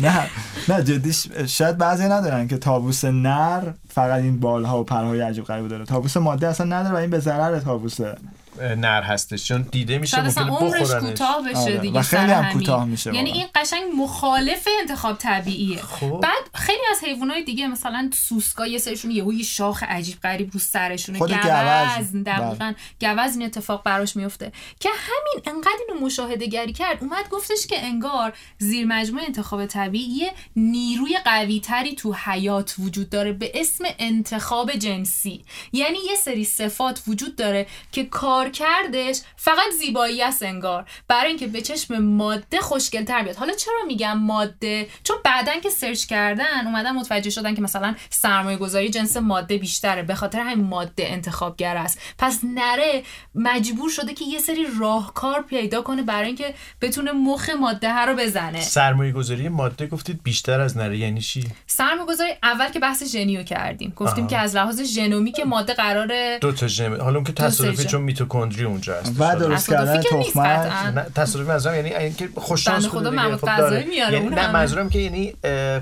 نه 0.00 0.26
نه 0.68 0.82
جدیش 0.82 1.28
شاید 1.46 1.78
بعضی 1.78 2.04
ندارن 2.04 2.48
که 2.48 2.58
تابوس 2.58 3.04
نر 3.04 3.72
فقط 3.88 4.22
این 4.22 4.40
بالها 4.40 4.80
و 4.80 4.84
پرهای 4.84 5.20
عجیب 5.20 5.44
غریب 5.44 5.68
داره. 5.68 5.84
تابوس 5.84 6.16
ماده 6.16 6.48
اصلا 6.48 6.66
نداره 6.66 6.94
و 6.94 6.98
این 6.98 7.10
به 7.10 7.18
ضرر 7.18 7.58
تابوس 7.58 8.00
نر 8.62 9.02
هستش 9.02 9.44
چون 9.44 9.62
دیده 9.70 9.98
میشه 9.98 10.22
ممکنه 10.22 10.44
عمرش 10.44 10.80
بخورنش 10.80 11.04
کوتاه 11.04 11.48
بشه 11.48 11.58
آره. 11.58 11.78
دیگه 11.78 11.98
و 11.98 12.02
خیلی 12.02 12.32
هم. 12.32 12.52
کوتاه 12.52 12.84
میشه 12.84 13.14
یعنی. 13.14 13.30
این 13.30 13.46
قشنگ 13.54 13.82
مخالف 13.96 14.68
انتخاب 14.80 15.18
طبیعیه 15.18 15.82
خب. 15.82 16.20
بعد 16.22 16.44
خیلی 16.54 16.82
از 16.90 17.04
حیوانات 17.04 17.44
دیگه 17.44 17.68
مثلا 17.68 18.10
سوسکا 18.14 18.66
یه 18.66 18.78
سرشون 18.78 19.10
یهو 19.10 19.32
یه 19.32 19.44
شاخ 19.44 19.82
عجیب 19.82 20.20
غریب 20.20 20.50
رو 20.52 20.60
سرشونه 20.60 21.18
خود 21.18 21.30
گوز 21.30 21.40
گوز. 21.40 22.12
بله. 22.12 22.22
دقیقاً 22.22 22.72
گوز 23.00 23.36
این 23.36 23.46
اتفاق 23.46 23.82
براش 23.82 24.16
میفته 24.16 24.52
که 24.80 24.88
همین 24.88 25.56
انقدر 25.56 25.78
اینو 25.88 26.06
مشاهده 26.06 26.46
گری 26.46 26.72
کرد 26.72 26.98
اومد 27.00 27.28
گفتش 27.28 27.66
که 27.66 27.84
انگار 27.84 28.32
زیر 28.58 28.86
مجموعه 28.86 29.24
انتخاب 29.24 29.66
طبیعی 29.66 30.26
نیروی 30.56 31.18
قوی 31.24 31.60
تری 31.60 31.94
تو 31.94 32.12
حیات 32.12 32.74
وجود 32.78 33.10
داره 33.10 33.32
به 33.32 33.52
اسم 33.54 33.84
انتخاب 33.98 34.72
جنسی 34.72 35.44
یعنی 35.72 35.98
یه 35.98 36.14
سری 36.14 36.44
صفات 36.44 37.02
وجود 37.08 37.36
داره 37.36 37.66
که 37.92 38.04
کارکردش 38.48 39.20
فقط 39.36 39.70
زیبایی 39.78 40.22
است 40.22 40.42
انگار. 40.42 40.84
برای 41.08 41.28
اینکه 41.28 41.46
به 41.46 41.60
چشم 41.60 41.98
ماده 41.98 42.60
خوشگل 42.60 43.04
تر 43.04 43.22
بیاد. 43.22 43.36
حالا 43.36 43.52
چرا 43.52 43.84
میگم 43.86 44.18
ماده؟ 44.18 44.88
چون 45.04 45.16
بعدا 45.24 45.52
که 45.62 45.70
سرچ 45.70 46.06
کردن 46.06 46.66
اومدن 46.66 46.92
متوجه 46.92 47.30
شدن 47.30 47.54
که 47.54 47.62
مثلا 47.62 47.94
سرمایه 48.10 48.56
گذاری 48.56 48.90
جنس 48.90 49.16
ماده 49.16 49.58
بیشتره. 49.58 50.02
به 50.02 50.14
خاطر 50.14 50.40
همین 50.40 50.64
ماده 50.66 51.06
انتخابگر 51.06 51.76
است. 51.76 52.00
پس 52.18 52.40
نره 52.54 53.02
مجبور 53.34 53.90
شده 53.90 54.14
که 54.14 54.24
یه 54.24 54.38
سری 54.38 54.66
راهکار 54.80 55.42
پیدا 55.42 55.82
کنه 55.82 56.02
برای 56.02 56.26
اینکه 56.26 56.54
بتونه 56.80 57.12
مخ 57.12 57.50
ماده 57.50 57.92
ها 57.92 58.04
رو 58.04 58.16
بزنه. 58.16 58.60
سرمایه 58.60 59.12
گذاری 59.12 59.48
ماده 59.48 59.86
گفتید 59.86 60.22
بیشتر 60.22 60.60
از 60.60 60.76
نره 60.76 60.98
یعنی 60.98 61.20
چی؟ 61.20 61.44
سرمایه 61.66 62.06
گذاری 62.06 62.32
اول 62.42 62.68
که 62.68 62.78
بحث 62.78 63.02
ژنیو 63.04 63.42
کردیم. 63.42 63.92
گفتیم 63.96 64.26
که 64.26 64.38
از 64.38 64.56
لحاظ 64.56 64.82
ژنومیک 64.82 65.40
ماده 65.40 65.74
قراره 65.74 66.38
دو 66.40 66.52
تا 66.52 66.66
ژن 66.66 67.00
حالا 67.00 67.14
اون 67.14 67.24
که 67.24 67.32
تصادفی 67.32 67.76
ژن. 67.82 67.88
میتوکندری 68.44 68.64
اونجا 68.64 69.00
هست 69.00 69.12
و 69.18 69.34
درست 69.38 69.70
کردن. 69.70 70.02
نه 70.94 71.06
تصادفی 71.14 71.48
منظورم 71.48 71.74
یعنی 71.74 71.94
اینکه 71.94 72.28
خوش 72.36 72.64
شانس 72.64 72.86
خدا 72.86 73.10
دیگه. 73.10 73.22
مواد 73.26 73.38
خب. 73.38 73.88
میاره، 73.88 74.12
یعنی 74.14 74.28
نه. 74.28 74.52
منظورم 74.52 74.88
که 74.88 74.98
یعنی 74.98 75.34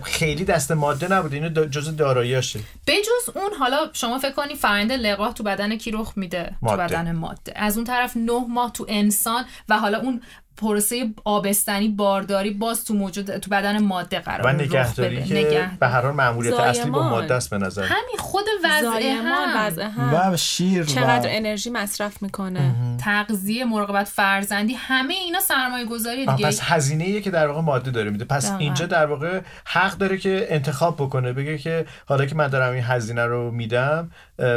خیلی 0.02 0.44
دست 0.44 0.72
ماده 0.72 1.12
نبوده 1.12 1.36
اینو 1.36 1.64
دا- 1.64 1.68
جزء 1.68 1.90
داراییاشه 1.90 2.60
بجز 2.86 3.36
اون 3.36 3.50
حالا 3.58 3.76
شما 3.92 4.18
فکر 4.18 4.32
کنی 4.32 4.54
فرآیند 4.54 4.92
لقاح 4.92 5.32
تو 5.32 5.42
بدن 5.42 5.76
کی 5.76 5.90
رخ 5.90 6.12
میده. 6.16 6.52
تو 6.60 6.76
بدن 6.76 7.12
ماده 7.12 7.52
از 7.56 7.76
اون 7.76 7.86
طرف 7.86 8.16
نه 8.16 8.46
ماه 8.48 8.72
تو 8.72 8.86
انسان 8.88 9.44
و 9.68 9.78
حالا 9.78 9.98
اون 9.98 10.22
پروسه 10.56 11.10
آبستنی 11.24 11.88
بارداری 11.88 12.50
باز 12.50 12.84
تو 12.84 12.94
موجود 12.94 13.36
تو 13.36 13.50
بدن 13.50 13.82
ماده 13.82 14.20
قرار 14.20 14.46
و 14.46 14.52
نگهداری 14.52 15.24
که 15.24 15.70
به 15.80 15.88
هر 15.88 16.00
حال 16.00 16.14
مأموریت 16.14 16.60
اصلی 16.60 16.90
با. 16.90 17.08
ماده 17.08 17.34
است 17.34 17.50
به 17.50 17.58
نظر. 17.58 17.82
همین 17.82 18.16
خود 18.18 18.44
وضع 18.64 19.12
هم. 19.12 19.66
وضع 19.66 19.82
هم. 19.82 20.32
و 20.32 20.36
شیر 20.36 20.84
چقدر 20.84 21.28
و 21.28 21.30
انرژی 21.32 21.70
مصرف 21.70 22.22
می‌کنه. 22.22 22.74
تغذیه 23.00 23.64
مراقبت 23.64 24.08
فرزندی 24.08 24.74
همه 24.74 25.14
اینا 25.14 25.40
سرمایه 25.40 25.84
گذاری 25.84 26.26
دیگه. 26.26 26.46
پس 26.46 26.60
هزینه 26.62 27.04
ایه 27.04 27.20
که 27.20 27.30
در 27.30 27.46
واقع 27.46 27.60
ماده 27.60 27.90
داره 27.90 28.10
میده. 28.10 28.24
پس 28.24 28.46
دقیقاً. 28.46 28.58
اینجا 28.58 28.86
در 28.86 29.06
واقع 29.06 29.40
حق 29.64 29.92
داره 29.92 30.18
که 30.18 30.46
انتخاب 30.50 30.96
بکنه 30.96 31.32
بگه 31.32 31.58
که 31.58 31.86
حالا 32.06 32.26
که 32.26 32.34
من 32.34 32.48
دارم 32.48 32.72
این 32.72 32.84
هزینه 32.84 33.24
رو 33.24 33.50
میدم 33.50 34.10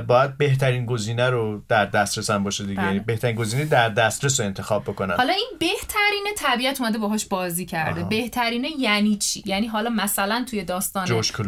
باید 0.07 0.37
بهترین 0.37 0.85
گزینه 0.85 1.29
رو 1.29 1.61
در 1.67 1.85
دسترسم 1.85 2.43
باشه 2.43 2.63
دیگه. 2.63 2.75
بله. 2.75 2.87
یعنی 2.87 2.99
بهترین 2.99 3.35
گزینه 3.35 3.65
در 3.65 3.89
دسترس 3.89 4.39
رو 4.39 4.45
انتخاب 4.45 4.83
بکنم. 4.83 5.15
حالا 5.17 5.33
این 5.33 5.49
بهترین 5.93 6.33
طبیعت 6.37 6.81
اومده 6.81 6.97
باهاش 6.97 7.25
بازی 7.25 7.65
کرده. 7.65 8.03
بهترینه 8.03 8.67
یعنی 8.79 9.15
چی؟ 9.17 9.43
یعنی 9.45 9.67
حالا 9.67 9.89
مثلا 9.89 10.45
توی 10.49 10.63
داستان. 10.63 11.05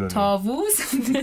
تاووس 0.07 0.77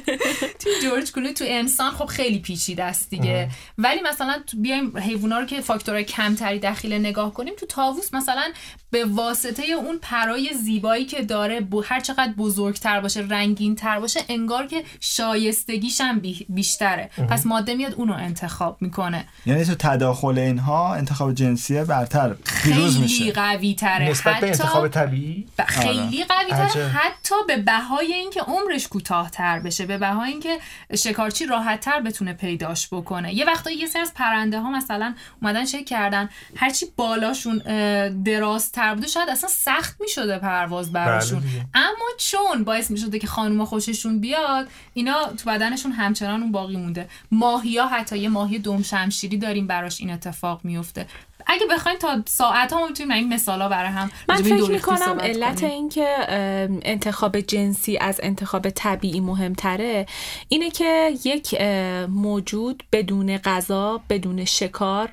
توی 0.60 0.72
جورج 0.82 1.12
کلونی 1.12 1.32
تو 1.34 1.44
انسان 1.48 1.90
خب 1.90 2.04
خیلی 2.06 2.38
پیچیده 2.38 2.84
است 2.84 3.10
دیگه. 3.10 3.50
ولی 3.78 4.00
مثلا 4.02 4.34
تو 4.46 4.56
بیایم 4.60 4.98
حیونا 4.98 5.38
رو 5.38 5.46
که 5.46 5.60
فاکتورهای 5.60 6.04
کمتری 6.04 6.58
دخیل 6.58 6.92
نگاه 6.92 7.34
کنیم. 7.34 7.54
تو 7.60 7.66
تاووس 7.66 8.14
مثلا 8.14 8.42
به 8.90 9.04
واسطه 9.04 9.62
اون 9.72 9.98
پرای 10.02 10.50
زیبایی 10.54 11.04
که 11.04 11.22
داره 11.22 11.60
ب- 11.60 11.82
هر 11.84 12.00
چقدر 12.00 12.32
بزرگتر 12.32 13.00
باشه 13.00 13.20
رنگین 13.30 13.74
تر 13.74 14.00
باشه 14.00 14.20
انگار 14.28 14.66
که 14.66 14.82
شایستگیش 15.00 16.00
هم 16.00 16.18
بی- 16.20 16.46
بیشتره. 16.48 17.10
پس 17.30 17.46
ماده 17.46 17.74
میاد 17.74 17.94
اونو 17.94 18.12
انتخاب 18.12 18.76
می‌کنه. 18.80 19.24
یعنی 19.46 19.64
تو 19.64 19.74
تداخل 19.74 20.38
اینها 20.38 20.94
انتخاب 20.94 21.34
جنسی 21.34 21.84
برتر 21.84 22.34
پیروز 22.62 22.98
خیلی 23.09 23.32
قوی 23.32 23.74
تره 23.74 24.09
نسبت 24.11 24.40
به 24.40 24.46
انتخاب 24.46 24.88
طبیعی؟ 24.88 25.46
ب- 25.59 25.64
خیلی 25.64 26.24
قوی 26.24 26.50
عجب. 26.50 26.68
تر 26.68 26.88
حتی 26.88 27.34
به 27.48 27.56
بهای 27.56 28.12
اینکه 28.14 28.40
عمرش 28.40 28.88
کوتاهتر 28.88 29.59
بشه 29.61 29.86
به 29.86 29.98
بهای 29.98 30.30
اینکه 30.30 30.59
شکارچی 30.96 31.46
راحت 31.46 31.80
تر 31.80 32.00
بتونه 32.00 32.32
پیداش 32.32 32.88
بکنه. 32.88 33.34
یه 33.34 33.44
وقتا 33.44 33.70
یه 33.70 33.86
سری 33.86 34.02
از 34.02 34.14
پرنده 34.14 34.61
ها 34.61 34.70
مثلا 34.70 35.14
اومدن 35.42 35.64
چک 35.64 35.84
کردن. 35.84 36.28
هرچی 36.56 36.86
بالاشون 36.96 37.62
اه، 37.66 38.09
درازتر 38.09 38.94
بوده 38.94 39.06
شاید 39.06 39.28
اصلا 39.28 39.50
سخت 39.50 40.00
می‌شده 40.00 40.38
پرواز 40.38 40.92
براشون. 40.92 41.38
دیگه. 41.38 41.64
اما 41.74 42.06
چون 42.18 42.64
باعث 42.64 42.90
می‌شده 42.90 43.18
که 43.18 43.26
خانوما 43.26 43.64
خوششون 43.64 44.20
بیاد 44.20 44.68
اینا 44.94 45.26
تو 45.26 45.50
بدنشون 45.50 45.92
همچنان 45.92 46.42
اون 46.42 46.52
باقی 46.52 46.76
مونده. 46.76 47.09
ماهیا 47.30 47.86
حتی 47.86 48.18
یه 48.18 48.28
ماهی 48.28 48.59
دم 48.59 48.82
شمشیری 48.82 49.38
داریم 49.38 49.66
براش 49.66 50.00
این 50.00 50.11
اتفاق 50.11 50.61
میفته 50.64 51.06
اگه 51.47 51.66
بخوایم 51.70 51.99
تا 51.99 52.22
ساعت 52.26 52.72
ها 52.72 52.86
می‌تونیم 52.86 53.12
این 53.12 53.34
مثالا 53.34 53.68
برای 53.68 53.91
هم 53.91 54.11
من 54.28 54.36
فکر 54.36 54.70
می‌کنم 54.70 55.20
علت 55.20 55.61
کنیم. 55.61 55.72
این 55.72 55.89
که 55.89 56.16
ام، 56.28 56.80
انتخاب 56.82 57.41
جنسی 57.41 57.99
از 57.99 58.20
انتخاب 58.22 58.70
طبیعی 58.70 59.20
مهمتره 59.20 60.07
اینه 60.49 60.70
که 60.70 61.11
یک 61.24 61.61
موجود 62.09 62.84
بدون 62.93 63.36
غذا 63.36 64.01
بدون 64.11 64.45
شکار 64.45 65.09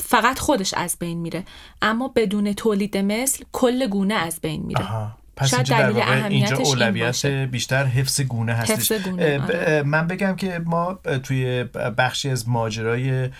فقط 0.00 0.38
خودش 0.38 0.74
از 0.74 0.96
بین 1.00 1.18
میره 1.18 1.44
اما 1.82 2.08
بدون 2.08 2.52
تولید 2.52 2.96
مثل 2.96 3.44
کل 3.52 3.86
گونه 3.86 4.14
از 4.14 4.40
بین 4.40 4.62
میره 4.62 4.82
آها. 4.82 5.21
پس 5.36 5.50
شاید 5.50 5.72
اینجا 5.72 5.82
در 5.82 5.90
واقع 5.90 6.26
اینجا 6.26 6.56
این 6.56 6.66
اولویت 6.66 7.06
باشه. 7.06 7.46
بیشتر 7.46 7.84
حفظ 7.84 8.20
گونه 8.20 8.52
هستش. 8.52 8.92
حفظ 8.92 9.08
گونه، 9.08 9.42
آره. 9.42 9.82
من 9.82 10.06
بگم 10.06 10.36
که 10.36 10.60
ما 10.64 11.00
توی 11.22 11.64
بخشی 11.98 12.30
از 12.30 12.48
ماجرای 12.48 13.30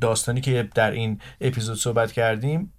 داستانی 0.00 0.40
که 0.40 0.68
در 0.74 0.90
این 0.90 1.20
اپیزود 1.40 1.78
صحبت 1.78 2.12
کردیم 2.12 2.72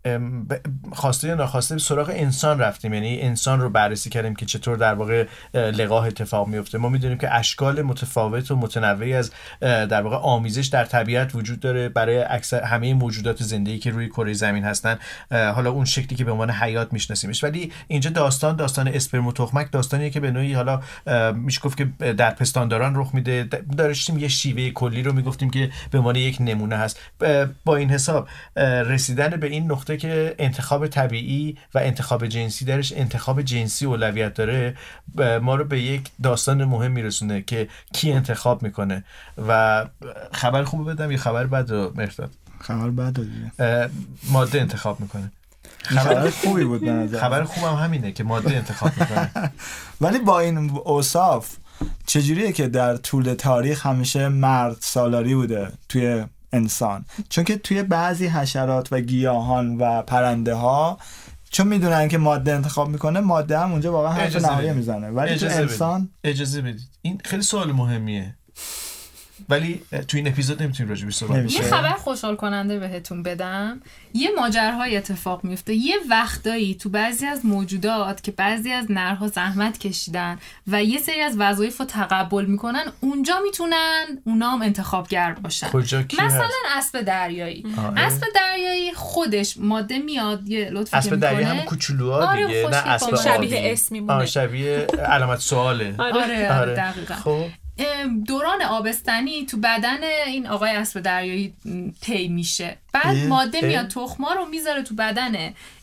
خواسته 0.92 1.28
یا 1.28 1.36
ناخواسته 1.36 1.78
سراغ 1.78 2.10
انسان 2.14 2.60
رفتیم. 2.60 2.94
یعنی 2.94 3.22
انسان 3.22 3.62
رو 3.62 3.70
بررسی 3.70 4.10
کردیم 4.10 4.36
که 4.36 4.46
چطور 4.46 4.78
در 4.78 4.94
واقع 4.94 5.28
اه، 5.54 5.62
لقاح 5.62 6.06
اتفاق 6.06 6.48
میفته 6.48 6.78
ما 6.78 6.90
می‌دونیم 6.90 7.18
که 7.18 7.36
اشکال 7.36 7.82
متفاوت 7.82 8.52
و 8.52 8.56
متنوعی 8.56 9.14
از 9.14 9.32
در 9.62 10.02
واقع 10.02 10.16
آمیزش 10.16 10.66
در 10.66 10.86
طبیعت 10.86 11.36
وجود 11.36 11.60
داره 11.60 11.90
برای 11.90 12.18
اکثر 12.18 12.64
همه 12.64 12.94
موجودات 12.94 13.44
زندگی 13.44 13.80
که 13.80 13.92
روی 13.92 14.10
کره 14.10 14.34
زمین 14.34 14.64
هستن. 14.64 15.00
حالا 15.32 15.72
اون 15.72 15.86
شکلی 15.86 16.16
که 16.16 16.24
به 16.24 16.32
عنوان 16.32 16.52
حیات 16.52 16.94
میشناسیمش. 16.94 17.44
ولی 17.44 17.72
اینجا 17.88 18.10
داستان 18.10 18.35
داستان 18.42 18.88
اسپرم 18.88 19.28
و 19.28 19.32
تخمک 19.32 19.72
داستانیه 19.72 20.10
که 20.10 20.20
به 20.20 20.32
نوعی 20.32 20.54
حالا 20.54 20.82
میشه 21.34 21.62
گفت 21.62 21.78
که 21.78 21.86
در 22.14 22.32
پستانداران 22.32 22.96
رخ 22.96 23.10
میده. 23.14 23.44
داشتیم 23.78 24.18
یه 24.18 24.28
شیوه 24.28 24.70
کلی 24.70 25.04
رو 25.04 25.14
می‌گفتیم 25.14 25.50
که 25.50 25.72
به 25.92 25.98
عنوان 25.98 26.16
یک 26.16 26.38
نمونه 26.40 26.76
هست. 26.76 27.00
با 27.66 27.76
این 27.76 27.90
حساب 27.90 28.28
رسیدن 28.56 29.30
به 29.30 29.48
این 29.48 29.72
نقطه 29.72 29.98
که 29.98 30.36
انتخاب 30.40 30.88
طبیعی 30.88 31.58
و 31.74 31.80
انتخاب 31.80 32.28
جنسی 32.28 32.66
درش 32.66 32.94
انتخاب 32.94 33.42
جنسی 33.42 33.86
اولویت 33.86 34.34
داره 34.34 34.76
ما 35.42 35.56
رو 35.56 35.66
به 35.66 35.82
یک 35.82 36.10
داستان 36.24 36.64
مهم 36.64 36.92
میرسونه 36.92 37.42
که 37.42 37.68
کی 37.94 38.12
انتخاب 38.12 38.64
می‌کنه. 38.64 39.04
و 39.48 39.86
خبر 40.32 40.64
خوب 40.64 40.92
بدم 40.92 41.12
یا 41.12 41.18
خبر 41.18 41.48
بد 41.48 41.72
رو 41.72 41.94
خبر 42.62 42.90
بد 42.90 43.16
دیگه. 43.16 43.90
ماده 44.32 44.62
انتخاب 44.62 45.00
می‌کنه. 45.00 45.32
خبر 45.88 46.30
خوبی 46.30 46.64
بود 46.64 46.82
به 46.82 46.92
نظر 46.92 47.20
خبر 47.20 47.44
خوبم 47.44 47.76
همینه 47.76 48.12
که 48.12 48.24
ماده 48.24 48.56
انتخاب 48.56 48.92
می‌کنه. 49.00 49.52
ولی 50.02 50.20
با 50.20 50.40
این 50.40 50.72
اوصاف 50.86 51.56
چجوریه 52.06 52.52
که 52.52 52.68
در 52.68 52.98
طول 52.98 53.34
تاریخ 53.34 53.86
همیشه 53.86 54.28
مرد 54.28 54.78
سالاری 54.80 55.36
بوده 55.36 55.72
توی 55.90 56.24
انسان؟ 56.54 57.06
چون 57.30 57.44
که 57.44 57.58
توی 57.58 57.84
بعضی 57.84 58.28
حشرات 58.28 58.88
و 58.92 59.00
گیاهان 59.00 59.78
و 59.78 60.02
پرنده 60.02 60.54
ها 60.54 60.98
چون 61.52 61.68
می‌دونن 61.68 62.08
که 62.08 62.18
ماده 62.18 62.54
انتخاب 62.54 62.90
می‌کنه 62.90 63.20
ماده 63.20 63.60
هم 63.60 63.72
اونجا 63.72 63.92
واقعا 63.92 64.14
حرف 64.14 64.28
اجازه 64.28 64.48
نهایی. 64.48 64.74
می‌زنه. 64.74 65.10
ولی 65.10 65.30
تو 65.30 65.36
اجازه 65.36 65.56
بدید. 65.56 65.72
انسان 65.72 66.10
اجازه 66.24 66.62
بدید. 66.62 66.90
این 67.02 67.22
خیلی 67.26 67.42
سوال 67.42 67.72
مهمیه. 67.72 68.36
ولی 69.50 69.82
تو 70.08 70.18
این 70.18 70.28
اپیزود 70.28 70.64
نمی‌تونیم 70.64 70.90
راجع 70.90 71.06
بهش 71.06 71.16
صحبت. 71.16 71.52
یه. 71.52 71.62
خبر 71.62 71.94
خوشحال 71.94 72.36
کننده 72.36 72.80
بهتون 72.80 73.24
بدم 73.24 73.82
یه 74.14 74.30
ماجرهای 74.38 74.98
اتفاق 74.98 75.44
میفته 75.44 75.74
یه 75.74 75.96
وقتایی 76.10 76.76
تو 76.76 76.90
بعضی 76.90 77.26
از 77.26 77.46
موجودات 77.46 78.24
که 78.24 78.32
بعضی 78.32 78.72
از 78.72 78.92
نرها 78.92 79.28
زحمت 79.28 79.78
کشیدن 79.78 80.38
و 80.68 80.84
یه 80.84 81.00
سری 81.00 81.22
از 81.22 81.36
وظایف 81.38 81.80
رو 81.80 81.86
تقبل 81.86 82.46
می‌کنن 82.46 82.84
اونجا 83.00 83.40
می‌تونن 83.44 84.06
اونا 84.24 84.50
هم 84.50 84.62
انتخابگر 84.62 85.34
باشن 85.34 85.68
کجا 85.68 86.04
کی 86.04 86.18
مثلا 86.22 86.50
هست 86.70 86.96
اسب 86.96 87.02
دریایی. 87.02 87.66
اسب 87.98 88.24
دریایی 88.36 88.94
خودش 88.94 89.58
ماده 89.58 90.00
میاد 90.00 90.48
یه 90.48 90.70
لطفی 90.70 90.98
اسب 90.98 91.10
که 91.10 91.16
دری 91.16 91.36
می‌کنه 91.36 91.54
هم 91.54 91.66
کوچولوها 91.66 92.32
آره، 92.32 92.48
دیگه 92.48 92.68
نه 92.70 92.76
اسب 92.76 93.16
شبیه 93.16 93.32
عادی. 93.32 93.58
اسم 93.58 93.96
میمونه. 93.96 94.14
آه، 94.14 94.26
شبیه 94.26 94.88
علامت 95.06 95.40
سواله 95.40 95.96
آره, 95.98 96.24
آره, 96.24 96.60
آره. 96.60 96.76
دقیقا 96.76 97.16
خب 97.16 97.46
دوران 98.28 98.62
آبستنی 98.62 99.46
تو 99.46 99.58
بدن 99.58 100.04
این 100.26 100.48
آقای 100.48 100.72
اسب 100.72 101.00
دریایی 101.00 101.54
طی 102.02 102.28
میشه. 102.28 102.78
بعد 103.04 103.18
اه، 103.18 103.26
ماده 103.28 103.58
اه. 103.58 103.66
میاد 103.66 103.88
تخما 103.88 104.32
رو 104.34 104.46
می‌ذاره 104.46 104.84
تو 104.84 104.96
بدن 104.96 105.32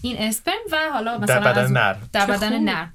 این 0.02 0.16
اسپرم 0.18 0.54
و 0.72 0.76
حالا 0.92 1.18
مثلا 1.18 1.40
بدن 1.40 1.48
از 1.50 1.58
اون- 1.58 1.72
نر. 1.78 1.94
در 2.12 2.26
بدن. 2.26 2.58
نر 2.58 2.86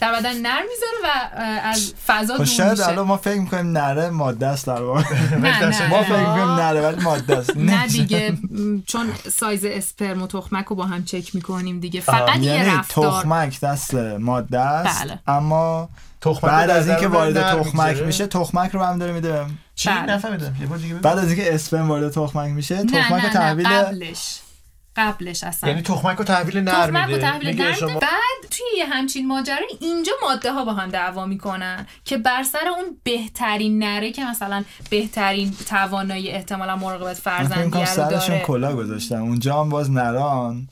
در 0.00 0.12
بدن 0.12 0.32
نر 0.36 0.60
می‌ذاره 0.62 0.98
و 1.04 1.40
از 1.62 1.94
فضا 2.06 2.32
خب 2.32 2.38
دور 2.38 2.46
شاید 2.46 2.70
میشه. 2.70 2.88
الان 2.88 3.06
ما 3.06 3.16
فکر 3.16 3.40
می‌کنیم 3.40 3.72
نره 3.78 4.10
ماده 4.10 4.46
است 4.46 4.66
در 4.66 4.82
واقع. 4.82 5.02
نه 5.36 5.60
نه 5.64 5.88
ما. 5.88 6.02
فکر 6.02 6.16
می‌کنیم 6.16 6.50
نره 6.50 6.80
ولی 6.80 7.02
ماده 7.02 7.36
است. 7.36 7.56
نه 7.56 7.86
دیگه. 7.86 8.38
چون 8.90 9.06
سایز 9.32 9.64
اسپرم 9.64 10.22
و 10.22 10.26
تخمک 10.26 10.64
رو 10.64 10.76
با 10.76 10.84
هم 10.86 11.04
چک 11.04 11.34
می‌کنیم 11.34 11.80
دیگه. 11.80 12.00
فقط 12.00 12.36
یه 12.36 12.52
یعنی 12.52 12.68
رفتار. 12.70 13.20
تخمک 13.22 13.60
دست 13.60 13.94
ماده 13.94 14.60
است 14.60 15.04
بله. 15.04 15.18
اما 15.26 15.88
تخمک 16.20 16.50
بعد 16.50 16.70
از 16.70 16.86
در 16.86 16.92
اینکه 16.92 17.08
وارد 17.08 17.42
تخمک؟ 17.60 18.02
میشه 18.02 18.26
تخمک 18.26 18.70
رو 18.70 18.82
هم 18.84 18.98
داره 18.98 19.12
میده 19.12 19.46
چی؟ 19.74 19.88
بله. 19.88 20.02
نفهمیدم. 20.02 20.56
یه 20.60 20.66
بار 20.66 20.78
دیگه 20.78 20.94
بگو. 20.94 21.02
بعد 21.02 21.18
از 21.18 21.26
اینکه 21.28 21.54
اسپرم 21.54 21.88
وارد 21.88 22.12
تخمک 22.12 22.50
میشه 22.50 22.84
تخمک 22.84 23.24
رو 23.24 23.28
تحویل 23.28 23.68
قبلش. 23.68 24.40
قبلش 24.96 25.44
اصلا. 25.44 25.70
یعنی 25.70 25.82
تخمک 25.82 26.18
رو 26.18 26.24
تحویل 26.24 26.58
نر 26.58 26.72
تخمک 26.72 27.06
میده. 27.06 27.20
تحویل 27.20 27.62
نر 27.62 27.72
شما-. 27.72 28.00
بعد 28.00 28.50
توی 28.50 28.66
یه 28.78 28.86
همچین 28.86 29.28
ماجرا 29.28 29.66
اینجا 29.80 30.12
ماده 30.22 30.52
ها 30.52 30.64
با 30.64 30.72
هم 30.74 30.90
دعوا 30.90 31.26
می‌کنن 31.26 31.86
که 32.04 32.16
بر 32.16 32.42
سر 32.42 32.68
اون 32.76 32.96
بهترین 33.02 33.78
نره 33.78 34.12
که 34.12 34.24
مثلا 34.24 34.64
بهترین 34.90 35.54
توانایی 35.68 36.30
احتمالا 36.30 36.76
مراقبت 36.76 37.28
می‌کنم 37.28 37.70
رو 37.70 37.86
سرشون 37.86 38.08
داره 38.08 38.42
کلا 38.42 38.76
گذاشتن. 38.76 39.16
اونجا 39.16 39.60
هم 39.60 39.68
باز 39.68 39.90
نران. 39.90 40.68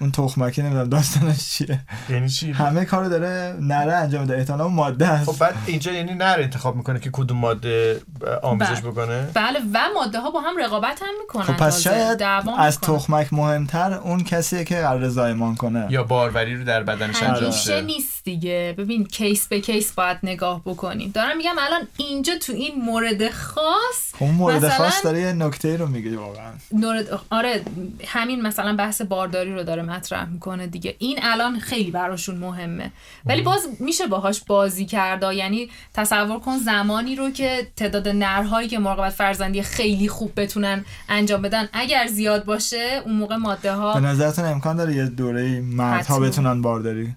اون 0.00 0.10
تخمکی 0.10 0.62
نمی‌دونم 0.62 0.88
داستانش 0.88 1.50
چیه. 1.50 1.80
یعنی 2.08 2.28
چی؟ 2.28 2.52
همه 2.52 2.84
کارو 2.84 3.08
داره 3.08 3.56
نره 3.60 3.92
انجام 3.92 4.20
میده. 4.20 4.36
احتمالاً 4.36 4.64
اون 4.64 4.74
ماده 4.74 5.08
است. 5.08 5.30
خب 5.30 5.38
بعد 5.38 5.54
اینجا 5.66 5.92
یعنی 5.92 6.14
نر 6.14 6.36
انتخاب 6.38 6.76
می‌کنه 6.76 7.00
که 7.00 7.10
کدوم 7.12 7.38
ماده 7.38 8.00
آمیزش. 8.42 8.80
بکنه؟ 8.80 9.28
بله 9.34 9.58
و 9.74 9.78
ماده 9.94 10.20
ها 10.20 10.30
با 10.30 10.40
هم 10.40 10.58
رقابت 10.58 11.02
هم 11.02 11.14
می‌کنن. 11.20 11.42
خب 11.42 11.56
پس 11.56 11.80
شاید 11.80 12.22
از. 12.58 12.80
تخمک 12.80 13.32
مهمتر 13.32 13.92
اون 13.92 14.24
کسیه 14.24 14.64
که 14.64 14.76
قرار 14.76 15.08
زایمان 15.08 15.54
کنه. 15.54 15.86
یا 15.90 16.04
باروری 16.04 16.56
رو 16.56 16.64
در 16.64 16.82
بدنش 16.82 17.22
انجام 17.22 17.50
بده 17.66 17.80
نیست 17.80 18.24
دیگه. 18.24 18.74
ببین 18.78 19.06
کیس 19.06 19.48
به 19.48 19.60
کیس 19.60 19.92
باید 19.92 20.18
نگاه 20.22 20.62
بکنیم 20.64 21.10
دارم 21.14 21.36
میگم 21.36 21.54
الان 21.60 21.80
اینجا 21.96 22.32
تو 22.38 22.52
این 22.52 22.84
مورد 22.84 23.30
خاص 23.30 24.14
خب 24.14 24.22
اون 24.22 24.34
مورد 24.34 24.64
مثلا 24.64 24.70
خاص 24.70 25.04
داره 25.04 25.20
یه 25.20 25.32
نکته 25.32 25.76
رو 25.76 25.86
میگه 25.86 26.16
واقعا. 26.16 26.50
نورد 26.72 27.20
آره 27.30 27.62
همین 28.06 28.42
مثلا 28.42 28.76
بحث 28.76 29.02
بارداری 29.02 29.54
رو 29.54 29.62
داره 29.62 29.82
مطرح 29.88 30.28
می‌کنه 30.28 30.66
دیگه. 30.66 30.96
این 30.98 31.18
الان 31.22 31.58
خیلی 31.58 31.90
براشون 31.90 32.36
مهمه. 32.38 32.92
ولی 33.26 33.42
باز 33.42 33.68
میشه 33.80 34.06
باهاش 34.06 34.44
بازی 34.44 34.86
کرده 34.86 35.34
یعنی 35.34 35.70
تصور 35.94 36.38
کن 36.38 36.58
زمانی 36.58 37.16
رو 37.16 37.30
که 37.30 37.66
تعداد 37.76 38.08
نرهایی 38.08 38.68
که 38.68 38.78
مراقبت 38.78 39.12
فرزندی 39.12 39.62
خیلی 39.62 40.08
خوب 40.08 40.40
بتونن 40.40 40.84
انجام 41.08 41.42
بدن 41.42 41.68
اگر 41.72 42.06
زیاد 42.06 42.44
باشه 42.44 43.02
اون 43.04 43.16
موقع 43.16 43.36
ماده 43.36 43.62
به 43.62 43.72
ها 43.72 44.00
نظرتون 44.00 44.44
امکان 44.44 44.76
داره 44.76 44.94
یه 44.94 45.06
دوره 45.06 45.60
مردها. 45.60 46.20
بتونن 46.20 46.62
بارداری؟ 46.62 47.14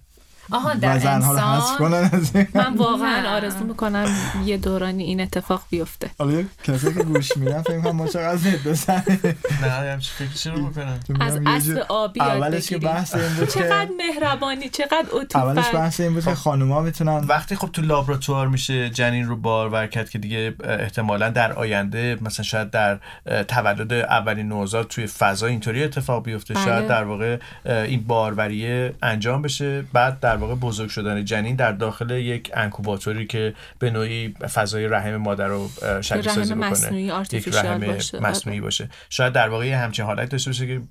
آها 0.52 0.74
در 0.74 0.98
و 0.98 1.00
زنها 1.00 1.34
رو 1.34 1.40
حذف 1.40 1.78
کنن 1.78 2.10
از 2.14 2.36
این. 2.36 2.48
من 2.54 2.74
واقعا. 2.74 3.36
آرزو 3.36 3.64
می‌کنم 3.64 4.16
یه 4.46 4.58
دورانی 4.58 5.04
این 5.04 5.22
اتفاق 5.22 5.64
بیفته. 5.70 6.10
حالا 6.20 6.44
کسی 6.64 6.94
که 6.94 7.04
گوش 7.04 7.38
میدن 7.38 7.62
فکر 7.62 7.82
کنم 7.82 7.96
ما 7.96 8.08
چقدر 8.08 8.36
زد 8.36 8.68
بزنیم 8.68 9.20
نه 9.62 10.00
چرا 10.36 10.56
بکنم 10.56 11.00
از 11.20 11.40
اسب 11.46 11.86
آبی 11.90 12.20
یاد 12.20 12.30
اولش 12.30 12.68
که. 12.68 12.78
بحث 12.78 13.16
این 13.16 13.34
بود 13.34 13.50
چقدر 13.50 13.86
که 13.86 13.92
مهربانی 13.98 14.70
چقدر 14.70 15.06
اولش 15.36 15.58
عطوفت 15.58 15.76
بحث 15.76 16.00
این 16.00 16.14
بود 16.14 16.24
که 16.24 16.36
خانوما 16.36 16.82
می‌تونن 16.82 17.18
وقتی 17.18 17.56
خب 17.56 17.70
تو 17.74 17.82
لابراتوار 17.82 18.48
میشه 18.48 18.90
جنین 18.90 19.28
رو 19.28 19.36
بارور 19.36 19.88
کرد 19.88 20.10
که 20.10 20.20
دیگه 20.20 20.54
احتمالا 20.64 21.30
در 21.30 21.54
آینده 21.54 22.18
مثلا 22.22 22.44
شاید 22.44 22.72
در 22.72 23.00
تولد 23.48 23.94
اولین 23.94 24.48
نوزاد 24.48 24.88
توی 24.88 25.08
فضا 25.08 25.48
اینطوری 25.48 25.84
اتفاق 25.84 26.24
بیفته. 26.24 26.54
بله. 26.54 26.66
شاید 26.66 26.88
در 26.88 27.04
واقع 27.04 27.38
این 27.66 28.04
باروریه 28.04 28.94
انجام 29.04 29.42
بشه. 29.42 29.82
بعد 29.94 30.20
در 30.20 30.38
واقع 30.42 30.56
بزرگ 30.56 30.90
شدن 30.90 31.26
جنین 31.26 31.56
در 31.56 31.72
داخل 31.72 32.10
یک 32.10 32.52
انکوباتوری 32.54 33.28
که 33.28 33.54
به 33.80 33.90
نوعی 33.90 34.34
فضای 34.54 34.88
رحم 34.88 35.16
مادر 35.16 35.48
رو 35.48 35.70
شبیه 36.02 36.34
سازی 36.34 36.54
بکنه. 36.54 36.70
مصنوعی، 36.70 37.12
یک 37.32 37.48
رحم 37.48 37.80
باشه. 37.80 38.20
مصنوعی 38.20 38.60
آره. 38.60 38.66
باشه. 38.66 38.90
شاید 39.10 39.34
در 39.34 39.50
واقع 39.50 39.74
همچین 39.74 40.06
حالت 40.06 40.30
داشته 40.30 40.50
باشه 40.50 40.68
که 40.68 40.82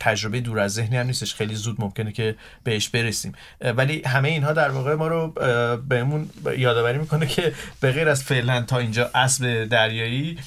تجربه 0.00 0.40
دور 0.40 0.60
از 0.60 0.74
ذهنی 0.74 0.96
هم 0.96 1.06
نیستش. 1.06 1.34
خیلی 1.34 1.54
زود 1.54 1.76
ممکنه 1.78 2.12
که 2.12 2.36
بهش 2.64 2.88
برسیم. 2.88 3.32
ولی 3.76 4.02
همه 4.06 4.28
اینها 4.28 4.52
در 4.52 4.70
واقع 4.70 4.94
ما 4.94 5.08
رو 5.08 5.34
بهمون 5.88 6.30
یادآوری 6.58 6.98
می‌کنه 6.98 7.26
که 7.26 7.52
به 7.80 7.92
غیر 7.92 8.08
از 8.08 8.24
فعلا 8.24 8.62
تا 8.62 8.78
اینجا 8.78 9.10
اسب 9.14 9.64
دریایی 9.64 10.38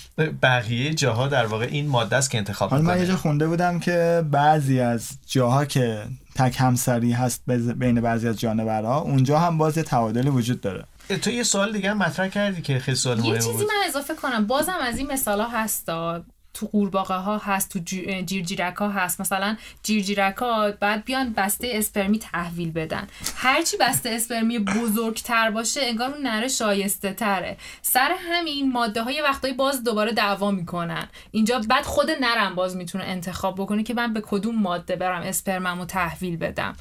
بقیه 0.44 0.94
جاها 0.94 1.28
در 1.28 1.46
واقع 1.46 1.66
این 1.66 1.88
ماده 1.88 2.16
است 2.16 2.32
که 2.32 2.38
انتخاب 2.38 2.70
حالا 2.70 2.82
من 2.84 3.00
یه 3.00 3.06
جا 3.06 3.16
خونده 3.16 3.48
بودم 3.48 3.80
که 3.80 4.24
بعضی 4.32 4.80
از 4.80 5.10
جاها 5.28 5.66
که 5.66 6.04
تک 6.36 6.56
همسری 6.60 7.12
هست 7.12 7.44
بین 7.76 8.02
بعضی 8.02 8.28
از 8.28 8.40
جانورها 8.40 9.00
اونجا 9.00 9.40
هم 9.40 9.58
باز 9.58 9.78
یه 9.78 9.84
تعادلی 9.84 10.30
وجود 10.30 10.62
داره. 10.62 10.86
تو 11.22 11.30
یه 11.30 11.44
سوال 11.44 11.72
دیگه 11.74 11.92
هم 11.92 11.98
مطرح 11.98 12.28
کردی 12.28 12.62
که 12.62 12.80
خیلی 12.80 12.98
سوال 12.98 13.18
یه 13.18 13.24
مهمی 13.24 13.38
چیزی 13.38 13.52
بود. 13.52 13.62
من 13.62 13.88
اضافه 13.88 14.16
کنم. 14.16 14.48
بازم 14.48 14.78
از 14.82 14.98
این 14.98 15.12
مثال 15.12 15.42
ها 15.42 15.48
هستا 15.48 16.24
تو 16.54 16.66
قورباغه 16.68 17.16
ها 17.16 17.38
هست 17.38 17.70
تو 17.70 17.80
جی- 17.80 18.24
جیرجیرک 18.24 18.76
ها 18.76 18.90
هست. 18.90 19.22
مثلا 19.22 19.58
جیرجیرک 19.84 20.36
ها 20.36 20.72
بعد 20.72 21.06
بیان 21.06 21.34
بسته 21.34 21.70
اسپرمی 21.72 22.20
تحویل 22.20 22.72
بدن. 22.72 23.08
هرچی 23.36 23.78
بسته 23.78 24.10
اسپرمی 24.10 24.60
بزرگتر 24.60 25.52
باشه 25.52 25.80
انگار 25.84 26.10
اون 26.10 26.22
نره 26.28 26.48
شایسته 26.48 27.14
تره 27.14 27.58
سر 27.82 28.16
همین 28.20 28.72
ماده 28.72 29.04
های 29.04 29.22
وقتایی 29.22 29.54
باز 29.54 29.84
دوباره 29.84 30.12
دعوا 30.12 30.52
می‌کنن. 30.52 31.08
اینجا 31.32 31.62
بعد 31.70 31.84
خود 31.84 32.12
نرم 32.22 32.56
باز 32.56 32.76
می‌تونه 32.76 33.04
انتخاب 33.04 33.56
بکنه 33.56 33.84
که 33.84 33.94
من 33.94 34.14
به 34.14 34.22
کدوم 34.22 34.56
ماده 34.56 34.96
برم 34.96 35.22
اسپرممو 35.22 35.86
تحویل 35.86 36.38
بدم. 36.38 36.76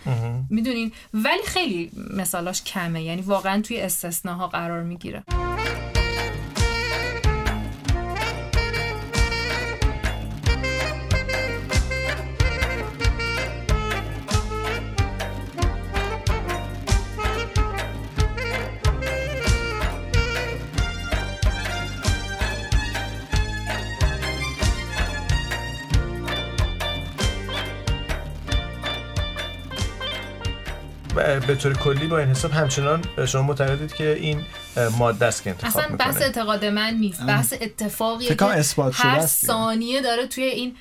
می‌دونین؟ 0.50 0.92
ولی 1.14 1.42
خیلی 1.46 1.90
مثالاش 2.16 2.62
کمه. 2.64 3.02
یعنی 3.02 3.22
واقعا 3.22 3.62
توی 3.62 3.80
استثناها 3.80 4.48
قرار 4.48 4.82
می‌گیره. 4.82 5.22
به 31.46 31.54
طور 31.54 31.74
کلی 31.74 32.06
با 32.06 32.18
این 32.18 32.28
حساب 32.28 32.50
همچنان 32.50 33.04
شما 33.26 33.42
معتقدید 33.42 33.92
که 33.92 34.12
این 34.20 34.42
ماده 34.98 35.26
است 35.26 35.42
که 35.42 35.50
انتخاب 35.50 35.82
اصلا 35.82 35.96
بحث 35.96 36.08
می‌کنه. 36.08 36.24
اعتقاد 36.24 36.64
من 36.64 36.94
نیست. 36.94 37.22
بحث 37.22 37.54
اتفاقیه 37.60 38.34
که 38.34 38.44
اثبات 38.44 38.94
هر. 38.96 39.26
ثانیه 39.26 40.02
داره 40.02 40.26
توی 40.26 40.44
این 40.44 40.76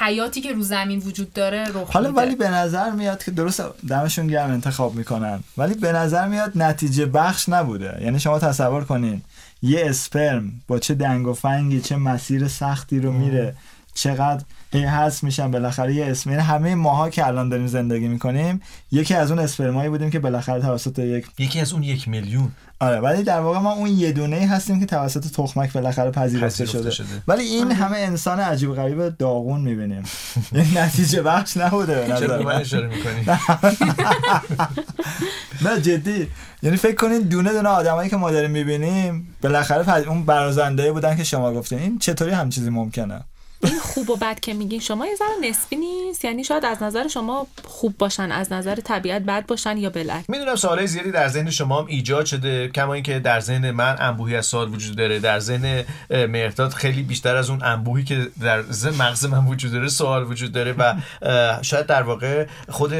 حیاتی 0.00 0.40
که 0.40 0.52
رو 0.52 0.62
زمین 0.62 0.98
وجود 0.98 1.32
داره 1.32 1.64
رخ 1.74 1.90
حالا 1.90 2.08
میده. 2.08 2.20
ولی 2.20 2.36
به 2.36 2.48
نظر 2.48 2.90
میاد 2.90 3.24
که 3.24 3.30
درست 3.30 3.62
دمشون 3.88 4.26
گرم 4.26 4.50
انتخاب 4.50 4.94
می‌کنن. 4.94 5.44
ولی 5.56 5.74
به 5.74 5.92
نظر 5.92 6.26
میاد 6.28 6.52
نتیجه 6.54 7.06
بخش 7.06 7.48
نبوده. 7.48 7.98
یعنی 8.02 8.20
شما 8.20 8.38
تصور 8.38 8.84
کنین 8.84 9.22
یه 9.62 9.82
اسپرم 9.86 10.52
با 10.68 10.78
چه 10.78 10.94
دنگ 10.94 11.26
و 11.26 11.32
فنگی 11.32 11.80
چه 11.80 11.96
مسیر 11.96 12.48
سختی 12.48 13.00
رو 13.00 13.12
میره 13.12 13.54
چقدر 13.94 14.44
هی 14.72 14.82
هست 14.82 15.24
میشن 15.24 15.50
بالاخره 15.50 15.94
یه 15.94 16.06
اسم. 16.06 16.30
یعنی 16.30 16.42
همه 16.42 16.74
ماها 16.74 17.10
که 17.10 17.26
الان 17.26 17.48
داریم 17.48 17.66
زندگی 17.66 18.08
می‌کنیم 18.08 18.60
یکی 18.92 19.14
از 19.14 19.30
اون 19.30 19.40
اسپرمایی 19.40 19.88
بودیم 19.88 20.10
که 20.10 20.18
بالاخره 20.18 20.60
توسط 20.60 20.98
یک 20.98 21.26
یکی 21.38 21.60
از 21.60 21.72
اون 21.72 21.82
یک 21.82 22.08
میلیون. 22.08 22.48
آره 22.80 23.00
ولی 23.00 23.22
در 23.22 23.40
واقع 23.40 23.58
ما 23.58 23.72
اون 23.72 23.88
یه 23.88 24.12
دونه 24.12 24.36
ای 24.36 24.44
هستیم 24.44 24.80
که 24.80 24.86
توسط 24.86 25.26
تخمک 25.26 25.72
بالاخره 25.72 26.10
پذیرفته 26.10 26.66
شده. 26.66 26.90
شده. 26.90 27.06
ولی 27.28 27.42
این 27.42 27.72
همه 27.72 27.96
انسان 27.96 28.40
عجیب 28.40 28.70
و 28.70 28.74
غریب 28.74 29.08
داغون 29.08 29.60
می‌بینیم. 29.60 30.02
یعنی 30.52 30.72
نتیجه 30.74 31.22
بخش 31.22 31.56
نبوده 31.56 31.94
به 31.94 32.08
نظر 32.08 32.42
نه. 35.64 35.80
جدی. 35.80 36.28
یعنی 36.62 36.76
فکر 36.76 36.94
کنین 36.94 37.18
دونه 37.18 37.52
دونه 37.52 37.68
آدمایی 37.68 38.10
که 38.10 38.16
ما 38.16 38.30
داریم 38.30 38.50
می‌بینیم 38.50 39.34
بالاخره. 39.42 40.08
اون 40.08 40.24
برازنده 40.24 40.92
بودن 40.92 41.16
که 41.16 41.24
شما 41.24 41.52
گفتین. 41.52 41.78
این 41.78 41.98
چطوری 41.98 42.30
هم 42.30 42.48
چیزی 42.48 42.70
ممکنه؟ 42.70 43.20
این 43.62 43.78
خوب 43.78 44.10
و 44.10 44.16
بد 44.16 44.40
که 44.40 44.54
میگین 44.54 44.80
شما 44.80 45.06
یه 45.06 45.14
ذره 45.14 45.50
نسبی 45.50 45.76
نیست؟ 45.76 46.24
یعنی 46.24 46.44
شاید 46.44 46.64
از 46.64 46.82
نظر 46.82 47.08
شما 47.08 47.46
خوب 47.64 47.98
باشن 47.98 48.32
از 48.32 48.52
نظر 48.52 48.74
طبیعت 48.74 49.22
بد 49.22 49.46
باشن 49.46 49.76
یا 49.76 49.90
بالعکس 49.90 50.30
می‌دونم 50.30 50.56
سوالای 50.56 50.86
زیادی 50.86 51.10
در 51.10 51.28
ذهن 51.28 51.50
شما 51.50 51.80
هم 51.80 51.86
ایجاد 51.86 52.26
شده 52.26 52.68
کما 52.68 52.94
اینکه 52.94 53.18
در 53.18 53.40
ذهن 53.40 53.70
من 53.70 53.96
انبوهی 53.98 54.36
از 54.36 54.46
سوال 54.46 54.74
وجود 54.74 54.96
داره. 54.96 55.20
در 55.20 55.38
ذهن 55.38 55.84
مهرداد 56.10 56.72
خیلی 56.72 57.02
بیشتر 57.02 57.36
از 57.36 57.50
اون 57.50 57.62
انبوهی 57.62 58.04
که 58.04 58.28
در 58.40 58.62
ذهن 58.62 58.94
مغز 58.94 59.24
من 59.26 59.46
وجود 59.46 59.72
داره 59.72 59.88
سوال 59.88 60.30
وجود 60.30 60.52
داره 60.52 60.72
و 60.72 60.94
شاید 61.62 61.86
در 61.86 62.02
واقع 62.02 62.46
خود 62.68 62.92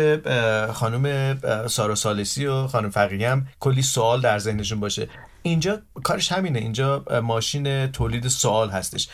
خانم 0.72 1.38
سارا 1.68 1.94
سالسی 1.94 2.46
و 2.46 2.66
خانم 2.66 2.90
فقیه 2.90 3.30
هم 3.30 3.46
کلی 3.60 3.82
سوال 3.82 4.20
در 4.20 4.38
ذهنشون 4.38 4.80
باشه. 4.80 5.08
اینجا 5.42 5.78
کارش 6.02 6.32
همینه. 6.32 6.58
اینجا 6.58 7.04
ماشین 7.22 7.86
تولید 7.86 8.28
سوال 8.28 8.70
هستش. 8.70 9.08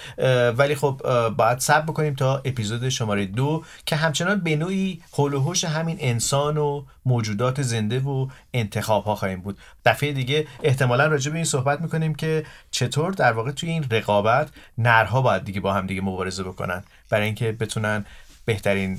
ولی 0.57 0.75
خب 0.75 1.01
باید 1.37 1.59
صبر 1.59 1.87
بکنیم 1.87 2.15
تا 2.15 2.43
اپیزود 2.45 2.89
شماره 2.89 3.27
دو 3.27 3.65
که 3.87 3.97
همچنان 3.97 4.41
به 4.41 4.57
نوعی 4.57 5.03
حول 5.13 5.35
و 5.35 5.41
حوش 5.41 5.65
همین 5.65 5.97
انسان 6.01 6.57
و 6.57 6.85
موجودات 7.07 7.63
زنده 7.63 8.01
و 8.01 8.29
انتخاب 8.55 9.05
ها 9.05 9.15
خواهیم 9.15 9.41
بود. 9.41 9.59
دفعه 9.85 10.13
دیگه 10.13 10.47
احتمالا 10.63 11.07
راجع 11.07 11.31
به 11.31 11.37
این 11.37 11.45
صحبت 11.45 11.81
می‌کنیم 11.81 12.15
که 12.15 12.47
چطور 12.71 13.13
در 13.13 13.33
واقع 13.33 13.51
توی 13.51 13.71
این 13.71 13.87
رقابت 13.91 14.49
نرها 14.79 15.23
باید 15.23 15.45
دیگه 15.45 15.61
با 15.61 15.73
هم 15.73 15.87
دیگه 15.87 16.01
مبارزه 16.01 16.43
بکنن. 16.43 16.85
برای 17.11 17.27
اینکه 17.27 17.53
بتونن 17.53 18.05
بهترین 18.49 18.99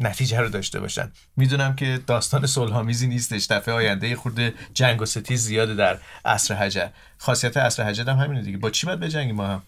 نتیجه 0.00 0.40
رو 0.40 0.48
داشته 0.48 0.80
باشن. 0.80 1.12
می‌دونم 1.36 1.76
که 1.76 2.00
داستان 2.06 2.46
صلحآمیزی 2.46 3.06
نیستش. 3.06 3.46
دفعه 3.46 3.74
آینده 3.74 4.16
خورده 4.16 4.54
جنگ 4.74 5.02
و 5.02 5.06
ستیز 5.06 5.42
زیاده 5.44 5.74
در 5.74 5.98
عصر 6.24 6.54
حجر. 6.54 6.88
خاصیت 7.18 7.56
عصر 7.56 7.82
حجر 7.82 8.10
هم 8.10 8.18
همینه 8.18 8.42
دیگه. 8.42 8.58
با 8.58 8.70
چی 8.70 8.86
باید 8.86 9.00
بجنگیم 9.00 9.34
ما 9.34 9.46
هم؟ 9.46 9.62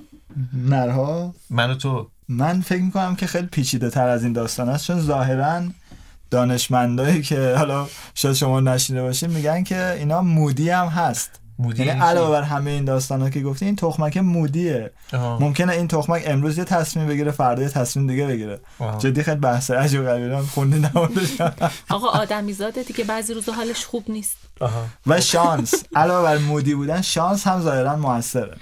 نرها؟ 0.52 1.34
من 1.50 1.70
و 1.70 1.74
تو. 1.74 2.10
من 2.28 2.60
فکر 2.60 2.82
می‌کنم 2.82 3.16
که 3.16 3.26
خیلی 3.26 3.46
پیچیده 3.46 3.90
تر 3.90 4.08
از 4.08 4.24
این 4.24 4.32
داستان 4.32 4.68
است. 4.68 4.86
چون 4.86 5.00
ظاهرا 5.00 5.62
دانشمندایی 6.30 7.22
که 7.22 7.54
حالا 7.58 7.88
شاید 8.14 8.34
شما 8.34 8.60
نشینده 8.60 9.02
باشین 9.02 9.30
میگن 9.30 9.62
که 9.62 9.90
اینا 9.90 10.22
مودی 10.22 10.70
هم 10.70 10.86
هست. 10.86 11.40
مودی 11.58 11.84
یعنی 11.84 12.00
علاوه 12.00 12.30
بر 12.30 12.42
همه 12.42 12.70
این 12.70 12.84
داستان 12.84 13.22
ها 13.22 13.30
که 13.30 13.40
گفتی 13.40 13.64
این 13.64 13.76
تخمک 13.76 14.16
مودیه 14.16 14.90
آها. 15.12 15.38
ممکنه 15.38 15.72
این 15.72 15.88
تخمک 15.88 16.22
امروز 16.26 16.58
یه 16.58 16.64
تصمیم 16.64 17.06
بگیره 17.06 17.30
فردا 17.30 17.62
یه 17.62 17.68
تصمیم 17.68 18.06
دیگه 18.06 18.26
بگیره 18.26 18.60
آها. 18.78 18.98
جدی 18.98 19.22
خیلی 19.22 19.36
بحث 19.36 19.70
عجب 19.70 20.04
غریبه 20.04 20.38
خوندی 20.40 20.78
نموردش 20.78 21.40
آقا 21.90 22.08
آدمی 22.08 22.52
زاده 22.52 22.82
دیگه 22.82 23.04
بعضی 23.04 23.34
روزا 23.34 23.52
حالش 23.52 23.84
خوب 23.84 24.04
نیست. 24.08 24.36
و 25.06 25.20
شانس. 25.20 25.84
علاوه 25.94 26.22
بر 26.22 26.38
مودی 26.38 26.74
بودن 26.74 27.02
شانس 27.02 27.46
هم 27.46 27.60
ظاهرا 27.60 27.96
موثره. 27.96 28.56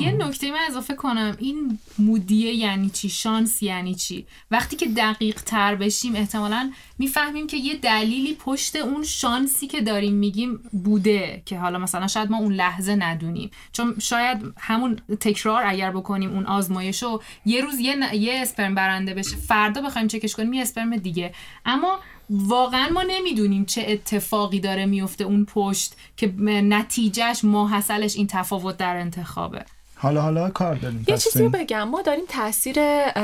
یه 0.00 0.12
نکته 0.12 0.50
من 0.50 0.58
اضافه 0.68 0.94
کنم. 0.94 1.36
این 1.38 1.78
مودیه 1.98 2.54
یعنی 2.54 2.90
چی؟ 2.90 3.08
شانس 3.08 3.62
یعنی 3.62 3.94
چی؟ 3.94 4.26
وقتی 4.50 4.76
که 4.76 4.86
دقیق 4.86 5.42
تر 5.42 5.74
بشیم 5.74 6.14
احتمالا 6.14 6.72
می‌فهمیم 6.98 7.46
که 7.46 7.56
یه 7.56 7.76
دلیلی 7.76 8.34
پشت 8.34 8.76
اون 8.76 9.04
شانسی 9.04 9.66
که 9.66 9.80
داریم 9.80 10.14
میگیم 10.14 10.60
بوده 10.84 11.42
که 11.46 11.58
حالا 11.58 11.78
مثلا 11.78 12.06
شاید 12.06 12.30
ما 12.30 12.38
اون 12.38 12.52
لحظه 12.52 12.94
ندونیم. 12.94 13.50
چون 13.72 13.94
شاید 13.98 14.38
همون 14.58 14.96
تکرار 15.20 15.62
اگر 15.66 15.90
بکنیم 15.90 16.30
اون 16.30 16.46
آزمایشو 16.46 17.20
یه 17.44 17.60
روز 17.60 17.78
یه, 17.78 17.96
ن- 17.96 18.14
یه 18.14 18.40
اسپرم 18.42 18.74
برنده 18.74 19.14
بشه. 19.14 19.36
فردا 19.36 19.80
بخوایم 19.82 20.08
چکش 20.08 20.34
کنیم 20.34 20.52
یه 20.52 20.62
اسپرم 20.62 20.96
دیگه. 20.96 21.34
اما 21.66 21.98
واقعا 22.30 22.88
ما 22.88 23.02
نمی‌دونیم 23.02 23.64
چه 23.64 23.84
اتفاقی 23.88 24.60
داره 24.60 24.86
میفته 24.86 25.24
اون 25.24 25.44
پشت 25.44 25.94
که 26.16 26.34
نتیجهش 26.46 27.44
ماحصلش 27.44 28.16
این 28.16 28.26
تفاوت 28.26 28.76
در 28.76 28.96
انتخابه. 28.96 29.64
حالا 29.98 30.22
حالا 30.22 30.50
کار 30.50 30.74
داریم. 30.74 31.04
یه 31.08 31.16
چیزی 31.18 31.38
رو 31.38 31.48
بگم. 31.48 31.88
ما 31.88 32.02
داریم 32.02 32.24
تاثیر 32.28 32.76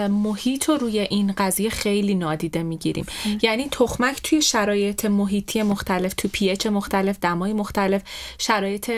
محیط 0.08 0.68
رو 0.68 0.76
روی 0.76 0.98
این 0.98 1.32
قضیه 1.38 1.70
خیلی 1.70 2.14
نادیده 2.14 2.62
می‌گیریم. 2.62 3.06
یعنی 3.42 3.68
تخمک 3.70 4.22
توی 4.22 4.42
شرایط 4.42 5.04
محیطی 5.04 5.62
مختلف 5.62 6.14
تو 6.14 6.28
pH 6.28 6.66
مختلف 6.66 7.18
دمای 7.20 7.52
مختلف 7.52 8.02
شرایط 8.38 8.90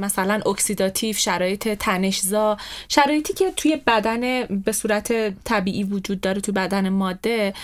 مثلا 0.00 0.40
اکسیداتیو 0.46 1.16
شرایط 1.16 1.68
تنشزا 1.68 2.56
شرایطی 2.88 3.32
که 3.32 3.52
توی 3.56 3.76
بدن 3.86 4.44
به 4.44 4.72
صورت 4.72 5.12
طبیعی 5.44 5.84
وجود 5.84 6.20
داره 6.20 6.40
تو 6.40 6.52
بدن 6.52 6.88
ماده 6.88 7.54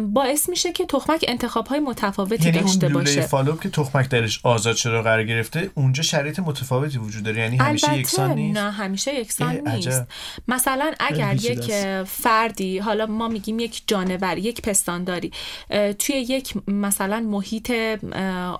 باعث 0.00 0.48
میشه 0.48 0.72
که 0.72 0.86
تخمک 0.86 1.24
انتخاب 1.28 1.66
های 1.66 1.80
متفاوتی 1.80 2.44
یعنی 2.44 2.58
اون 2.58 2.66
داشته 2.66 2.88
لوله 2.88 3.04
باشه. 3.04 3.20
فالوپ 3.20 3.60
که 3.60 3.68
تخمک 3.68 4.08
درش 4.08 4.40
آزاد 4.42 4.76
شده 4.76 5.02
قرار 5.02 5.24
گرفته 5.24 5.70
اونجا 5.74 6.02
شرایط 6.02 6.38
متفاوتی 6.38 6.98
وجود 6.98 7.22
داره. 7.22 7.38
یعنی 7.38 7.56
همیشه 7.56 7.98
یکسان 7.98 8.30
نیست؟ 8.34 8.65
نه 8.66 8.72
همیشه 8.72 9.14
یکسان. 9.14 9.68
نیست 9.68 10.02
مثلا 10.48 10.92
اگر 11.00 11.34
یک 11.34 11.72
فردی 12.04 12.78
حالا 12.78 13.06
ما 13.06 13.28
میگیم 13.28 13.58
یک 13.58 13.82
جانور 13.86 14.38
یک 14.38 14.62
پستانداری 14.62 15.30
توی 15.98 16.16
یک 16.16 16.54
مثلا 16.68 17.20
محیط 17.20 17.72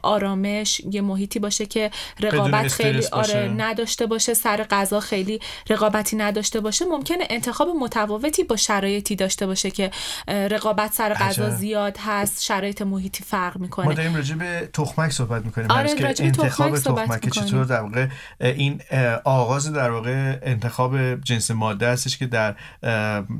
آرامش 0.02 0.80
یه 0.90 1.00
محیطی 1.00 1.38
باشه 1.38 1.66
که 1.66 1.90
رقابت 2.20 2.68
خیلی 2.68 3.06
آره 3.06 3.26
باشه. 3.26 3.48
نداشته 3.48 4.06
باشه 4.06 4.34
سر 4.34 4.62
غذا 4.62 5.00
خیلی 5.00 5.40
رقابتی 5.70 6.16
نداشته 6.16 6.60
باشه 6.60 6.84
ممکنه 6.84 7.26
انتخاب 7.30 7.68
متفاوتی 7.80 8.44
با 8.44 8.56
شرایطی 8.56 9.16
داشته 9.16 9.46
باشه 9.46 9.70
که 9.70 9.90
رقابت 10.28 10.92
سر 10.92 11.14
غذا. 11.14 11.50
زیاد 11.50 11.98
هست 12.06 12.42
شرایط 12.42 12.82
محیطی 12.82 13.24
فرق 13.24 13.56
ما 13.56 13.62
می‌کنه 13.62 13.94
داریم 13.94 14.14
راجع 14.14 14.34
به 14.34 14.68
تخمک 14.72 15.12
صحبت 15.12 15.44
می‌کنیم 15.44 15.70
آره، 15.70 15.94
راجع 15.94 16.24
به 16.24 16.26
انتخاب 16.26 16.48
تخمک 16.48 16.76
صحبت 16.76 17.04
تخمک 17.04 17.24
می‌کنیم. 17.24 17.46
چطور 17.46 17.64
در 17.64 17.80
واقع 17.80 18.08
این 18.40 18.80
آغاز 19.24 19.72
در 19.72 19.90
واقع 19.96 20.38
انتخاب 20.42 21.20
جنس 21.20 21.50
ماده 21.50 21.88
هستش 21.88 22.18
که 22.18 22.26
در 22.26 22.54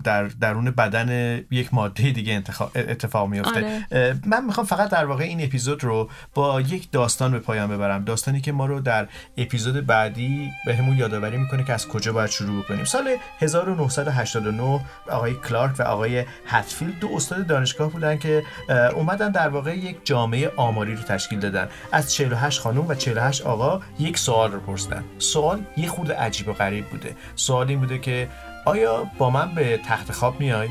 در 0.04 0.24
درون 0.24 0.70
بدن 0.70 1.40
یک 1.50 1.74
ماده 1.74 2.10
دیگه 2.10 2.32
انتخاب 2.32 2.70
اتفاق 2.74 3.28
میفته. 3.28 3.50
آره. 3.92 4.20
من 4.26 4.44
می‌خوام 4.44 4.66
فقط 4.66 4.90
در 4.90 5.04
واقع 5.04 5.24
این 5.24 5.44
اپیزود 5.44 5.84
رو 5.84 6.10
با 6.34 6.60
یک 6.60 6.90
داستان 6.92 7.32
به 7.32 7.38
پایان 7.38 7.68
ببرم. 7.68 8.04
داستانی 8.04 8.40
که 8.40 8.52
ما 8.52 8.66
رو 8.66 8.80
در 8.80 9.08
اپیزود 9.36 9.86
بعدی 9.86 10.50
بهمون 10.66 10.96
یادآوری 10.96 11.36
می‌کنه 11.36 11.64
که 11.64 11.72
از 11.72 11.88
کجا 11.88 12.12
باید 12.12 12.30
شروع 12.30 12.62
کنیم. 12.62 12.84
سال 12.84 13.16
1989 13.40 14.80
آقای 15.10 15.34
کلارک 15.34 15.74
و 15.78 15.82
آقای 15.82 16.24
هتفیلد 16.46 16.98
دو 16.98 17.08
استاد 17.14 17.46
دانشگاه 17.46 17.90
بودن 17.90 18.18
که 18.18 18.42
اومدن 18.94 19.30
در 19.30 19.48
واقع 19.48 19.76
یک 19.76 19.96
جامعه 20.04 20.52
آماری 20.56 20.96
رو 20.96 21.02
تشکیل 21.02 21.40
دادن. 21.40 21.68
از 21.92 22.14
48 22.14 22.60
خانم 22.60 22.88
و 22.88 22.94
48 22.94 23.42
آقا 23.42 23.80
یک 23.98 24.18
سوال 24.18 24.52
رو 24.52 24.60
پرسیدن. 24.60 25.04
سوال 25.18 25.62
یه 25.76 25.88
خورده 25.88 26.14
عجیب 26.14 26.45
و 26.48 26.52
غریب 26.52 26.88
بوده. 26.88 27.16
سوال 27.34 27.68
این 27.68 27.80
بوده 27.80 27.98
که 27.98 28.28
آیا 28.64 29.10
با 29.18 29.30
من 29.30 29.54
به 29.54 29.80
تخت 29.88 30.12
خواب 30.12 30.40
میای؟ 30.40 30.68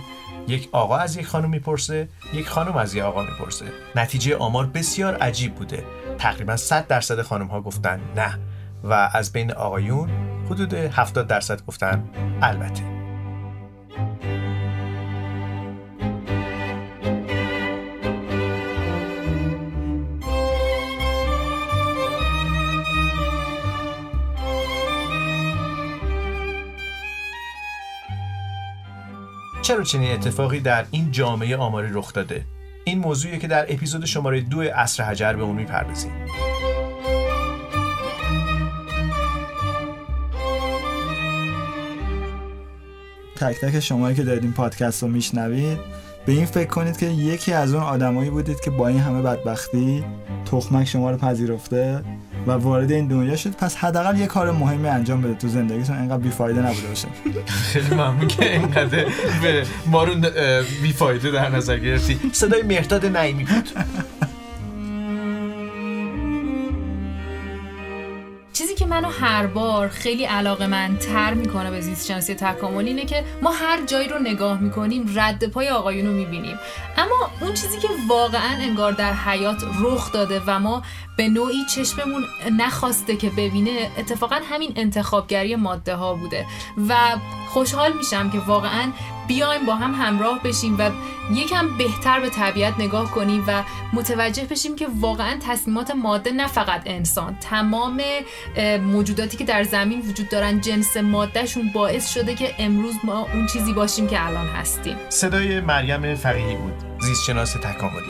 یک 0.47 0.69
آقا 0.71 0.97
از 0.97 1.17
یک 1.17 1.28
خانم 1.28 1.49
می‌پرسه 1.49 2.09
یک 2.34 2.47
خانم 2.47 2.78
از 2.78 2.95
یک 2.95 3.03
آقا 3.03 3.21
می‌پرسه. 3.21 3.65
نتیجه 3.95 4.38
آمار 4.38 4.65
بسیار 4.65 5.15
عجیب 5.15 5.55
بوده. 5.55 5.84
تقریبا 6.17 6.57
100 6.57 6.88
درصد 6.88 7.21
خانم 7.21 7.47
ها 7.47 7.61
گفتن 7.61 7.99
نه 8.15 8.39
و 8.84 9.09
از 9.13 9.32
بین 9.32 9.51
آقایون 9.51 10.09
حدود 10.45 10.73
70 10.73 11.28
درصد 11.28 11.65
گفتن 11.65 12.09
البته. 12.41 12.94
چرا 29.66 29.84
چنین 29.84 30.11
اتفاقی 30.11 30.59
در 30.59 30.86
این 30.91 31.11
جامعه 31.11 31.57
آماری 31.57 31.88
رخ 31.93 32.13
داده؟ 32.13 32.45
این 32.84 32.99
موضوعی 32.99 33.39
که 33.39 33.47
در 33.47 33.74
اپیزود 33.74 34.05
شماره 34.05 34.41
دو 34.41 34.59
اصر 34.59 35.03
حجر 35.03 35.34
به 35.34 35.43
اون 35.43 35.55
می‌پردازیم. 35.55 36.11
تک 43.36 43.59
تک 43.61 43.80
شمایی 43.80 44.16
که 44.16 44.24
دارید 44.24 44.43
این 44.43 44.53
پادکست 44.53 45.03
رو 45.03 45.09
میشنوید 45.09 45.80
به 46.26 46.32
این 46.32 46.45
فکر 46.45 46.69
کنید 46.69 46.97
که 46.97 47.05
یکی 47.05 47.53
از 47.53 47.73
اون 47.73 47.84
آدمایی 47.84 48.30
بودید 48.30 48.59
که 48.59 48.71
با 48.71 48.88
این 48.88 48.99
همه 48.99 49.21
بدبختی 49.21 50.03
تخمک 50.51 50.88
شما 50.88 51.11
رو 51.11 51.17
پذیرفته 51.17 52.01
و 52.47 52.51
وارد 52.51 52.91
این 52.91 53.07
دنیا 53.07 53.36
شد 53.36 53.49
پس 53.49 53.76
حداقل 53.76 54.19
یه 54.19 54.28
کار 54.28 54.51
مهمی 54.51 54.88
انجام 54.88 55.21
بده 55.21 55.34
تو 55.34 55.47
زندگیتون 55.47 55.97
اینقدر 55.97 56.17
بیفایده 56.17 56.61
نبوده 56.61 56.88
باشه. 56.88 57.07
خیلی 57.71 57.95
ممنون 57.95 58.28
که 58.28 58.53
اینقدر 58.53 59.05
به 59.41 59.65
ما 59.86 60.03
رو 60.03 60.13
بیفایده 60.82 61.32
در 61.32 61.49
نظر 61.49 61.78
گرفتی. 61.78 62.19
صدای 62.34 62.63
مهرداد 62.63 63.05
نعیمی 63.05 63.43
بود. 63.43 63.69
منو 68.95 69.09
هر 69.09 69.47
بار 69.47 69.87
خیلی 69.87 70.25
علاقه 70.25 70.67
من 70.67 70.97
تر 70.97 71.33
می‌کنه 71.33 71.71
به 71.71 71.81
زیست 71.81 72.07
شناسی 72.07 72.35
تکاملی 72.35 72.87
اینه 72.87 73.05
که 73.05 73.23
ما 73.41 73.51
هر 73.51 73.85
جایی 73.85 74.07
رو 74.07 74.19
نگاه 74.19 74.59
می‌کنیم 74.59 75.13
رد 75.15 75.47
پای 75.47 75.69
آقایون 75.69 76.05
رو 76.05 76.13
می‌بینیم. 76.13 76.59
اما 76.97 77.29
اون 77.41 77.53
چیزی 77.53 77.79
که 77.79 77.87
واقعا 78.09 78.57
انگار 78.57 78.91
در 78.91 79.13
حیات 79.13 79.63
رخ 79.81 80.11
داده 80.11 80.41
و 80.47 80.59
ما 80.59 80.83
به 81.17 81.27
نوعی 81.27 81.65
چشممون 81.75 82.23
نخواسته 82.57 83.15
که 83.15 83.29
ببینه 83.29 83.91
اتفاقا 83.97 84.39
همین 84.51 84.73
انتخابگری 84.75 85.55
ماده 85.55 85.95
ها 85.95 86.13
بوده. 86.13 86.45
و 86.89 86.95
خوشحال 87.49 87.93
میشم 87.93 88.29
که 88.29 88.39
واقعا 88.39 88.91
بیایم 89.28 89.65
با 89.65 89.76
هم 89.76 90.05
همراه 90.05 90.43
بشیم 90.43 90.76
و 90.80 90.91
یکم 91.34 91.78
بهتر 91.78 92.19
به 92.19 92.30
طبیعت 92.30 92.73
نگاه 92.80 93.11
کنیم 93.11 93.43
و 93.47 93.63
متوجه 93.93 94.43
بشیم 94.43 94.76
که 94.76 94.88
واقعا 94.99 95.38
تصمیمات 95.47 95.91
ماده 95.91 96.32
نه 96.32 96.47
فقط 96.47 96.82
انسان 96.86 97.38
تمام 97.41 98.01
موجوداتی 98.82 99.38
که 99.38 99.43
در 99.43 99.63
زمین 99.63 100.01
وجود 100.01 100.30
دارن 100.30 100.61
جنس 100.61 100.97
مادهشون 100.97 101.71
باعث 101.73 102.13
شده 102.13 102.36
که 102.36 102.55
امروز 102.59 102.95
ما 103.03 103.28
اون 103.34 103.47
چیزی 103.47 103.73
باشیم 103.73 104.07
که 104.07 104.28
الان 104.28 104.47
هستیم. 104.47 104.97
صدای 105.09 105.61
مریم 105.61 106.15
فقیهی 106.15 106.55
بود 106.55 106.73
زیست 107.01 107.23
شناس 107.23 107.53
تکاملی. 107.53 108.09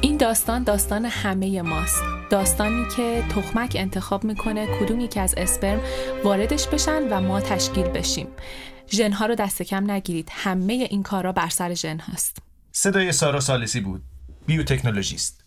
این 0.00 0.14
این 0.14 0.20
داستان 0.20 0.62
داستان 0.62 1.04
همه 1.04 1.62
ماست. 1.62 2.02
داستانی 2.30 2.84
که 2.96 3.24
تخمک 3.34 3.76
انتخاب 3.80 4.24
می‌کنه 4.24 4.66
کدوم 4.80 5.00
یکی 5.00 5.20
از 5.20 5.34
اسپرم 5.36 5.80
واردش 6.24 6.66
بشن 6.66 7.02
و 7.10 7.20
ما 7.20 7.40
تشکیل 7.40 7.86
بشیم. 7.86 8.26
ژنها 8.90 9.26
رو 9.26 9.34
دست 9.34 9.62
کم 9.62 9.90
نگیرید. 9.90 10.28
همه 10.32 10.72
این 10.72 11.02
کارا 11.02 11.32
بر 11.32 11.48
سر 11.48 11.74
ژن 11.74 11.98
هست. 11.98 12.38
صدای 12.72 13.12
سارا 13.12 13.40
سالسی 13.40 13.80
بود. 13.80 14.02
بیوتکنولوژیست. 14.46 15.44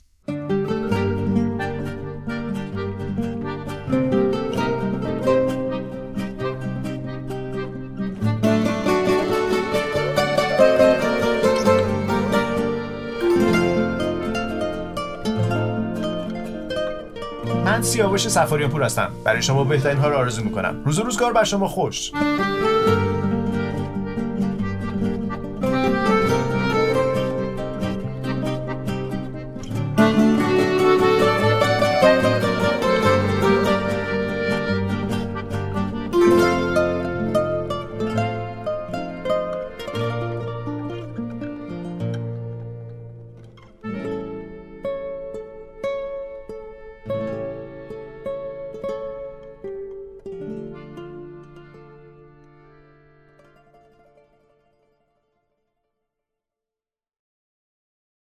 من 17.66 17.82
سیاوش 17.82 18.28
سفاریان 18.28 18.70
پور 18.70 18.84
هستم. 18.84 19.12
برای 19.24 19.42
شما 19.42 19.64
بهترین 19.64 19.98
ها 19.98 20.08
رو 20.10 20.18
آرزو 20.18 20.44
می‌کنم. 20.44 20.82
روز 20.86 21.00
و 21.00 21.04
روزگار 21.04 21.34
بر 21.34 21.44
شما 21.44 21.68
خوش. 21.68 22.12